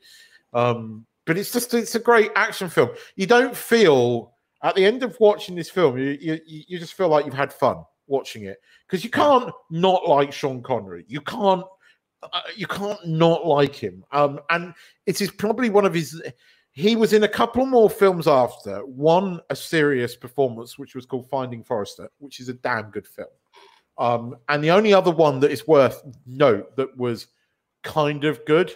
um, 0.53 1.05
but 1.25 1.37
it's 1.37 1.51
just 1.51 1.73
it's 1.73 1.95
a 1.95 1.99
great 1.99 2.31
action 2.35 2.69
film. 2.69 2.89
You 3.15 3.27
don't 3.27 3.55
feel 3.55 4.33
at 4.63 4.75
the 4.75 4.85
end 4.85 5.03
of 5.03 5.19
watching 5.19 5.55
this 5.55 5.69
film, 5.69 5.97
you 5.97 6.17
you, 6.19 6.39
you 6.45 6.79
just 6.79 6.93
feel 6.93 7.09
like 7.09 7.25
you've 7.25 7.33
had 7.33 7.53
fun 7.53 7.83
watching 8.07 8.43
it 8.43 8.57
because 8.87 9.03
you 9.03 9.09
can't 9.09 9.51
not 9.69 10.07
like 10.07 10.33
Sean 10.33 10.61
Connery. 10.61 11.05
You 11.07 11.21
can't 11.21 11.65
uh, 12.23 12.41
you 12.55 12.67
can't 12.67 13.05
not 13.05 13.45
like 13.45 13.75
him. 13.75 14.03
Um, 14.11 14.39
and 14.49 14.73
it 15.05 15.21
is 15.21 15.31
probably 15.31 15.69
one 15.69 15.85
of 15.85 15.93
his. 15.93 16.21
He 16.73 16.95
was 16.95 17.11
in 17.11 17.23
a 17.23 17.27
couple 17.27 17.65
more 17.65 17.89
films 17.89 18.27
after. 18.27 18.85
One 18.85 19.39
a 19.49 19.55
serious 19.55 20.15
performance, 20.15 20.77
which 20.77 20.95
was 20.95 21.05
called 21.05 21.29
Finding 21.29 21.63
Forrester, 21.63 22.09
which 22.19 22.39
is 22.39 22.49
a 22.49 22.53
damn 22.53 22.91
good 22.91 23.07
film. 23.07 23.27
Um, 23.97 24.37
and 24.49 24.63
the 24.63 24.71
only 24.71 24.93
other 24.93 25.11
one 25.11 25.39
that 25.41 25.51
is 25.51 25.67
worth 25.67 26.01
note 26.25 26.75
that 26.77 26.95
was 26.97 27.27
kind 27.83 28.23
of 28.23 28.43
good 28.45 28.73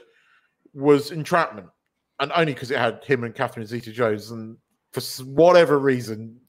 was 0.74 1.12
Entrapment 1.12 1.68
and 2.20 2.32
only 2.34 2.54
because 2.54 2.72
it 2.72 2.78
had 2.78 3.04
him 3.04 3.24
and 3.24 3.36
Catherine 3.36 3.66
Zeta-Jones, 3.66 4.32
and 4.32 4.58
for 4.92 5.02
whatever 5.24 5.80
reason, 5.80 6.40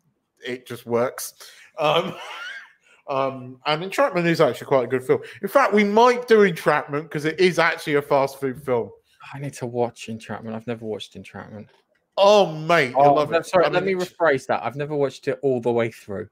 it 0.45 0.67
just 0.67 0.87
works. 0.87 1.35
Um, 1.79 2.15
um, 3.09 3.59
and 3.67 3.83
Entrapment 3.83 4.27
is 4.27 4.41
actually 4.41 4.67
quite 4.67 4.85
a 4.85 4.89
good 4.89 5.05
film. 5.05 5.21
In 5.43 5.49
fact, 5.49 5.73
we 5.73 5.85
might 5.85 6.29
do 6.29 6.43
Entrapment 6.43 7.05
because 7.05 7.25
it 7.25 7.39
is 7.41 7.59
actually 7.59 7.95
a 7.95 8.03
fast 8.03 8.41
food 8.41 8.63
film. 8.63 8.91
I 9.35 9.39
need 9.39 9.55
to 9.55 9.67
watch 9.67 10.09
Entrapment. 10.09 10.55
I've 10.55 10.67
never 10.67 10.85
watched 10.85 11.17
Entrapment. 11.17 11.69
Oh, 12.17 12.47
mate, 12.47 12.95
oh, 12.97 13.03
I 13.03 13.09
love 13.09 13.33
it. 13.33 13.45
Sorry, 13.45 13.67
I 13.67 13.69
let 13.69 13.85
me 13.85 13.93
rephrase 13.95 14.47
that. 14.47 14.65
I've 14.65 14.77
never 14.77 14.95
watched 14.97 15.29
it 15.29 15.39
all 15.43 15.61
the 15.61 15.73
way 15.73 15.91
through. 15.91 16.29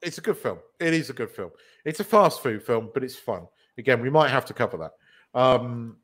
It's 0.00 0.18
a 0.18 0.20
good 0.20 0.38
film. 0.38 0.58
It 0.80 0.94
is 0.94 1.10
a 1.10 1.12
good 1.12 1.30
film. 1.30 1.50
It's 1.84 2.00
a 2.00 2.04
fast 2.04 2.42
food 2.42 2.62
film, 2.62 2.90
but 2.94 3.04
it's 3.04 3.16
fun. 3.16 3.46
Again, 3.76 4.00
we 4.00 4.10
might 4.10 4.30
have 4.30 4.46
to 4.46 4.54
cover 4.54 4.78
that. 4.78 5.38
Um, 5.38 5.96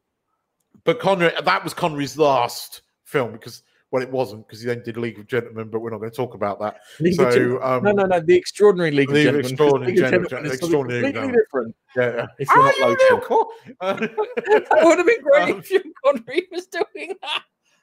but 0.84 1.00
Connery, 1.00 1.32
that 1.44 1.64
was 1.64 1.74
Connery's 1.74 2.16
last 2.16 2.82
film 3.04 3.32
because 3.32 3.62
well, 3.90 4.02
it 4.02 4.10
wasn't 4.10 4.46
because 4.46 4.60
he 4.60 4.66
then 4.66 4.82
did 4.84 4.96
League 4.96 5.18
of 5.18 5.26
Gentlemen, 5.26 5.68
but 5.68 5.80
we're 5.80 5.90
not 5.90 5.98
going 5.98 6.10
to 6.10 6.16
talk 6.16 6.34
about 6.34 6.60
that. 6.60 6.80
League 7.00 7.14
so, 7.14 7.60
um, 7.60 7.82
no, 7.82 7.90
no, 7.90 8.04
no, 8.04 8.20
the 8.20 8.36
Extraordinary 8.36 8.92
League, 8.92 9.10
League 9.10 9.26
of 9.26 9.34
Gentlemen. 9.34 9.50
Extraordinary, 9.50 9.92
League 9.92 10.00
Gentlemen, 10.00 10.28
Gentlemen, 10.28 10.52
extraordinary 10.52 11.12
completely 11.12 11.38
different. 11.40 11.76
Yeah, 11.96 12.14
yeah. 12.14 12.26
If 12.38 12.48
you're 12.48 12.62
not 12.62 12.98
local, 13.10 13.48
uh, 13.80 13.94
that 13.96 14.80
would 14.84 14.98
have 14.98 15.06
been 15.06 15.22
great 15.22 15.42
um, 15.42 15.58
if 15.58 15.66
Sean 15.66 15.92
Connery 16.04 16.46
was 16.52 16.66
doing 16.66 17.14
that. 17.20 17.42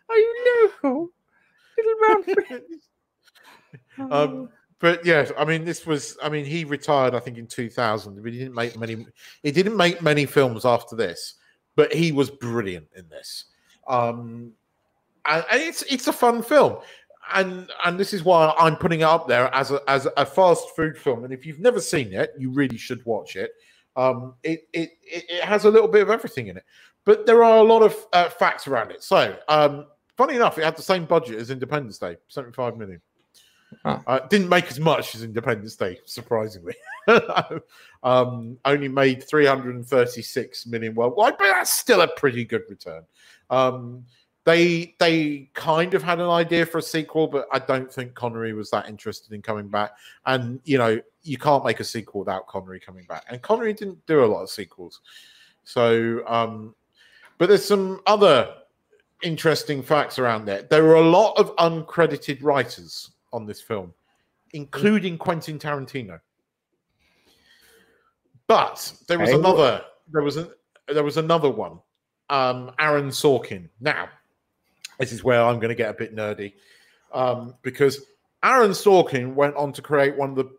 Are 0.09 0.17
you 0.17 0.69
local, 0.83 1.09
little 1.77 2.35
man? 2.49 2.61
um, 4.11 4.49
but 4.79 5.05
yes, 5.05 5.33
I 5.37 5.43
mean, 5.43 5.65
this 5.65 5.85
was. 5.85 6.17
I 6.23 6.29
mean, 6.29 6.45
he 6.45 6.63
retired, 6.63 7.15
I 7.15 7.19
think, 7.19 7.37
in 7.37 7.47
2000. 7.47 8.23
But 8.23 8.31
he 8.31 8.39
didn't 8.39 8.55
make 8.55 8.79
many. 8.79 9.05
He 9.43 9.51
didn't 9.51 9.75
make 9.75 10.01
many 10.01 10.25
films 10.25 10.63
after 10.63 10.95
this 10.95 11.33
but 11.77 11.93
he 11.93 12.11
was 12.11 12.29
brilliant 12.29 12.87
in 12.97 13.07
this. 13.07 13.45
Um, 13.87 14.51
and, 15.23 15.45
and 15.49 15.61
it's 15.61 15.83
it's 15.83 16.07
a 16.07 16.13
fun 16.13 16.43
film. 16.43 16.79
and 17.33 17.69
and 17.85 17.99
this 17.99 18.13
is 18.13 18.23
why 18.23 18.53
I'm 18.57 18.75
putting 18.75 19.01
it 19.01 19.03
up 19.03 19.27
there 19.27 19.53
as 19.53 19.71
a 19.71 19.81
as 19.87 20.07
a 20.17 20.25
fast 20.25 20.75
food 20.75 20.97
film. 20.97 21.23
And 21.23 21.33
if 21.33 21.45
you've 21.45 21.59
never 21.59 21.79
seen 21.79 22.13
it, 22.13 22.33
you 22.37 22.51
really 22.51 22.77
should 22.77 23.05
watch 23.05 23.35
it. 23.35 23.51
Um, 23.95 24.35
it, 24.43 24.67
it 24.73 24.91
it 25.03 25.43
has 25.43 25.65
a 25.65 25.69
little 25.71 25.87
bit 25.87 26.01
of 26.01 26.09
everything 26.09 26.47
in 26.47 26.57
it, 26.57 26.63
but 27.05 27.25
there 27.25 27.43
are 27.43 27.57
a 27.57 27.63
lot 27.63 27.81
of 27.81 27.95
uh, 28.13 28.29
facts 28.29 28.67
around 28.67 28.91
it. 28.91 29.03
So, 29.03 29.37
um, 29.47 29.87
funny 30.15 30.35
enough, 30.35 30.57
it 30.57 30.63
had 30.63 30.77
the 30.77 30.81
same 30.83 31.05
budget 31.05 31.39
as 31.39 31.49
Independence 31.49 31.97
Day, 31.97 32.17
seventy 32.27 32.53
five 32.53 32.77
million. 32.77 33.01
Huh. 33.83 33.99
Uh, 34.07 34.19
didn't 34.27 34.49
make 34.49 34.67
as 34.67 34.79
much 34.79 35.13
as 35.15 35.23
Independence 35.23 35.75
Day, 35.75 35.99
surprisingly. 36.05 36.75
um, 38.03 38.57
only 38.65 38.87
made 38.87 39.23
336 39.23 40.65
million 40.67 40.95
worldwide, 40.95 41.37
but 41.37 41.47
that's 41.47 41.73
still 41.73 42.01
a 42.01 42.07
pretty 42.07 42.45
good 42.45 42.63
return. 42.69 43.03
Um, 43.49 44.05
they 44.45 44.95
they 44.99 45.49
kind 45.53 45.93
of 45.93 46.01
had 46.01 46.19
an 46.19 46.29
idea 46.29 46.65
for 46.65 46.77
a 46.77 46.81
sequel, 46.81 47.27
but 47.27 47.49
I 47.51 47.59
don't 47.59 47.91
think 47.91 48.13
Connery 48.13 48.53
was 48.53 48.69
that 48.71 48.87
interested 48.87 49.33
in 49.33 49.41
coming 49.41 49.67
back. 49.67 49.91
And 50.25 50.61
you 50.63 50.77
know, 50.77 51.01
you 51.23 51.37
can't 51.37 51.65
make 51.65 51.81
a 51.81 51.83
sequel 51.83 52.21
without 52.21 52.47
Connery 52.47 52.79
coming 52.79 53.03
back. 53.05 53.25
And 53.29 53.41
Connery 53.41 53.73
didn't 53.73 54.05
do 54.05 54.23
a 54.23 54.25
lot 54.25 54.43
of 54.43 54.49
sequels. 54.49 55.01
So, 55.65 56.25
um, 56.27 56.73
but 57.37 57.49
there's 57.49 57.65
some 57.65 57.99
other 58.07 58.53
interesting 59.21 59.83
facts 59.83 60.17
around 60.17 60.45
there. 60.45 60.61
There 60.61 60.83
were 60.83 60.95
a 60.95 61.01
lot 61.01 61.33
of 61.37 61.53
uncredited 61.57 62.41
writers 62.41 63.11
on 63.33 63.45
this 63.45 63.61
film, 63.61 63.93
including 64.53 65.17
Quentin 65.17 65.59
Tarantino. 65.59 66.19
But 68.47 68.93
there 69.07 69.19
was 69.19 69.31
another. 69.31 69.81
There 70.11 70.23
was 70.23 70.37
a, 70.37 70.49
there 70.87 71.03
was 71.03 71.17
another 71.17 71.49
one. 71.49 71.79
Um, 72.29 72.71
Aaron 72.79 73.09
Sorkin. 73.09 73.69
Now, 73.79 74.09
this 74.99 75.11
is 75.11 75.23
where 75.23 75.41
I'm 75.41 75.59
going 75.59 75.69
to 75.69 75.75
get 75.75 75.89
a 75.89 75.93
bit 75.93 76.15
nerdy 76.15 76.53
um, 77.13 77.55
because 77.61 78.05
Aaron 78.43 78.71
Sorkin 78.71 79.33
went 79.33 79.55
on 79.55 79.73
to 79.73 79.81
create 79.81 80.15
one 80.17 80.31
of 80.31 80.35
the 80.35 80.49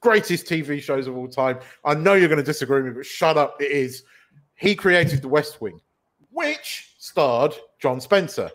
greatest 0.00 0.46
TV 0.46 0.80
shows 0.80 1.06
of 1.06 1.16
all 1.16 1.28
time. 1.28 1.58
I 1.84 1.94
know 1.94 2.14
you're 2.14 2.28
going 2.28 2.38
to 2.38 2.44
disagree 2.44 2.82
with 2.82 2.92
me, 2.92 2.98
but 2.98 3.06
shut 3.06 3.36
up. 3.36 3.60
It 3.60 3.70
is. 3.70 4.04
He 4.54 4.74
created 4.74 5.22
The 5.22 5.28
West 5.28 5.60
Wing, 5.60 5.80
which 6.30 6.94
starred 6.98 7.54
John 7.80 8.00
Spencer 8.00 8.50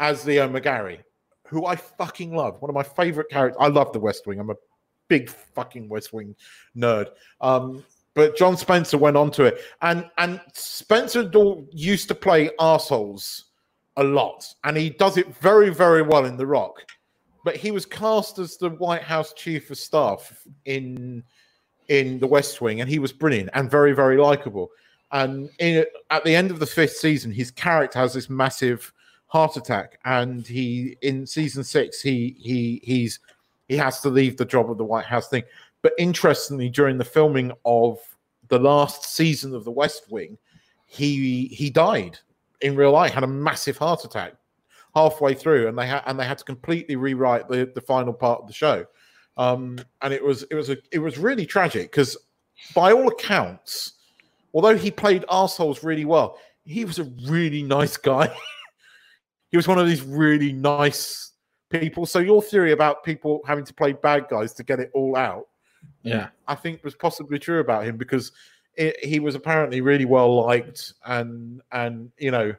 as 0.00 0.26
Leo 0.26 0.48
McGarry, 0.48 0.98
who 1.48 1.66
I 1.66 1.76
fucking 1.76 2.34
love. 2.34 2.60
One 2.60 2.70
of 2.70 2.74
my 2.74 2.82
favorite 2.82 3.28
characters. 3.30 3.58
I 3.60 3.68
love 3.68 3.92
The 3.92 4.00
West 4.00 4.26
Wing. 4.26 4.38
I'm 4.38 4.50
a 4.50 4.56
big 5.08 5.30
fucking 5.30 5.88
West 5.88 6.12
Wing 6.12 6.34
nerd. 6.76 7.08
Um, 7.40 7.84
but 8.14 8.36
John 8.36 8.56
Spencer 8.56 8.96
went 8.96 9.16
on 9.16 9.30
to 9.32 9.44
it, 9.44 9.60
and 9.82 10.08
and 10.18 10.40
Spencer 10.54 11.30
used 11.72 12.08
to 12.08 12.14
play 12.14 12.50
assholes 12.58 13.44
a 13.96 14.04
lot, 14.04 14.46
and 14.64 14.76
he 14.76 14.90
does 14.90 15.16
it 15.16 15.34
very, 15.36 15.70
very 15.70 16.02
well 16.02 16.24
in 16.24 16.36
The 16.36 16.46
Rock. 16.46 16.82
But 17.44 17.56
he 17.56 17.70
was 17.70 17.86
cast 17.86 18.38
as 18.38 18.56
the 18.56 18.70
White 18.70 19.02
House 19.02 19.32
chief 19.34 19.70
of 19.70 19.78
staff 19.78 20.46
in 20.64 21.22
in 21.88 22.18
The 22.18 22.26
West 22.26 22.60
Wing, 22.60 22.80
and 22.80 22.90
he 22.90 22.98
was 22.98 23.12
brilliant 23.12 23.50
and 23.54 23.70
very, 23.70 23.92
very 23.92 24.16
likable. 24.16 24.70
And 25.12 25.50
in, 25.60 25.84
at 26.10 26.24
the 26.24 26.34
end 26.34 26.50
of 26.50 26.58
the 26.58 26.66
fifth 26.66 26.96
season, 26.96 27.30
his 27.30 27.50
character 27.50 27.98
has 27.98 28.14
this 28.14 28.28
massive 28.28 28.92
heart 29.36 29.58
attack, 29.58 29.98
and 30.06 30.46
he 30.46 30.96
in 31.02 31.26
season 31.26 31.62
six 31.62 32.00
he 32.00 32.36
he 32.38 32.80
he's 32.82 33.20
he 33.68 33.76
has 33.76 34.00
to 34.00 34.08
leave 34.08 34.38
the 34.38 34.46
job 34.46 34.70
of 34.70 34.78
the 34.78 34.84
White 34.84 35.04
House 35.04 35.28
thing. 35.28 35.42
But 35.82 35.92
interestingly, 35.98 36.70
during 36.70 36.96
the 36.96 37.04
filming 37.04 37.52
of 37.66 37.98
the 38.48 38.58
last 38.58 39.04
season 39.04 39.54
of 39.54 39.64
The 39.64 39.70
West 39.70 40.10
Wing, 40.10 40.38
he 40.86 41.48
he 41.48 41.68
died 41.68 42.18
in 42.62 42.76
real 42.76 42.92
life 42.92 43.12
had 43.12 43.24
a 43.24 43.26
massive 43.26 43.76
heart 43.76 44.06
attack 44.06 44.32
halfway 44.94 45.34
through, 45.34 45.68
and 45.68 45.78
they 45.78 45.86
had 45.86 46.02
and 46.06 46.18
they 46.18 46.24
had 46.24 46.38
to 46.38 46.44
completely 46.44 46.96
rewrite 46.96 47.46
the, 47.46 47.70
the 47.74 47.82
final 47.82 48.14
part 48.14 48.40
of 48.40 48.46
the 48.46 48.54
show. 48.54 48.86
Um, 49.36 49.78
and 50.00 50.14
it 50.14 50.24
was 50.24 50.44
it 50.44 50.54
was 50.54 50.70
a 50.70 50.78
it 50.92 50.98
was 50.98 51.18
really 51.18 51.44
tragic 51.44 51.90
because 51.90 52.16
by 52.74 52.90
all 52.90 53.08
accounts, 53.08 53.92
although 54.54 54.76
he 54.76 54.90
played 54.90 55.26
assholes 55.30 55.84
really 55.84 56.06
well, 56.06 56.38
he 56.64 56.86
was 56.86 56.98
a 56.98 57.04
really 57.26 57.62
nice 57.62 57.98
guy. 57.98 58.34
he 59.50 59.56
was 59.56 59.68
one 59.68 59.78
of 59.78 59.86
these 59.86 60.02
really 60.02 60.52
nice 60.52 61.32
people. 61.70 62.06
So 62.06 62.18
your 62.18 62.42
theory 62.42 62.72
about 62.72 63.04
people 63.04 63.40
having 63.46 63.64
to 63.64 63.74
play 63.74 63.92
bad 63.92 64.28
guys 64.28 64.52
to 64.54 64.64
get 64.64 64.80
it 64.80 64.90
all 64.94 65.16
out, 65.16 65.46
yeah, 66.02 66.28
I 66.46 66.54
think 66.54 66.82
was 66.84 66.94
possibly 66.94 67.38
true 67.38 67.60
about 67.60 67.84
him 67.84 67.96
because 67.96 68.32
it, 68.76 69.02
he 69.04 69.20
was 69.20 69.34
apparently 69.34 69.80
really 69.80 70.04
well 70.04 70.44
liked, 70.44 70.94
and 71.04 71.60
and 71.72 72.10
you 72.18 72.30
know, 72.30 72.54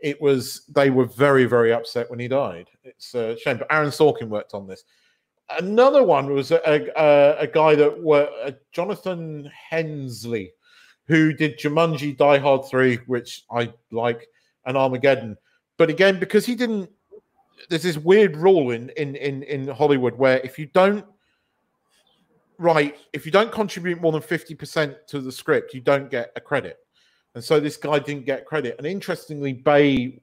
it 0.00 0.20
was 0.20 0.64
they 0.74 0.90
were 0.90 1.06
very 1.06 1.44
very 1.44 1.72
upset 1.72 2.10
when 2.10 2.18
he 2.18 2.28
died. 2.28 2.68
It's 2.84 3.14
a 3.14 3.36
shame. 3.38 3.58
But 3.58 3.72
Aaron 3.72 3.90
Sorkin 3.90 4.28
worked 4.28 4.54
on 4.54 4.66
this. 4.66 4.84
Another 5.58 6.02
one 6.02 6.32
was 6.32 6.50
a, 6.50 6.60
a, 6.96 7.36
a 7.38 7.46
guy 7.46 7.76
that 7.76 8.02
were 8.02 8.28
uh, 8.44 8.50
Jonathan 8.72 9.48
Hensleigh, 9.70 10.48
who 11.06 11.32
did 11.32 11.58
Jumanji, 11.58 12.16
Die 12.16 12.38
Hard 12.38 12.66
Three, 12.66 12.96
which 13.06 13.44
I 13.50 13.72
like, 13.92 14.26
and 14.64 14.76
Armageddon. 14.76 15.36
But 15.76 15.90
again, 15.90 16.18
because 16.18 16.46
he 16.46 16.54
didn't, 16.54 16.90
there's 17.68 17.82
this 17.82 17.98
weird 17.98 18.36
rule 18.36 18.70
in 18.70 18.90
in 18.90 19.16
in, 19.16 19.42
in 19.42 19.68
Hollywood 19.68 20.16
where 20.16 20.38
if 20.38 20.58
you 20.58 20.66
don't 20.66 21.04
right, 22.58 22.96
if 23.12 23.26
you 23.26 23.32
don't 23.32 23.52
contribute 23.52 24.00
more 24.00 24.12
than 24.12 24.22
50% 24.22 25.06
to 25.08 25.20
the 25.20 25.32
script, 25.32 25.74
you 25.74 25.80
don't 25.80 26.10
get 26.10 26.32
a 26.36 26.40
credit. 26.40 26.78
And 27.34 27.44
so 27.44 27.60
this 27.60 27.76
guy 27.76 27.98
didn't 27.98 28.24
get 28.24 28.46
credit. 28.46 28.76
And 28.78 28.86
interestingly, 28.86 29.52
Bay 29.52 30.20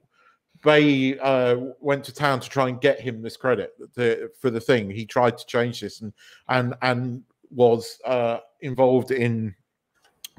Bay 0.62 1.18
uh, 1.18 1.56
went 1.80 2.02
to 2.04 2.14
town 2.14 2.40
to 2.40 2.48
try 2.48 2.68
and 2.68 2.80
get 2.80 2.98
him 2.98 3.20
this 3.22 3.36
credit 3.36 3.74
to, 3.96 4.30
for 4.40 4.50
the 4.50 4.60
thing. 4.60 4.90
He 4.90 5.04
tried 5.04 5.36
to 5.38 5.46
change 5.46 5.80
this 5.80 6.00
and 6.00 6.12
and 6.48 6.74
and 6.82 7.22
was 7.50 7.98
uh, 8.04 8.38
involved 8.62 9.10
in 9.10 9.54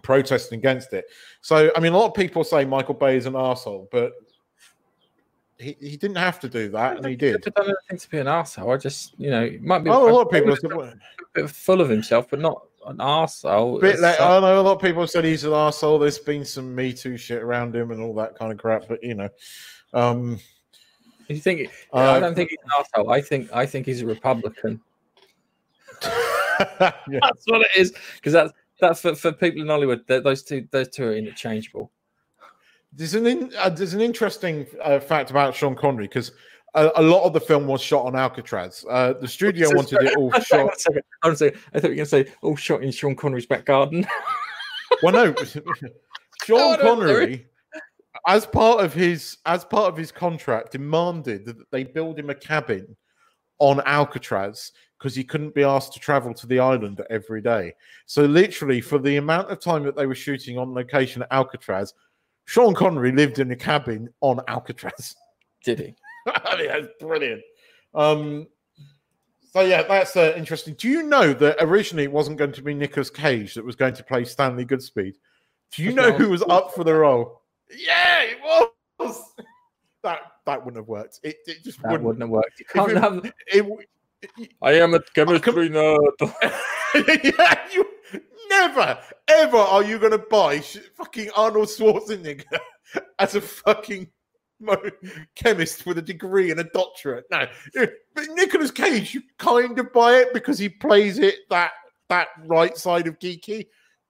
protesting 0.02 0.60
against 0.60 0.92
it. 0.94 1.06
So 1.42 1.72
I 1.76 1.80
mean, 1.80 1.94
a 1.94 1.98
lot 1.98 2.08
of 2.08 2.14
people 2.14 2.44
say 2.44 2.66
Michael 2.66 2.96
Bay 2.96 3.16
is 3.16 3.26
an 3.26 3.36
asshole, 3.36 3.88
but 3.92 4.14
he, 5.58 5.76
he 5.80 5.98
didn't 5.98 6.18
have 6.18 6.40
to 6.42 6.50
do 6.50 6.70
that, 6.70 6.98
and 6.98 7.06
he 7.06 7.16
did. 7.16 7.44
He 7.44 7.52
done 7.52 7.66
anything 7.66 7.98
to 7.98 8.10
be 8.10 8.20
an 8.20 8.28
asshole. 8.28 8.72
I 8.72 8.78
just, 8.78 9.14
you 9.18 9.30
know, 9.30 9.50
might 9.62 9.80
be. 9.80 9.90
Oh, 9.90 10.10
a 10.10 10.12
lot 10.12 10.28
of 10.28 10.32
people 10.32 10.54
are 10.82 10.94
bit 11.34 11.50
full 11.50 11.82
of 11.82 11.90
himself, 11.90 12.28
but 12.30 12.40
not 12.40 12.66
an 12.88 12.98
asshole. 13.00 13.80
Bit 13.80 14.00
like, 14.00 14.20
I 14.20 14.40
know 14.40 14.60
a 14.60 14.62
lot 14.62 14.76
of 14.76 14.82
people 14.82 15.08
said 15.08 15.24
he's 15.24 15.44
an 15.44 15.54
asshole. 15.54 16.00
There's 16.00 16.20
been 16.20 16.46
some 16.46 16.76
Me 16.76 16.94
Too 16.94 17.18
shit 17.18 17.42
around 17.42 17.76
him 17.76 17.92
and 17.92 18.02
all 18.02 18.14
that 18.16 18.38
kind 18.38 18.52
of 18.52 18.58
crap, 18.58 18.88
but 18.88 19.04
you 19.04 19.16
know, 19.16 19.30
um, 19.94 20.40
you 21.28 21.40
think? 21.40 21.70
Uh, 21.94 22.12
I 22.12 22.20
don't 22.20 22.36
think 22.36 22.50
he's 22.50 22.60
an 22.64 22.72
asshole. 22.80 23.12
I 23.12 23.22
think 23.22 23.50
I 23.54 23.66
think 23.66 23.86
he's 23.86 24.02
a 24.02 24.06
Republican. 24.06 24.82
yeah. 26.04 26.92
That's 27.10 27.46
what 27.46 27.62
it 27.62 27.72
is, 27.76 27.94
because 28.16 28.34
that's 28.34 28.54
that 28.80 28.98
for, 28.98 29.16
for 29.16 29.32
people 29.32 29.62
in 29.62 29.68
Hollywood. 29.68 30.06
Those 30.08 30.44
two, 30.44 30.68
those 30.72 30.90
two 30.90 31.06
are 31.06 31.16
interchangeable. 31.16 31.92
There's 32.96 33.14
an 33.14 33.28
in, 33.28 33.52
uh, 33.58 33.70
there's 33.70 33.94
an 33.94 34.02
interesting 34.02 34.66
uh, 34.82 35.00
fact 35.00 35.30
about 35.30 35.54
Sean 35.54 35.76
Connery 35.76 36.08
because 36.08 36.32
a, 36.76 36.92
a, 36.96 37.02
lot 37.02 37.24
of 37.24 37.34
the 37.34 37.42
film 37.42 37.68
was 37.68 37.82
shot 37.82 38.06
on 38.06 38.16
Alcatraz. 38.16 38.86
Uh, 38.90 39.14
the 39.14 39.28
studio 39.28 39.70
so, 39.70 39.76
wanted 39.76 40.04
it 40.04 40.18
all 40.18 40.32
shot. 40.42 40.74
I 41.24 41.30
was 41.30 41.40
say, 41.40 41.52
I 41.74 41.80
thought 41.80 41.90
you 41.90 41.90
were 41.90 41.96
going 41.96 41.98
to 41.98 42.06
say 42.06 42.26
all 42.42 42.56
shot 42.56 42.84
in 42.84 42.92
Sean 42.92 43.16
Connery's 43.16 43.46
back 43.46 43.66
garden. 43.66 44.06
well, 45.04 45.14
no, 45.14 45.36
Sean 46.46 46.80
Connery, 46.80 47.48
as 48.28 48.46
part 48.46 48.84
of 48.84 48.94
his 48.94 49.38
as 49.46 49.66
part 49.66 49.92
of 49.92 49.98
his 49.98 50.12
contract, 50.12 50.72
demanded 50.72 51.46
that 51.46 51.72
they 51.72 51.84
build 51.84 52.20
him 52.20 52.30
a 52.30 52.36
cabin 52.36 52.96
on 53.60 53.82
Alcatraz 53.86 54.72
because 54.98 55.16
he 55.16 55.24
couldn't 55.24 55.54
be 55.54 55.64
asked 55.64 55.94
to 55.94 56.00
travel 56.00 56.34
to 56.34 56.48
the 56.48 56.60
island 56.60 57.02
every 57.10 57.42
day. 57.42 57.74
So 58.06 58.24
literally, 58.24 58.82
for 58.82 59.00
the 59.00 59.18
amount 59.18 59.50
of 59.50 59.60
time 59.60 59.84
that 59.84 59.96
they 59.96 60.06
were 60.06 60.16
shooting 60.16 60.58
on 60.58 60.74
location 60.74 61.22
at 61.22 61.32
Alcatraz, 61.32 61.94
Sean 62.46 62.74
Connery 62.74 63.12
lived 63.12 63.40
in 63.40 63.52
a 63.52 63.56
cabin 63.56 64.10
on 64.22 64.40
Alcatraz. 64.48 65.16
Did 65.64 65.80
he? 65.80 65.96
I 66.28 66.58
mean, 66.58 66.68
that's 66.68 66.88
brilliant. 67.00 67.42
Um, 67.94 68.48
so 69.52 69.62
yeah, 69.62 69.84
that's 69.84 70.16
uh, 70.16 70.34
interesting. 70.36 70.76
Do 70.76 70.90
you 70.90 71.04
know 71.04 71.34
that 71.34 71.58
originally 71.60 72.04
it 72.04 72.12
wasn't 72.12 72.38
going 72.38 72.52
to 72.52 72.62
be 72.62 72.74
Nicolas 72.74 73.10
Cage 73.10 73.54
that 73.56 73.66
was 73.66 73.76
going 73.76 73.94
to 73.94 74.04
play 74.04 74.26
Stanley 74.26 74.66
Goodspeed? 74.66 75.14
Do 75.72 75.84
you 75.84 75.94
know 75.94 76.12
who 76.12 76.30
was 76.30 76.44
up 76.50 76.74
for 76.74 76.84
the 76.84 76.94
role? 76.94 77.42
Yeah, 77.70 78.24
it 78.24 78.38
was. 79.00 79.34
that 80.04 80.20
that 80.46 80.64
wouldn't 80.64 80.82
have 80.82 80.88
worked. 80.88 81.20
It, 81.24 81.38
it 81.48 81.64
just 81.64 81.82
wouldn't. 81.84 82.04
wouldn't 82.04 82.22
have 82.22 82.30
worked. 82.30 82.60
You 82.60 82.66
can't 82.66 82.92
it, 82.92 82.98
have. 82.98 83.26
It, 83.48 83.66
it, 84.38 84.50
I 84.62 84.74
am 84.74 84.94
a 84.94 85.00
chemistry 85.00 85.70
nerd. 85.70 86.00
yeah, 87.38 87.60
you 87.74 87.86
Never, 88.50 89.00
ever 89.28 89.58
are 89.58 89.84
you 89.84 90.00
going 90.00 90.12
to 90.12 90.18
buy 90.18 90.60
fucking 90.60 91.30
Arnold 91.36 91.68
Schwarzenegger 91.68 92.60
as 93.20 93.36
a 93.36 93.42
fucking 93.42 94.10
chemist 95.36 95.86
with 95.86 95.98
a 95.98 96.02
degree 96.02 96.52
and 96.52 96.60
a 96.60 96.66
doctorate. 96.66 97.26
No, 97.32 97.48
but 97.74 98.26
Nicolas 98.34 98.72
Cage, 98.72 99.14
you 99.14 99.22
kind 99.38 99.78
of 99.78 99.92
buy 99.94 100.16
it 100.16 100.34
because 100.34 100.58
he 100.58 100.70
plays 100.70 101.20
it 101.20 101.36
that 101.50 101.72
that 102.10 102.28
right 102.46 102.78
side 102.78 103.08
of 103.08 103.20
geeky, 103.20 103.68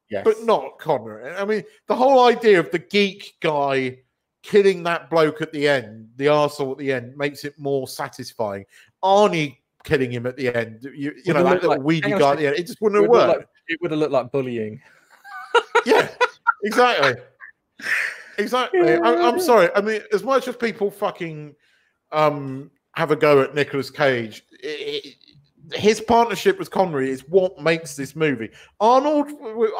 yes. 0.09 0.23
but 0.23 0.43
not 0.43 0.77
Connor. 0.79 1.35
I 1.37 1.45
mean, 1.45 1.63
the 1.87 1.95
whole 1.95 2.27
idea 2.27 2.59
of 2.59 2.71
the 2.71 2.79
geek 2.79 3.35
guy 3.41 3.99
killing 4.43 4.83
that 4.83 5.09
bloke 5.09 5.41
at 5.41 5.51
the 5.51 5.67
end, 5.67 6.09
the 6.17 6.25
arsehole 6.27 6.73
at 6.73 6.77
the 6.77 6.91
end, 6.91 7.17
makes 7.17 7.45
it 7.45 7.57
more 7.57 7.87
satisfying. 7.87 8.65
Arnie 9.03 9.57
killing 9.85 10.11
him 10.11 10.25
at 10.25 10.35
the 10.35 10.53
end. 10.53 10.83
You, 10.83 11.13
you 11.23 11.33
know, 11.33 11.43
that 11.43 11.55
little 11.55 11.69
like, 11.69 11.81
weedy 11.81 12.09
guy 12.09 12.31
at 12.31 12.37
the 12.37 12.47
end. 12.47 12.57
It 12.57 12.67
just 12.67 12.81
wouldn't 12.81 13.01
have 13.01 13.09
worked. 13.09 13.37
Like, 13.37 13.47
it 13.67 13.79
would 13.81 13.91
have 13.91 13.99
looked 13.99 14.11
like 14.11 14.31
bullying. 14.31 14.81
yeah, 15.85 16.09
exactly. 16.63 17.21
Exactly. 18.37 18.79
Yeah. 18.79 18.99
I, 19.03 19.29
am 19.29 19.39
sorry. 19.51 19.69
I 19.75 19.81
mean, 19.81 20.01
as 20.11 20.23
much 20.23 20.47
as 20.47 20.55
people 20.55 20.91
fucking 20.91 21.55
um, 22.11 22.71
have 22.95 23.11
a 23.11 23.15
go 23.15 23.41
at 23.41 23.55
Nicolas 23.55 23.89
Cage, 23.89 24.43
it, 24.59 25.15
his 25.73 26.01
partnership 26.01 26.59
with 26.59 26.69
Connery 26.71 27.09
is 27.09 27.21
what 27.27 27.59
makes 27.61 27.95
this 27.95 28.15
movie. 28.15 28.49
Arnold, 28.79 29.29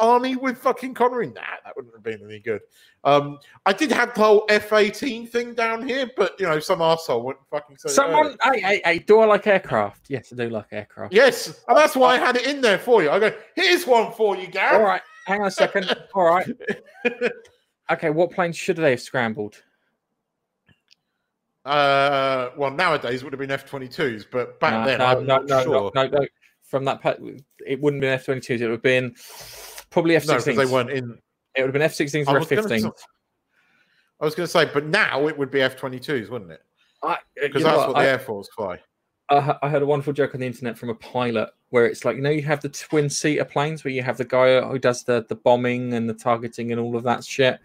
Arnie 0.00 0.36
with 0.36 0.58
fucking 0.58 0.94
Connery, 0.94 1.28
nah, 1.28 1.42
that 1.64 1.76
wouldn't 1.76 1.94
have 1.94 2.02
been 2.02 2.22
any 2.24 2.40
good. 2.40 2.60
Um, 3.04 3.38
I 3.64 3.72
did 3.72 3.92
have 3.92 4.14
the 4.14 4.20
whole 4.20 4.44
F 4.48 4.72
eighteen 4.72 5.26
thing 5.26 5.54
down 5.54 5.86
here, 5.86 6.10
but 6.16 6.34
you 6.40 6.46
know, 6.46 6.58
some 6.58 6.82
asshole 6.82 7.22
wouldn't 7.22 7.46
fucking 7.48 7.76
say. 7.78 7.90
Someone, 7.90 8.36
hey, 8.42 8.60
hey, 8.60 8.80
hey, 8.84 8.98
do 8.98 9.20
I 9.20 9.26
like 9.26 9.46
aircraft? 9.46 10.06
Yes, 10.08 10.32
I 10.32 10.36
do 10.36 10.50
like 10.50 10.66
aircraft. 10.72 11.14
Yes, 11.14 11.62
and 11.68 11.76
that's 11.76 11.94
why 11.94 12.14
I 12.14 12.18
had 12.18 12.36
it 12.36 12.46
in 12.46 12.60
there 12.60 12.78
for 12.78 13.02
you. 13.02 13.10
I 13.10 13.18
go, 13.18 13.32
here's 13.54 13.86
one 13.86 14.12
for 14.12 14.36
you, 14.36 14.48
Gary. 14.48 14.76
All 14.76 14.82
right, 14.82 15.02
hang 15.26 15.40
on 15.40 15.46
a 15.46 15.50
second. 15.50 15.94
All 16.14 16.24
right. 16.24 16.48
okay, 17.90 18.10
what 18.10 18.32
planes 18.32 18.56
should 18.56 18.76
they 18.76 18.90
have 18.90 19.00
scrambled? 19.00 19.62
Uh, 21.66 22.50
well, 22.56 22.70
nowadays 22.70 23.24
would 23.24 23.32
have 23.32 23.40
been 23.40 23.50
F 23.50 23.68
twenty 23.68 23.88
twos, 23.88 24.24
but 24.24 24.60
back 24.60 24.72
no, 24.72 24.86
then, 24.86 24.98
no, 25.00 25.04
I'm 25.04 25.26
no, 25.26 25.38
not 25.38 25.46
no, 25.46 25.62
sure. 25.64 25.90
no, 25.94 26.06
no, 26.06 26.18
no. 26.20 26.26
From 26.62 26.84
that, 26.84 27.00
it 27.66 27.80
wouldn't 27.80 28.02
have 28.04 28.08
been 28.08 28.20
F 28.20 28.24
twenty 28.24 28.40
twos. 28.40 28.60
It 28.60 28.66
would 28.66 28.72
have 28.72 28.82
been 28.82 29.16
probably 29.90 30.14
F 30.14 30.24
sixteens. 30.24 30.56
No, 30.56 30.64
they 30.64 30.72
weren't 30.72 30.90
in. 30.90 31.18
It 31.56 31.62
would 31.62 31.66
have 31.66 31.72
been 31.72 31.82
F 31.82 31.94
sixteens 31.94 32.28
or 32.28 32.38
F 32.38 32.46
fifteens. 32.46 32.84
I 34.20 34.24
was 34.24 34.36
going 34.36 34.46
to 34.46 34.50
say, 34.50 34.70
but 34.72 34.86
now 34.86 35.26
it 35.26 35.36
would 35.36 35.50
be 35.50 35.60
F 35.60 35.76
twenty 35.76 35.98
twos, 35.98 36.30
wouldn't 36.30 36.52
it? 36.52 36.62
Because 37.40 37.64
that's 37.64 37.76
what, 37.76 37.88
what 37.88 37.94
the 37.94 38.00
I, 38.00 38.06
Air 38.06 38.18
Force 38.20 38.48
fly. 38.54 38.78
I, 39.28 39.56
I 39.62 39.68
heard 39.68 39.82
a 39.82 39.86
wonderful 39.86 40.12
joke 40.12 40.34
on 40.34 40.40
the 40.40 40.46
internet 40.46 40.78
from 40.78 40.90
a 40.90 40.94
pilot 40.94 41.50
where 41.70 41.86
it's 41.86 42.04
like 42.04 42.14
you 42.14 42.22
know 42.22 42.30
you 42.30 42.42
have 42.42 42.60
the 42.60 42.68
twin 42.68 43.10
seater 43.10 43.44
planes 43.44 43.82
where 43.82 43.92
you 43.92 44.02
have 44.02 44.18
the 44.18 44.24
guy 44.24 44.60
who 44.60 44.78
does 44.78 45.02
the 45.02 45.26
the 45.28 45.34
bombing 45.34 45.94
and 45.94 46.08
the 46.08 46.14
targeting 46.14 46.70
and 46.70 46.80
all 46.80 46.96
of 46.96 47.02
that 47.02 47.24
shit, 47.24 47.58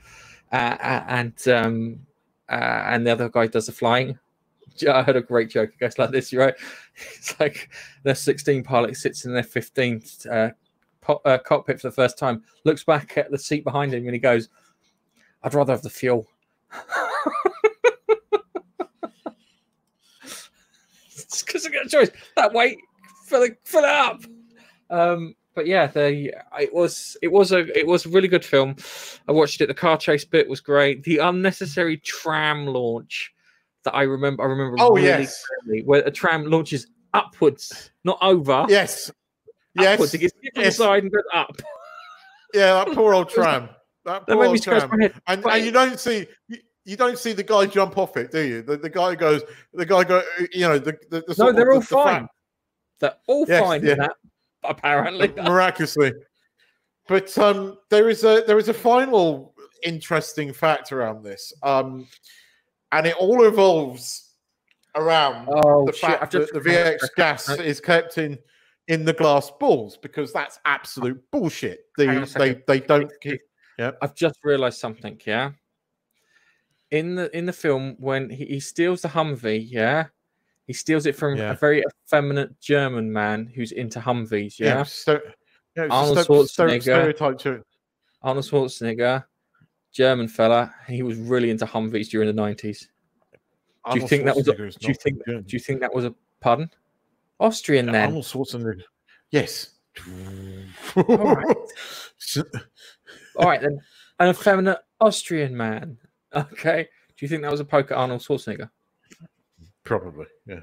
uh, 0.51 1.01
and 1.07 1.47
um, 1.47 1.99
uh, 2.51 2.83
and 2.87 3.07
the 3.07 3.11
other 3.11 3.29
guy 3.29 3.47
does 3.47 3.65
the 3.67 3.71
flying. 3.71 4.19
I 4.89 5.01
heard 5.03 5.15
a 5.15 5.21
great 5.21 5.49
joke. 5.49 5.71
It 5.73 5.79
goes 5.79 5.97
like 5.97 6.11
this, 6.11 6.33
right? 6.33 6.55
It's 7.15 7.39
like 7.39 7.69
the 8.03 8.13
16 8.13 8.63
pilot 8.63 8.95
sits 8.95 9.25
in 9.25 9.33
their 9.33 9.43
15th 9.43 10.27
uh, 10.29 10.51
uh, 11.25 11.37
cockpit 11.39 11.81
for 11.81 11.87
the 11.87 11.95
first 11.95 12.17
time, 12.17 12.43
looks 12.63 12.83
back 12.83 13.17
at 13.17 13.31
the 13.31 13.37
seat 13.37 13.63
behind 13.63 13.93
him, 13.93 14.05
and 14.05 14.13
he 14.13 14.19
goes, 14.19 14.49
"I'd 15.41 15.53
rather 15.53 15.73
have 15.73 15.81
the 15.81 15.89
fuel." 15.89 16.27
It's 21.31 21.43
because 21.43 21.65
I 21.65 21.69
got 21.69 21.85
a 21.85 21.89
choice. 21.89 22.11
That 22.35 22.51
weight, 22.51 22.77
fill 23.25 23.43
it, 23.43 23.57
fill 23.63 23.85
it 23.85 23.89
up. 23.89 24.21
Um, 24.89 25.33
but 25.55 25.67
yeah, 25.67 25.87
they 25.87 26.31
it 26.59 26.73
was 26.73 27.17
it 27.21 27.31
was 27.31 27.51
a 27.51 27.59
it 27.77 27.85
was 27.85 28.05
a 28.05 28.09
really 28.09 28.27
good 28.27 28.45
film. 28.45 28.75
I 29.27 29.31
watched 29.31 29.61
it. 29.61 29.67
The 29.67 29.73
car 29.73 29.97
chase 29.97 30.25
bit 30.25 30.49
was 30.49 30.61
great. 30.61 31.03
The 31.03 31.17
unnecessary 31.17 31.97
tram 31.97 32.67
launch 32.67 33.33
that 33.83 33.93
I 33.93 34.03
remember. 34.03 34.43
I 34.43 34.47
remember. 34.47 34.77
Oh 34.79 34.95
really 34.95 35.07
yes, 35.07 35.43
clearly, 35.63 35.83
where 35.83 36.01
a 36.01 36.11
tram 36.11 36.45
launches 36.45 36.87
upwards, 37.13 37.91
not 38.03 38.17
over. 38.21 38.65
Yes, 38.69 39.11
upwards. 39.77 40.13
yes. 40.13 40.13
It 40.13 40.17
gets 40.19 40.33
hit 40.41 40.53
from 40.53 40.63
yes. 40.63 40.77
the 40.77 40.83
side 40.83 41.03
and 41.03 41.11
goes 41.11 41.23
up. 41.33 41.61
Yeah, 42.53 42.83
that 42.85 42.87
poor 42.95 43.13
old 43.13 43.29
tram. 43.29 43.69
That 44.05 44.27
poor 44.27 44.45
old 44.45 44.61
tram. 44.61 44.89
And, 45.27 45.45
and, 45.45 45.65
you 45.65 45.71
don't 45.71 45.99
see. 45.99 46.27
You, 46.47 46.57
you 46.83 46.97
don't 46.97 47.17
see 47.17 47.33
the 47.33 47.43
guy 47.43 47.67
jump 47.67 47.97
off 47.97 48.17
it, 48.17 48.31
do 48.31 48.41
you? 48.41 48.61
The, 48.63 48.77
the 48.77 48.89
guy 48.89 49.13
goes, 49.13 49.43
the 49.71 49.85
guy 49.85 50.03
go, 50.03 50.23
you 50.51 50.67
know, 50.67 50.79
the, 50.79 50.97
the, 51.11 51.23
the 51.27 51.35
no, 51.37 51.51
they're 51.51 51.71
all 51.71 51.79
the, 51.79 51.85
fine. 51.85 52.27
they're 52.99 53.13
all 53.27 53.45
yes, 53.47 53.61
fine 53.61 53.85
yeah. 53.85 53.95
that, 53.95 54.15
apparently, 54.63 55.27
miraculously. 55.37 56.13
But 57.07 57.35
um, 57.37 57.77
there 57.89 58.09
is 58.09 58.23
a 58.23 58.43
there 58.47 58.57
is 58.57 58.69
a 58.69 58.73
final 58.73 59.53
interesting 59.83 60.53
fact 60.53 60.91
around 60.91 61.23
this. 61.23 61.53
Um, 61.63 62.07
and 62.91 63.07
it 63.07 63.15
all 63.17 63.45
evolves 63.45 64.35
around 64.95 65.47
oh, 65.49 65.85
the 65.85 65.93
shit. 65.93 66.09
fact 66.09 66.31
that 66.33 66.53
the 66.53 66.59
VX 66.59 66.99
gas 67.15 67.49
is 67.49 67.79
kept 67.79 68.17
in 68.17 68.37
in 68.87 69.05
the 69.05 69.13
glass 69.13 69.51
balls 69.59 69.97
because 69.97 70.33
that's 70.33 70.59
absolute 70.65 71.21
bullshit. 71.31 71.85
They 71.97 72.25
they 72.25 72.61
they 72.67 72.79
don't 72.79 73.11
keep. 73.21 73.41
Yeah, 73.79 73.91
I've 74.01 74.15
just 74.15 74.39
realised 74.43 74.79
something. 74.79 75.19
Yeah, 75.25 75.51
in 76.91 77.15
the 77.15 77.35
in 77.35 77.45
the 77.45 77.53
film 77.53 77.95
when 77.99 78.29
he, 78.29 78.45
he 78.45 78.59
steals 78.59 79.01
the 79.01 79.09
Humvee. 79.09 79.65
Yeah, 79.69 80.07
he 80.67 80.73
steals 80.73 81.05
it 81.05 81.15
from 81.15 81.35
yeah. 81.35 81.51
a 81.51 81.55
very 81.55 81.83
effeminate 82.05 82.59
German 82.59 83.11
man 83.11 83.51
who's 83.53 83.71
into 83.71 83.99
Humvees. 83.99 84.59
Yeah, 84.59 84.77
yeah, 84.77 84.83
so, 84.83 85.19
yeah 85.75 85.87
Arnold 85.89 86.19
Schwarzenegger. 86.19 86.81
Stereotype 86.81 87.37
to 87.39 87.51
it. 87.53 87.63
Arnold 88.21 88.45
Schwarzenegger 88.45 89.25
German 89.91 90.27
fella. 90.27 90.73
He 90.87 91.03
was 91.03 91.17
really 91.17 91.49
into 91.49 91.65
Humvees 91.65 92.09
during 92.09 92.27
the 92.27 92.33
nineties. 92.33 92.89
Do 93.91 93.99
you 93.99 94.07
think 94.07 94.25
that 94.25 94.35
was? 94.35 94.47
A, 94.47 94.53
do 94.53 94.87
you 94.87 94.93
think? 94.93 95.23
Do 95.25 95.43
you 95.47 95.59
think 95.59 95.81
that 95.81 95.93
was 95.93 96.05
a 96.05 96.13
pardon? 96.39 96.69
Austrian 97.39 97.87
yeah, 97.87 97.91
then. 97.93 98.05
Arnold 98.09 98.25
Schwarzenegger. 98.25 98.83
Yes. 99.31 99.71
All 100.95 101.05
right. 101.05 101.57
All 103.35 103.45
right 103.45 103.61
then. 103.61 103.79
An 104.19 104.29
effeminate 104.29 104.79
Austrian 104.99 105.57
man. 105.57 105.97
Okay. 106.35 106.87
Do 107.17 107.25
you 107.25 107.27
think 107.27 107.41
that 107.41 107.51
was 107.51 107.59
a 107.59 107.65
poke 107.65 107.91
at 107.91 107.97
Arnold 107.97 108.21
Schwarzenegger? 108.21 108.69
Probably. 109.83 110.27
Yeah. 110.45 110.61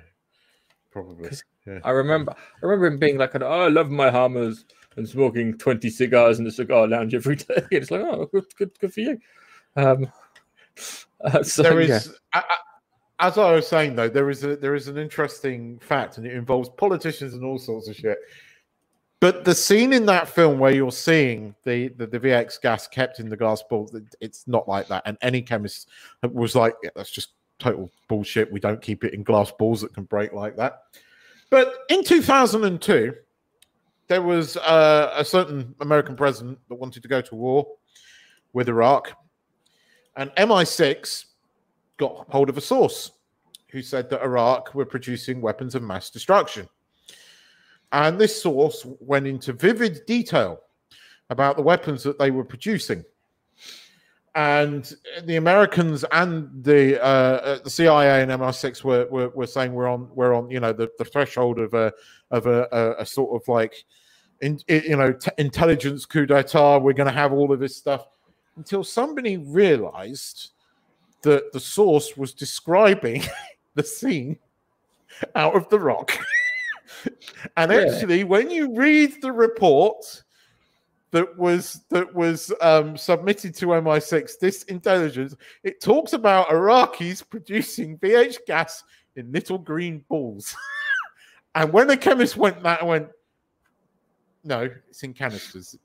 Probably. 0.91 1.31
Yeah. 1.67 1.81
I 1.85 1.91
remember. 1.91 2.33
I 2.33 2.67
remember 2.67 2.87
him 2.87 2.99
being 2.99 3.19
like, 3.19 3.35
"Oh, 3.35 3.47
I 3.47 3.69
love 3.69 3.91
my 3.91 4.11
Hummers 4.11 4.65
and 4.99 5.09
smoking 5.09 5.57
20 5.57 5.89
cigars 5.89 6.39
in 6.39 6.45
the 6.45 6.51
cigar 6.51 6.87
lounge 6.87 7.15
every 7.15 7.37
day. 7.37 7.65
It's 7.71 7.91
like, 7.91 8.03
oh, 8.03 8.29
good, 8.33 8.45
good, 8.57 8.79
good 8.79 8.93
for 8.93 9.01
you. 9.01 9.19
Um, 9.77 10.11
uh, 11.25 11.43
so, 11.43 11.63
there 11.63 11.81
is, 11.81 11.89
yeah. 11.89 12.01
I, 12.33 12.39
I, 12.41 13.27
as 13.29 13.39
I 13.39 13.53
was 13.53 13.67
saying 13.67 13.97
though, 13.97 14.09
there 14.09 14.31
is 14.31 14.45
a 14.45 14.57
there 14.57 14.75
is 14.75 14.87
an 14.89 14.97
interesting 14.97 15.79
fact, 15.81 16.19
and 16.19 16.27
it 16.27 16.35
involves 16.35 16.69
politicians 16.69 17.35
and 17.35 17.45
all 17.45 17.59
sorts 17.59 17.89
of 17.89 17.97
shit. 17.97 18.19
But 19.21 19.45
the 19.45 19.55
scene 19.55 19.93
in 19.93 20.07
that 20.07 20.29
film 20.29 20.61
where 20.61 20.73
you're 20.73 20.93
seeing 20.93 21.57
the, 21.65 21.89
the, 21.89 22.07
the 22.07 22.21
VX 22.21 22.61
gas 22.61 22.87
kept 22.87 23.19
in 23.19 23.29
the 23.29 23.37
glass 23.37 23.65
ball, 23.69 23.91
it's 24.21 24.47
not 24.47 24.69
like 24.69 24.87
that. 24.89 25.03
And 25.07 25.19
any 25.23 25.43
chemist 25.43 25.89
was 26.23 26.55
like, 26.55 26.77
yeah, 26.85 26.91
that's 26.95 27.11
just 27.11 27.31
total 27.59 27.91
bullshit. 28.09 28.51
We 28.51 28.61
don't 28.61 28.81
keep 28.81 29.05
it 29.05 29.15
in 29.15 29.23
glass 29.23 29.51
balls 29.51 29.81
that 29.83 29.95
can 29.95 30.05
break 30.05 30.33
like 30.33 30.57
that. 30.57 30.83
But 31.51 31.75
in 31.89 32.05
2002, 32.05 33.15
there 34.09 34.23
was 34.23 34.57
uh, 34.57 35.13
a 35.17 35.25
certain 35.25 35.75
American 35.81 36.17
president 36.17 36.59
that 36.69 36.75
wanted 36.75 37.03
to 37.03 37.09
go 37.09 37.21
to 37.21 37.35
war 37.35 37.67
with 38.53 38.69
Iraq, 38.69 39.13
and 40.17 40.31
MI6 40.33 41.27
got 41.99 42.27
hold 42.31 42.49
of 42.49 42.57
a 42.57 42.61
source 42.61 43.13
who 43.71 43.83
said 43.83 44.09
that 44.11 44.23
Iraq 44.23 44.75
were 44.75 44.87
producing 44.87 45.41
weapons 45.41 45.75
of 45.75 45.83
mass 45.83 46.11
destruction. 46.11 46.69
And 47.93 48.19
this 48.19 48.43
source 48.43 48.87
went 49.01 49.27
into 49.27 49.53
vivid 49.53 50.05
detail 50.07 50.61
about 51.31 51.57
the 51.57 51.63
weapons 51.63 52.03
that 52.03 52.19
they 52.19 52.31
were 52.31 52.45
producing. 52.45 53.05
And 54.39 54.95
the 55.25 55.35
Americans 55.35 56.05
and 56.13 56.49
the 56.63 57.03
uh, 57.03 57.59
the 57.65 57.69
CIA 57.69 58.23
and 58.23 58.31
MI6 58.31 58.85
were, 58.85 59.09
were, 59.11 59.31
were 59.31 59.49
saying 59.49 59.73
we're 59.73 59.89
on 59.89 60.09
we're 60.15 60.33
on 60.33 60.49
you 60.49 60.61
know 60.61 60.73
the, 60.73 60.89
the 60.97 61.05
threshold 61.05 61.59
of 61.59 61.75
a 61.75 61.93
of 62.31 62.47
a, 62.47 62.69
a, 62.71 63.03
a 63.03 63.05
sort 63.05 63.35
of 63.35 63.49
like 63.49 63.85
in, 64.41 64.61
you 64.69 64.97
know 64.97 65.13
t- 65.13 65.33
intelligence 65.39 66.07
coup 66.07 66.25
d'état. 66.25 66.81
We're 66.81 66.93
going 66.93 67.09
to 67.09 67.13
have 67.13 67.33
all 67.33 67.53
of 67.53 67.59
this 67.59 67.75
stuff 67.75 68.07
until 68.57 68.85
somebody 68.85 69.39
realized 69.39 70.51
that 71.23 71.53
the 71.53 71.59
source 71.59 72.17
was 72.17 72.33
describing 72.33 73.25
the 73.75 73.83
scene 73.83 74.39
out 75.35 75.57
of 75.57 75.69
the 75.69 75.81
rock. 75.81 76.17
and 77.57 77.73
yeah. 77.73 77.79
actually, 77.79 78.23
when 78.23 78.53
you 78.53 78.73
read 78.73 79.21
the 79.21 79.33
report 79.33 80.23
that 81.11 81.39
was 81.39 81.81
that 81.91 82.15
was 82.15 82.53
um, 82.61 82.97
submitted 82.97 83.55
to 83.57 83.67
MI6, 83.67 84.39
this 84.39 84.63
intelligence, 84.65 85.35
it 85.63 85.81
talks 85.81 86.13
about 86.13 86.49
Iraqis 86.49 87.29
producing 87.29 87.99
VH 87.99 88.39
gas 88.47 88.85
in 89.17 89.33
little 89.33 89.59
green 89.59 90.05
balls. 90.09 90.55
and 91.55 91.73
when 91.73 91.87
the 91.87 91.97
chemist 91.97 92.37
went 92.37 92.63
that 92.63 92.87
went, 92.87 93.09
no, 94.45 94.71
it's 94.89 95.03
in 95.03 95.13
canisters. 95.13 95.77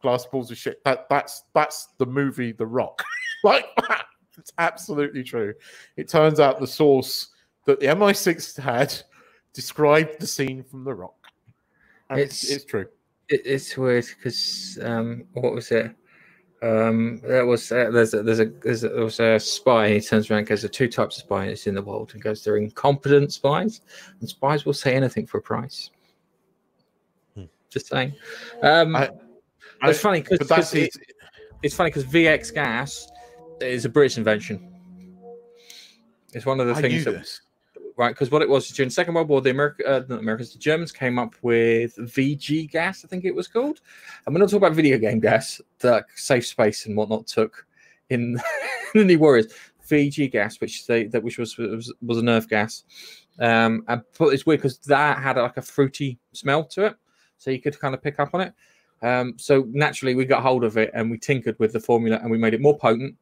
Glass 0.00 0.26
balls 0.26 0.50
of 0.50 0.58
shit. 0.58 0.82
That 0.84 1.08
that's 1.08 1.44
that's 1.54 1.88
the 1.98 2.06
movie 2.06 2.52
The 2.52 2.66
Rock. 2.66 3.02
like 3.44 3.66
it's 4.38 4.52
absolutely 4.58 5.24
true. 5.24 5.54
It 5.96 6.08
turns 6.08 6.40
out 6.40 6.60
the 6.60 6.66
source 6.66 7.28
that 7.64 7.80
the 7.80 7.86
MI6 7.86 8.58
had 8.58 8.94
described 9.52 10.20
the 10.20 10.26
scene 10.26 10.62
from 10.62 10.84
The 10.84 10.94
Rock. 10.94 11.14
And 12.08 12.20
it's 12.20 12.48
it's 12.50 12.64
true. 12.64 12.86
It, 13.28 13.42
it's 13.44 13.76
weird 13.76 14.06
because 14.16 14.78
um, 14.82 15.24
what 15.32 15.52
was 15.52 15.70
it? 15.70 15.94
Um, 16.62 17.20
there 17.22 17.44
was 17.44 17.70
uh, 17.70 17.90
there's 17.90 18.14
a, 18.14 18.22
there's 18.22 18.40
a 18.40 18.46
there's 18.46 18.84
a, 18.84 18.88
there 18.88 19.04
was 19.04 19.20
a 19.20 19.38
spy. 19.38 19.90
He 19.94 20.00
turns 20.00 20.30
around, 20.30 20.38
and 20.40 20.48
goes, 20.48 20.62
"There 20.62 20.68
are 20.68 20.72
two 20.72 20.88
types 20.88 21.16
of 21.16 21.24
spies 21.24 21.66
in 21.66 21.74
the 21.74 21.82
world." 21.82 22.12
And 22.14 22.22
goes, 22.22 22.42
"They're 22.42 22.56
incompetent 22.56 23.32
spies, 23.32 23.82
and 24.20 24.28
spies 24.28 24.64
will 24.64 24.72
say 24.72 24.94
anything 24.94 25.26
for 25.26 25.38
a 25.38 25.42
price." 25.42 25.90
Hmm. 27.34 27.44
Just 27.70 27.88
saying. 27.88 28.14
Um, 28.62 28.96
I- 28.96 29.10
it's 29.82 30.00
funny 30.00 30.22
because 30.22 30.74
it, 30.74 30.96
it. 30.96 30.96
it's 31.62 31.74
funny 31.74 31.90
because 31.90 32.04
VX 32.04 32.54
gas 32.54 33.08
is 33.60 33.84
a 33.84 33.88
British 33.88 34.16
invention. 34.16 34.72
It's 36.32 36.46
one 36.46 36.60
of 36.60 36.66
the 36.66 36.74
I 36.74 36.80
things 36.80 37.04
that 37.04 37.12
this. 37.12 37.42
Right 37.96 38.10
because 38.10 38.30
what 38.30 38.42
it 38.42 38.48
was 38.48 38.68
during 38.68 38.88
the 38.88 38.94
second 38.94 39.14
world 39.14 39.28
war 39.28 39.40
the 39.40 39.50
america 39.50 39.84
uh, 39.86 40.02
not 40.08 40.18
americans 40.18 40.52
the 40.52 40.58
germans 40.58 40.92
came 40.92 41.18
up 41.18 41.34
with 41.42 41.96
vg 41.96 42.70
gas 42.70 43.04
i 43.04 43.08
think 43.08 43.24
it 43.24 43.34
was 43.34 43.48
called. 43.48 43.80
And 44.24 44.34
we're 44.34 44.40
not 44.40 44.46
talking 44.46 44.58
about 44.58 44.74
video 44.74 44.98
game 44.98 45.20
gas 45.20 45.60
that 45.80 46.06
safe 46.14 46.46
space 46.46 46.86
and 46.86 46.96
whatnot 46.96 47.26
took 47.26 47.66
in 48.10 48.38
the 48.94 49.16
warriors. 49.16 49.52
Vg 49.88 50.32
gas 50.32 50.60
which 50.60 50.84
they 50.86 51.04
that 51.04 51.22
which 51.22 51.38
was 51.38 51.56
was, 51.58 51.92
was 52.04 52.18
a 52.18 52.22
nerve 52.22 52.48
gas. 52.48 52.84
Um 53.38 53.84
and 53.86 54.02
but 54.18 54.28
it's 54.28 54.44
weird 54.44 54.60
because 54.60 54.78
that 54.78 55.22
had 55.22 55.36
like 55.36 55.56
a 55.56 55.62
fruity 55.62 56.18
smell 56.32 56.64
to 56.64 56.86
it 56.86 56.96
so 57.38 57.50
you 57.50 57.60
could 57.60 57.78
kind 57.78 57.94
of 57.94 58.02
pick 58.02 58.18
up 58.18 58.34
on 58.34 58.40
it. 58.40 58.54
Um 59.02 59.34
so 59.38 59.64
naturally 59.70 60.16
we 60.16 60.24
got 60.24 60.42
hold 60.42 60.64
of 60.64 60.76
it 60.76 60.90
and 60.92 61.08
we 61.08 61.18
tinkered 61.18 61.58
with 61.60 61.72
the 61.72 61.78
formula 61.78 62.18
and 62.20 62.30
we 62.30 62.38
made 62.38 62.54
it 62.54 62.60
more 62.60 62.76
potent 62.76 63.14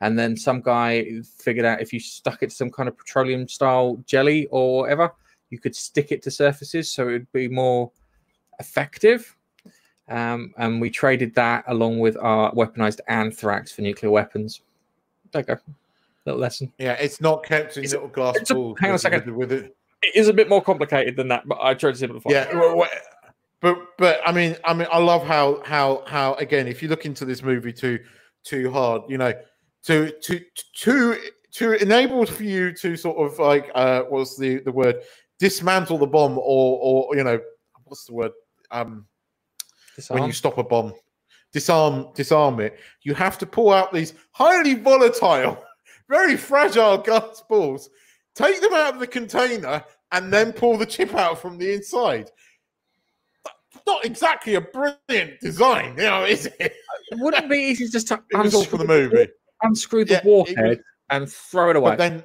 and 0.00 0.18
then 0.18 0.36
some 0.36 0.60
guy 0.60 1.06
figured 1.38 1.66
out 1.66 1.80
if 1.80 1.92
you 1.92 2.00
stuck 2.00 2.42
it 2.42 2.50
to 2.50 2.56
some 2.56 2.70
kind 2.70 2.88
of 2.88 2.96
petroleum 2.96 3.48
style 3.48 4.02
jelly 4.06 4.46
or 4.50 4.82
whatever, 4.82 5.12
you 5.50 5.58
could 5.58 5.74
stick 5.74 6.12
it 6.12 6.22
to 6.22 6.30
surfaces 6.30 6.90
so 6.92 7.08
it 7.08 7.12
would 7.12 7.32
be 7.32 7.48
more 7.48 7.90
effective. 8.60 9.34
Um, 10.08 10.54
and 10.56 10.80
we 10.80 10.88
traded 10.90 11.34
that 11.34 11.64
along 11.68 11.98
with 11.98 12.16
our 12.16 12.52
weaponized 12.52 13.00
anthrax 13.08 13.72
for 13.72 13.82
nuclear 13.82 14.10
weapons. 14.10 14.62
There 15.32 15.42
you 15.42 15.46
go. 15.46 15.56
Little 16.24 16.40
lesson. 16.40 16.72
Yeah, 16.78 16.92
it's 16.94 17.20
not 17.20 17.44
kept 17.44 17.76
in 17.76 17.84
It's- 17.84 17.92
little 17.92 18.08
glass 18.08 18.36
it's 18.36 18.50
a- 18.50 18.54
balls. 18.54 18.78
hang 18.80 18.90
on 18.90 18.96
a 18.96 18.98
second. 18.98 19.34
With 19.36 19.52
it. 19.52 19.74
It 20.02 20.14
is 20.14 20.28
a 20.28 20.32
bit 20.32 20.48
more 20.48 20.62
complicated 20.62 21.16
than 21.16 21.28
that, 21.28 21.46
but 21.48 21.58
I 21.60 21.74
tried 21.74 21.92
to 21.92 21.98
simplify. 21.98 22.30
Yeah, 22.30 22.54
well, 22.56 22.76
well, 22.76 22.88
but 23.60 23.76
but 23.98 24.20
I 24.24 24.30
mean, 24.32 24.56
I 24.64 24.72
mean, 24.72 24.86
I 24.92 24.98
love 24.98 25.24
how 25.26 25.60
how 25.64 26.04
how 26.06 26.34
again, 26.34 26.68
if 26.68 26.82
you 26.82 26.88
look 26.88 27.04
into 27.04 27.24
this 27.24 27.42
movie 27.42 27.72
too 27.72 27.98
too 28.44 28.70
hard, 28.70 29.02
you 29.08 29.18
know, 29.18 29.32
to 29.88 30.12
to 30.20 30.40
to 30.74 31.18
to 31.52 31.72
enable 31.82 32.26
for 32.26 32.44
you 32.44 32.72
to 32.74 32.94
sort 32.94 33.16
of 33.16 33.38
like 33.38 33.70
uh 33.74 34.02
what's 34.02 34.36
the 34.36 34.58
the 34.60 34.70
word? 34.70 34.96
Dismantle 35.38 35.96
the 35.96 36.06
bomb 36.06 36.36
or 36.36 36.78
or 37.08 37.16
you 37.16 37.24
know 37.24 37.40
what's 37.84 38.04
the 38.04 38.12
word? 38.12 38.32
Um 38.70 39.06
when 40.08 40.24
you 40.24 40.32
stop 40.32 40.58
a 40.58 40.62
bomb. 40.62 40.92
Disarm 41.52 42.08
disarm 42.14 42.60
it. 42.60 42.78
You 43.02 43.14
have 43.14 43.38
to 43.38 43.46
pull 43.46 43.72
out 43.72 43.90
these 43.90 44.12
highly 44.32 44.74
volatile 44.74 45.64
very 46.08 46.36
fragile 46.36 46.98
glass 46.98 47.42
balls 47.48 47.88
take 48.34 48.60
them 48.60 48.72
out 48.74 48.94
of 48.94 49.00
the 49.00 49.06
container 49.06 49.82
and 50.12 50.32
then 50.32 50.52
pull 50.52 50.76
the 50.76 50.86
chip 50.86 51.14
out 51.14 51.40
from 51.40 51.58
the 51.58 51.72
inside. 51.72 52.30
Not 53.86 54.04
exactly 54.04 54.54
a 54.54 54.60
brilliant 54.60 55.40
design 55.40 55.96
you 55.96 56.04
know 56.04 56.24
is 56.24 56.44
it? 56.60 56.74
Wouldn't 57.12 57.46
it 57.46 57.50
be 57.50 57.56
easy 57.56 57.88
just 57.88 58.08
to 58.08 58.22
it 58.30 58.36
was 58.36 58.54
all 58.54 58.64
for 58.64 58.76
the 58.76 58.84
movie 58.84 59.28
unscrew 59.62 60.04
the 60.04 60.12
Yeah, 60.14 60.18
it 60.18 60.24
was- 60.24 60.54
warhead 60.56 60.80
and 61.10 61.30
throw 61.30 61.70
it 61.70 61.76
away? 61.76 61.92
but 61.92 61.98
then 61.98 62.24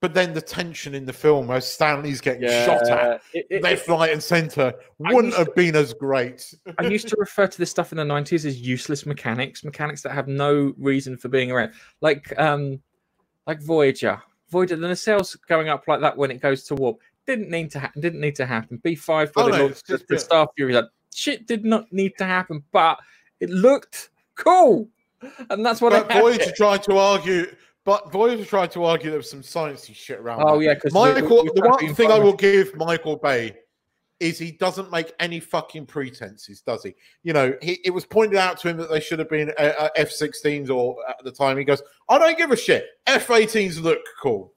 but 0.00 0.14
then 0.14 0.34
the 0.34 0.40
tension 0.42 0.96
in 0.96 1.04
the 1.06 1.12
film 1.12 1.48
as 1.52 1.70
stanley's 1.70 2.20
getting 2.20 2.48
shot 2.48 2.88
at 2.90 3.22
It- 3.32 3.46
it- 3.50 3.62
left 3.62 3.86
right 3.86 4.10
and 4.12 4.20
center 4.22 4.74
wouldn't 4.98 5.26
used 5.26 5.38
have 5.38 5.54
been 5.54 5.76
as 5.76 5.94
great 5.94 6.52
I 6.78 6.86
used 6.86 7.06
to 7.08 7.16
refer 7.18 7.46
to 7.46 7.56
this 7.58 7.70
stuff 7.70 7.92
in 7.92 7.98
the 7.98 8.04
nineties 8.04 8.44
as 8.44 8.60
useless 8.60 9.06
mechanics, 9.06 9.62
mechanics 9.62 10.02
that 10.02 10.10
have 10.12 10.26
no 10.26 10.74
reason 10.76 11.16
for 11.16 11.28
being 11.28 11.52
around, 11.52 11.72
like 12.00 12.36
um, 12.38 12.80
like 13.46 13.62
Voyager. 13.62 14.20
Voyager, 14.50 14.76
the 14.76 14.86
nacelles 14.88 15.36
going 15.48 15.68
up 15.68 15.86
like 15.88 16.00
that 16.00 16.16
when 16.16 16.30
it 16.32 16.40
goes 16.40 16.64
to 16.64 16.74
warp 16.74 16.98
didn't 17.26 17.48
need 17.50 17.70
to 17.70 17.78
happen. 17.78 18.02
Didn't 18.02 18.20
need 18.20 18.34
to 18.36 18.46
happen. 18.46 18.78
B 18.82 18.94
five 18.96 19.32
for 19.32 19.44
the, 19.44 19.50
no, 19.50 19.58
launch- 19.62 19.70
it's 19.72 19.82
just 19.82 20.08
the 20.08 20.14
bit- 20.16 20.26
Starfury. 20.28 20.72
Like 20.74 20.86
shit 21.14 21.46
did 21.46 21.64
not 21.64 21.90
need 21.92 22.18
to 22.18 22.24
happen, 22.24 22.64
but 22.72 22.98
it 23.40 23.50
looked 23.50 24.10
cool, 24.34 24.88
and 25.50 25.64
that's 25.64 25.80
what 25.80 25.90
but 25.90 26.10
I 26.10 26.20
Voyager 26.20 26.50
it. 26.50 26.56
tried 26.56 26.82
to 26.84 26.96
argue 26.96 27.46
but 27.84 28.12
Voyager 28.12 28.44
tried 28.44 28.70
to 28.72 28.84
argue 28.84 29.10
there 29.10 29.18
was 29.18 29.28
some 29.30 29.42
sciencey 29.42 29.94
shit 29.94 30.20
around 30.20 30.42
Oh 30.44 30.58
that. 30.58 30.64
yeah, 30.64 30.74
because 30.74 30.92
Michael, 30.92 31.44
the 31.54 31.62
one 31.68 31.94
thing 31.94 32.10
I 32.12 32.18
will 32.18 32.32
give 32.32 32.74
Michael 32.76 33.16
Bay 33.16 33.56
is 34.20 34.38
he 34.38 34.52
doesn't 34.52 34.92
make 34.92 35.12
any 35.18 35.40
fucking 35.40 35.84
pretenses, 35.86 36.60
does 36.60 36.84
he? 36.84 36.94
You 37.24 37.32
know, 37.32 37.54
he, 37.60 37.80
it 37.84 37.90
was 37.90 38.04
pointed 38.04 38.36
out 38.38 38.56
to 38.60 38.68
him 38.68 38.76
that 38.76 38.88
they 38.88 39.00
should 39.00 39.18
have 39.18 39.28
been 39.28 39.50
uh, 39.58 39.72
uh, 39.76 39.88
F-16s 39.96 40.70
or 40.70 40.96
at 41.08 41.16
the 41.24 41.32
time. 41.32 41.58
He 41.58 41.64
goes, 41.64 41.82
"I 42.08 42.18
don't 42.18 42.38
give 42.38 42.52
a 42.52 42.56
shit. 42.56 42.86
F-18s 43.08 43.82
look 43.82 43.98
cool," 44.22 44.54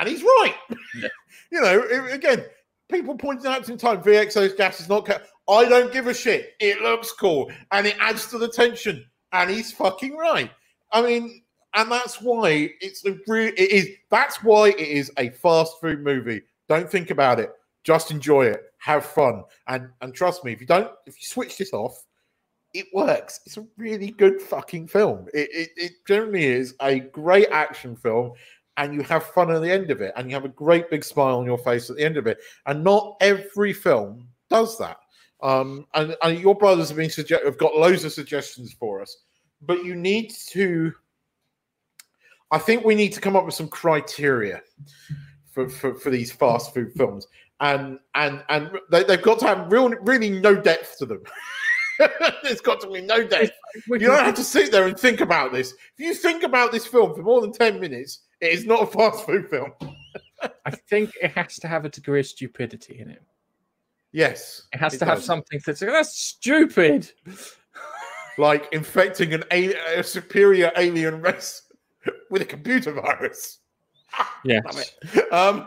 and 0.00 0.08
he's 0.08 0.22
right. 0.24 0.54
you 1.52 1.60
know, 1.60 1.80
it- 1.88 2.12
again, 2.12 2.44
people 2.90 3.16
pointing 3.16 3.46
out 3.46 3.62
to 3.64 3.70
him 3.72 3.78
time 3.78 4.02
VXO's 4.02 4.54
gas 4.54 4.80
is 4.80 4.88
not. 4.88 5.06
Ca- 5.06 5.20
I 5.48 5.66
don't 5.68 5.92
give 5.92 6.08
a 6.08 6.14
shit. 6.14 6.54
It 6.58 6.80
looks 6.80 7.12
cool, 7.12 7.48
and 7.70 7.86
it 7.86 7.96
adds 8.00 8.26
to 8.26 8.38
the 8.38 8.48
tension. 8.48 9.04
And 9.32 9.50
he's 9.50 9.72
fucking 9.72 10.16
right. 10.16 10.50
I 10.92 11.02
mean, 11.02 11.42
and 11.74 11.90
that's 11.90 12.20
why 12.20 12.70
it's 12.80 13.04
a 13.06 13.16
real. 13.26 13.52
It 13.56 13.70
is. 13.70 13.88
That's 14.10 14.42
why 14.42 14.70
it 14.70 14.80
is 14.80 15.12
a 15.18 15.30
fast 15.30 15.80
food 15.80 16.02
movie. 16.02 16.42
Don't 16.68 16.90
think 16.90 17.10
about 17.10 17.38
it. 17.38 17.52
Just 17.84 18.10
enjoy 18.10 18.46
it. 18.46 18.62
Have 18.78 19.04
fun. 19.04 19.44
And 19.68 19.88
and 20.00 20.14
trust 20.14 20.44
me, 20.44 20.52
if 20.52 20.60
you 20.60 20.66
don't, 20.66 20.90
if 21.06 21.16
you 21.16 21.26
switch 21.26 21.58
this 21.58 21.72
off, 21.72 22.04
it 22.74 22.86
works. 22.92 23.40
It's 23.46 23.56
a 23.56 23.66
really 23.76 24.10
good 24.10 24.40
fucking 24.40 24.88
film. 24.88 25.26
It 25.32 25.48
it, 25.52 25.70
it 25.76 25.92
generally 26.08 26.46
is 26.46 26.74
a 26.80 27.00
great 27.00 27.48
action 27.50 27.96
film. 27.96 28.32
And 28.76 28.94
you 28.94 29.02
have 29.02 29.24
fun 29.24 29.50
at 29.50 29.60
the 29.60 29.70
end 29.70 29.90
of 29.90 30.00
it, 30.00 30.12
and 30.16 30.30
you 30.30 30.34
have 30.34 30.46
a 30.46 30.48
great 30.48 30.88
big 30.90 31.04
smile 31.04 31.38
on 31.38 31.44
your 31.44 31.58
face 31.58 31.90
at 31.90 31.96
the 31.96 32.04
end 32.04 32.16
of 32.16 32.26
it. 32.26 32.38
And 32.66 32.82
not 32.82 33.16
every 33.20 33.74
film 33.74 34.26
does 34.48 34.78
that. 34.78 34.96
Um, 35.42 35.86
and, 35.94 36.16
and 36.22 36.38
your 36.38 36.54
brothers 36.54 36.88
have 36.88 36.98
been 36.98 37.10
suggest- 37.10 37.44
have 37.44 37.58
got 37.58 37.76
loads 37.76 38.04
of 38.04 38.12
suggestions 38.12 38.72
for 38.72 39.00
us, 39.00 39.16
but 39.62 39.84
you 39.84 39.94
need 39.94 40.32
to. 40.50 40.92
I 42.52 42.58
think 42.58 42.84
we 42.84 42.94
need 42.94 43.12
to 43.12 43.20
come 43.20 43.36
up 43.36 43.44
with 43.44 43.54
some 43.54 43.68
criteria 43.68 44.60
for, 45.52 45.68
for, 45.68 45.94
for 45.94 46.10
these 46.10 46.32
fast 46.32 46.74
food 46.74 46.92
films, 46.92 47.26
and 47.60 47.98
and 48.14 48.42
and 48.48 48.70
they, 48.90 49.04
they've 49.04 49.22
got 49.22 49.38
to 49.40 49.46
have 49.46 49.72
real 49.72 49.88
really 49.88 50.30
no 50.30 50.54
depth 50.54 50.98
to 50.98 51.06
them. 51.06 51.22
There's 52.42 52.60
got 52.60 52.80
to 52.80 52.90
be 52.90 53.02
no 53.02 53.26
depth. 53.26 53.52
You 53.86 53.98
don't 53.98 54.24
have 54.24 54.34
to 54.34 54.44
sit 54.44 54.72
there 54.72 54.86
and 54.86 54.98
think 54.98 55.20
about 55.20 55.52
this. 55.52 55.72
If 55.72 56.04
you 56.04 56.14
think 56.14 56.42
about 56.42 56.72
this 56.72 56.86
film 56.86 57.14
for 57.14 57.22
more 57.22 57.40
than 57.40 57.52
ten 57.52 57.80
minutes, 57.80 58.20
it 58.40 58.52
is 58.52 58.66
not 58.66 58.82
a 58.82 58.86
fast 58.86 59.24
food 59.26 59.48
film. 59.48 59.72
I 60.64 60.70
think 60.70 61.12
it 61.22 61.32
has 61.32 61.56
to 61.56 61.68
have 61.68 61.84
a 61.84 61.90
degree 61.90 62.20
of 62.20 62.26
stupidity 62.26 62.98
in 62.98 63.10
it. 63.10 63.22
Yes, 64.12 64.62
It 64.72 64.78
has 64.78 64.94
it 64.94 64.98
to 64.98 65.04
have 65.04 65.22
something 65.22 65.60
that's 65.64 66.18
stupid. 66.18 67.10
like 68.38 68.68
infecting 68.72 69.34
an 69.34 69.44
a, 69.50 69.74
a 69.98 70.02
superior 70.02 70.72
alien 70.76 71.20
race 71.20 71.62
with 72.30 72.42
a 72.42 72.46
computer 72.46 72.92
virus. 72.92 73.58
It. 75.12 75.32
Um, 75.32 75.66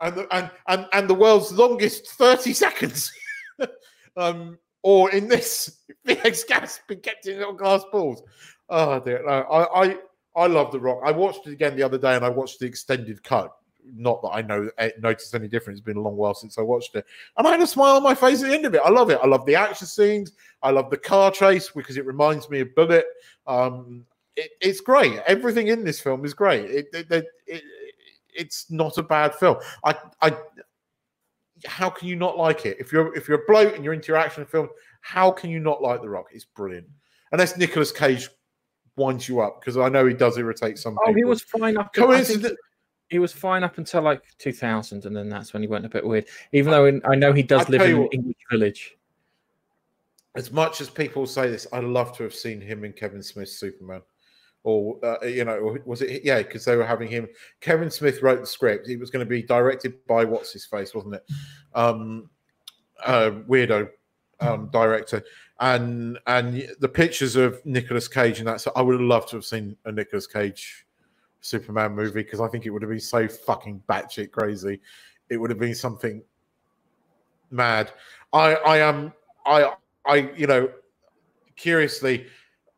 and, 0.00 0.14
the, 0.14 0.26
and 0.34 0.50
and 0.68 0.86
and 0.94 1.10
the 1.10 1.14
world's 1.14 1.52
longest 1.52 2.08
thirty 2.12 2.54
seconds. 2.54 3.12
um, 4.16 4.58
or 4.82 5.10
in 5.10 5.28
this, 5.28 5.80
VX 6.06 6.46
gas 6.46 6.80
been 6.88 7.00
kept 7.00 7.26
in 7.26 7.38
little 7.38 7.52
glass 7.52 7.82
balls. 7.92 8.22
Oh 8.70 9.00
dear, 9.00 9.22
no, 9.26 9.32
I 9.32 9.84
I 9.84 9.96
I 10.36 10.46
love 10.46 10.72
the 10.72 10.80
Rock. 10.80 11.00
I 11.04 11.10
watched 11.10 11.46
it 11.46 11.52
again 11.52 11.76
the 11.76 11.82
other 11.82 11.98
day, 11.98 12.16
and 12.16 12.24
I 12.24 12.30
watched 12.30 12.60
the 12.60 12.66
extended 12.66 13.22
cut. 13.22 13.52
Not 13.94 14.22
that 14.22 14.28
I 14.28 14.42
know 14.42 14.70
eh, 14.78 14.90
noticed 15.00 15.34
any 15.34 15.48
difference. 15.48 15.78
It's 15.78 15.84
been 15.86 15.96
a 15.96 16.00
long 16.02 16.16
while 16.16 16.34
since 16.34 16.58
I 16.58 16.62
watched 16.62 16.94
it, 16.94 17.04
and 17.36 17.46
I 17.46 17.50
had 17.52 17.60
a 17.60 17.66
smile 17.66 17.96
on 17.96 18.02
my 18.02 18.14
face 18.14 18.42
at 18.42 18.48
the 18.48 18.54
end 18.54 18.66
of 18.66 18.74
it. 18.74 18.82
I 18.84 18.90
love 18.90 19.10
it. 19.10 19.18
I 19.22 19.26
love 19.26 19.44
the 19.46 19.54
action 19.54 19.86
scenes. 19.86 20.32
I 20.62 20.70
love 20.70 20.90
the 20.90 20.96
car 20.96 21.30
chase 21.30 21.70
because 21.74 21.96
it 21.96 22.06
reminds 22.06 22.48
me 22.50 22.60
of 22.60 22.74
Bullitt. 22.74 23.06
Um, 23.46 24.04
it, 24.36 24.50
it's 24.60 24.80
great. 24.80 25.18
Everything 25.26 25.68
in 25.68 25.84
this 25.84 26.00
film 26.00 26.24
is 26.24 26.34
great. 26.34 26.64
It, 26.70 26.86
it, 26.92 27.10
it, 27.10 27.26
it- 27.46 27.64
it's 28.34 28.70
not 28.70 28.96
a 28.98 29.02
bad 29.02 29.34
film. 29.34 29.56
I, 29.84 29.96
I, 30.22 30.36
how 31.66 31.90
can 31.90 32.06
you 32.06 32.14
not 32.14 32.38
like 32.38 32.66
it? 32.66 32.76
If 32.78 32.92
you're 32.92 33.12
if 33.16 33.26
you're 33.26 33.40
a 33.42 33.46
bloke 33.48 33.74
and 33.74 33.84
you're 33.84 33.94
into 33.94 34.08
your 34.08 34.16
action 34.16 34.46
film, 34.46 34.68
how 35.00 35.30
can 35.32 35.50
you 35.50 35.58
not 35.58 35.82
like 35.82 36.02
The 36.02 36.08
Rock? 36.08 36.26
It's 36.32 36.44
brilliant. 36.44 36.86
Unless 37.32 37.56
Nicolas 37.56 37.90
Cage 37.90 38.28
winds 38.96 39.28
you 39.28 39.40
up, 39.40 39.60
because 39.60 39.76
I 39.76 39.88
know 39.88 40.06
he 40.06 40.14
does 40.14 40.38
irritate 40.38 40.78
some 40.78 40.92
people. 40.94 41.04
Oh, 41.08 41.14
he 41.14 41.24
was 41.24 41.42
fine 41.42 41.76
up. 41.76 41.92
I 43.08 43.12
think 43.12 43.12
coincident. 43.12 43.12
he 43.12 43.18
was 43.18 43.32
fine 43.32 43.64
up 43.64 43.78
until 43.78 44.02
like 44.02 44.22
2000, 44.38 45.06
and 45.06 45.16
then 45.16 45.28
that's 45.28 45.52
when 45.52 45.62
he 45.62 45.68
went 45.68 45.84
a 45.86 45.88
bit 45.88 46.06
weird. 46.06 46.26
Even 46.52 46.70
though 46.70 46.86
in, 46.86 47.00
I 47.04 47.14
know 47.14 47.32
he 47.32 47.42
does 47.42 47.66
I'll 47.66 47.72
live 47.72 47.82
in 47.82 47.90
an 47.90 48.02
what- 48.02 48.14
English 48.14 48.36
village. 48.50 48.96
As 50.34 50.52
much 50.52 50.80
as 50.80 50.88
people 50.88 51.26
say 51.26 51.50
this, 51.50 51.66
I'd 51.72 51.84
love 51.84 52.16
to 52.18 52.22
have 52.22 52.34
seen 52.34 52.60
him 52.60 52.84
in 52.84 52.92
Kevin 52.92 53.22
Smith's 53.22 53.58
Superman. 53.58 54.02
Or 54.62 54.98
uh, 55.02 55.24
you 55.24 55.44
know, 55.44 55.78
was 55.84 56.02
it? 56.02 56.22
Yeah, 56.24 56.42
because 56.42 56.64
they 56.64 56.76
were 56.76 56.84
having 56.84 57.08
him. 57.08 57.28
Kevin 57.60 57.90
Smith 57.90 58.22
wrote 58.22 58.40
the 58.40 58.46
script. 58.46 58.88
It 58.88 58.98
was 58.98 59.10
going 59.10 59.24
to 59.24 59.28
be 59.28 59.42
directed 59.42 59.94
by 60.06 60.24
what's 60.24 60.52
his 60.52 60.66
face, 60.66 60.94
wasn't 60.94 61.14
it? 61.14 61.24
Um, 61.74 62.28
uh, 63.04 63.30
weirdo 63.48 63.88
um, 64.40 64.68
director, 64.72 65.24
and 65.60 66.18
and 66.26 66.68
the 66.80 66.88
pictures 66.88 67.36
of 67.36 67.64
Nicolas 67.64 68.08
Cage 68.08 68.38
and 68.38 68.48
that. 68.48 68.60
So 68.60 68.72
I 68.76 68.82
would 68.82 68.94
have 68.94 69.00
loved 69.00 69.28
to 69.30 69.36
have 69.36 69.44
seen 69.44 69.76
a 69.84 69.92
Nicolas 69.92 70.26
Cage 70.26 70.86
Superman 71.40 71.94
movie 71.94 72.22
because 72.22 72.40
I 72.40 72.48
think 72.48 72.66
it 72.66 72.70
would 72.70 72.82
have 72.82 72.90
been 72.90 73.00
so 73.00 73.28
fucking 73.28 73.82
batshit 73.88 74.30
crazy. 74.30 74.80
It 75.28 75.36
would 75.36 75.50
have 75.50 75.58
been 75.58 75.74
something 75.74 76.22
mad. 77.50 77.92
I 78.32 78.54
I 78.54 78.78
am 78.78 79.12
I 79.46 79.72
I 80.06 80.30
you 80.36 80.46
know 80.46 80.70
curiously 81.56 82.26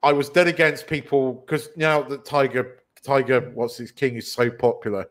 I 0.03 0.13
was 0.13 0.29
dead 0.29 0.47
against 0.47 0.87
people 0.87 1.33
because 1.33 1.69
now 1.77 2.03
that 2.03 2.25
Tiger 2.25 2.83
Tiger 3.03 3.51
what's 3.55 3.77
his 3.77 3.93
king 3.93 4.17
is 4.17 4.31
so 4.31 4.51
popular. 4.51 5.07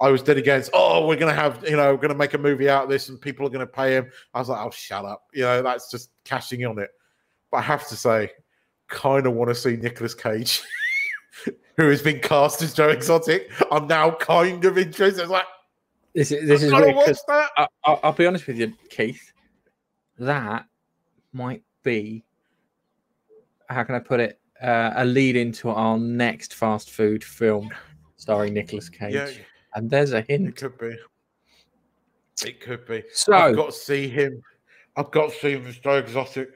I 0.00 0.08
was 0.10 0.20
dead 0.20 0.36
against, 0.36 0.70
oh, 0.74 1.06
we're 1.06 1.16
gonna 1.16 1.32
have, 1.32 1.62
you 1.64 1.76
know, 1.76 1.92
we're 1.92 2.00
gonna 2.00 2.16
make 2.16 2.34
a 2.34 2.38
movie 2.38 2.68
out 2.68 2.84
of 2.84 2.88
this 2.88 3.08
and 3.08 3.20
people 3.20 3.46
are 3.46 3.50
gonna 3.50 3.68
pay 3.68 3.94
him. 3.94 4.10
I 4.34 4.40
was 4.40 4.48
like, 4.48 4.60
oh, 4.60 4.70
shut 4.70 5.04
up. 5.04 5.28
You 5.32 5.42
know, 5.42 5.62
that's 5.62 5.92
just 5.92 6.10
cashing 6.24 6.66
on 6.66 6.80
it. 6.80 6.90
But 7.52 7.58
I 7.58 7.60
have 7.60 7.86
to 7.86 7.94
say, 7.94 8.32
kind 8.88 9.26
of 9.26 9.34
want 9.34 9.48
to 9.48 9.54
see 9.54 9.76
Nicolas 9.76 10.14
Cage, 10.14 10.62
who 11.82 11.90
has 11.90 12.02
been 12.02 12.20
cast 12.20 12.62
as 12.62 12.72
Joe 12.72 12.88
Exotic. 12.88 13.50
I'm 13.70 13.86
now 13.86 14.12
kind 14.12 14.64
of 14.64 14.78
interested. 14.78 15.20
It's 15.22 15.30
like, 15.30 15.44
this 16.14 16.30
is 16.30 16.46
this 16.46 16.62
is 16.62 16.72
weird 16.72 16.94
'cause 16.94 17.22
I, 17.28 17.66
I'll, 17.84 18.00
I'll 18.02 18.12
be 18.12 18.26
honest 18.26 18.46
with 18.46 18.58
you, 18.58 18.72
Keith. 18.90 19.32
That 20.18 20.66
might 21.32 21.62
be 21.82 22.24
how 23.68 23.82
can 23.84 23.94
I 23.94 23.98
put 23.98 24.20
it? 24.20 24.38
Uh, 24.62 24.92
a 24.96 25.04
lead 25.04 25.34
into 25.34 25.70
our 25.70 25.98
next 25.98 26.54
fast 26.54 26.90
food 26.90 27.24
film 27.24 27.70
starring 28.16 28.54
Nicolas 28.54 28.88
Cage. 28.88 29.14
Yeah, 29.14 29.28
And 29.74 29.90
there's 29.90 30.12
a 30.12 30.20
hint. 30.20 30.48
it 30.50 30.56
could 30.56 30.78
be. 30.78 30.94
It 32.46 32.60
could 32.60 32.86
be. 32.86 33.02
So 33.12 33.32
I've 33.32 33.56
got 33.56 33.66
to 33.66 33.72
see 33.72 34.08
him. 34.08 34.40
I've 34.96 35.10
got 35.10 35.32
to 35.32 35.36
see 35.38 35.52
him 35.52 35.66
as 35.66 35.78
Joe 35.78 35.96
Exotic. 35.96 36.50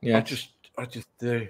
Yeah. 0.00 0.18
I 0.18 0.20
just, 0.20 0.50
I 0.78 0.86
just 0.86 1.08
do. 1.18 1.48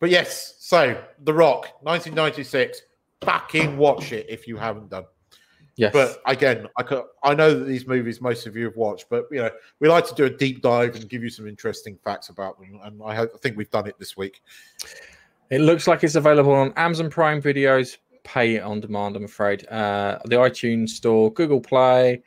But 0.00 0.10
yes, 0.10 0.56
so 0.58 1.00
The 1.22 1.32
Rock, 1.32 1.66
1996. 1.82 2.82
Fucking 3.22 3.76
watch 3.76 4.12
it 4.12 4.26
if 4.30 4.48
you 4.48 4.56
haven't 4.56 4.88
done. 4.88 5.04
yes. 5.76 5.92
But 5.92 6.22
again, 6.24 6.66
I 6.78 6.82
could, 6.82 7.04
I 7.22 7.34
know 7.34 7.52
that 7.52 7.66
these 7.66 7.86
movies 7.86 8.22
most 8.22 8.46
of 8.46 8.56
you 8.56 8.64
have 8.64 8.76
watched, 8.76 9.10
but 9.10 9.26
you 9.30 9.42
know 9.42 9.50
we 9.78 9.88
like 9.88 10.06
to 10.06 10.14
do 10.14 10.24
a 10.24 10.30
deep 10.30 10.62
dive 10.62 10.96
and 10.96 11.06
give 11.06 11.22
you 11.22 11.28
some 11.28 11.46
interesting 11.46 11.98
facts 12.02 12.30
about 12.30 12.58
them, 12.58 12.80
and 12.82 13.02
I, 13.04 13.14
hope, 13.14 13.32
I 13.34 13.38
think 13.38 13.58
we've 13.58 13.70
done 13.70 13.86
it 13.86 13.98
this 13.98 14.16
week. 14.16 14.42
It 15.50 15.60
looks 15.60 15.86
like 15.86 16.02
it's 16.02 16.14
available 16.14 16.54
on 16.54 16.72
Amazon 16.76 17.10
Prime 17.10 17.42
Videos, 17.42 17.98
pay 18.24 18.58
on 18.58 18.80
demand, 18.80 19.16
I'm 19.16 19.24
afraid. 19.24 19.68
Uh, 19.68 20.18
the 20.24 20.36
iTunes 20.36 20.90
Store, 20.90 21.30
Google 21.30 21.60
Play, 21.60 22.22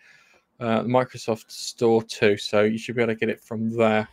uh, 0.60 0.84
Microsoft 0.84 1.50
Store 1.50 2.04
too. 2.04 2.38
So 2.38 2.62
you 2.62 2.78
should 2.78 2.96
be 2.96 3.02
able 3.02 3.14
to 3.14 3.20
get 3.20 3.30
it 3.30 3.42
from 3.42 3.76
there. 3.76 4.08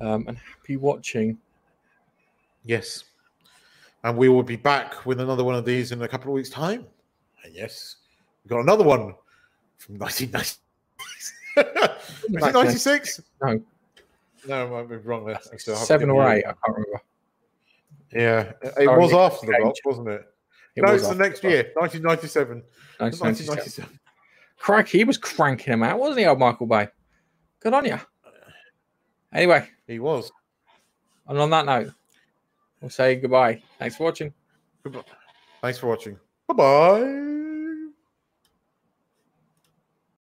Um, 0.00 0.24
and 0.28 0.38
happy 0.38 0.76
watching. 0.76 1.38
Yes, 2.66 3.04
and 4.04 4.16
we 4.16 4.28
will 4.28 4.42
be 4.42 4.56
back 4.56 5.06
with 5.06 5.20
another 5.20 5.44
one 5.44 5.54
of 5.54 5.64
these 5.64 5.92
in 5.92 6.02
a 6.02 6.08
couple 6.08 6.30
of 6.30 6.34
weeks' 6.34 6.50
time. 6.50 6.84
And 7.44 7.54
yes, 7.54 7.96
we've 8.44 8.50
got 8.50 8.60
another 8.60 8.84
one 8.84 9.14
from 9.78 9.98
1990. 9.98 10.58
1996? 11.56 13.22
No, 13.42 13.62
No, 14.46 14.66
I 14.66 14.70
might 14.82 14.88
be 14.88 14.96
wrong 14.96 15.26
there. 15.26 15.38
I 15.52 15.56
still 15.56 15.74
have 15.74 15.82
to 15.82 15.86
seven 15.86 16.10
or 16.10 16.22
you- 16.24 16.28
eight. 16.38 16.44
I 16.44 16.52
can't 16.52 16.58
remember. 16.76 17.00
Yeah, 18.12 18.52
it 18.62 18.74
Sorry, 18.84 18.98
was 18.98 19.12
after 19.12 19.46
the. 19.46 19.52
Rock, 19.62 19.74
wasn't 19.84 20.08
it? 20.08 20.22
It 20.76 20.82
no, 20.84 20.92
was 20.92 21.02
it's 21.02 21.10
the 21.10 21.16
next 21.16 21.42
year, 21.42 21.70
1997. 21.74 22.62
1997. 22.98 23.56
1997. 23.56 23.98
Crikey, 24.58 24.98
he 24.98 25.04
was 25.04 25.18
cranking 25.18 25.72
him 25.72 25.82
out, 25.82 25.98
wasn't 25.98 26.18
he, 26.20 26.26
old 26.26 26.38
Michael 26.38 26.66
Bay? 26.66 26.88
Good 27.60 27.74
on 27.74 27.84
you. 27.84 27.98
Anyway, 29.32 29.68
He 29.86 29.98
was. 29.98 30.30
and 31.26 31.38
on 31.38 31.50
that 31.50 31.66
note, 31.66 31.92
we'll 32.80 32.90
say 32.90 33.16
goodbye. 33.16 33.62
Thanks 33.78 33.96
for 33.96 34.04
watching. 34.04 34.32
Goodbye. 34.82 35.02
Thanks 35.62 35.78
for 35.78 35.88
watching. 35.88 36.18
Bye 36.48 36.54
bye. 36.54 37.35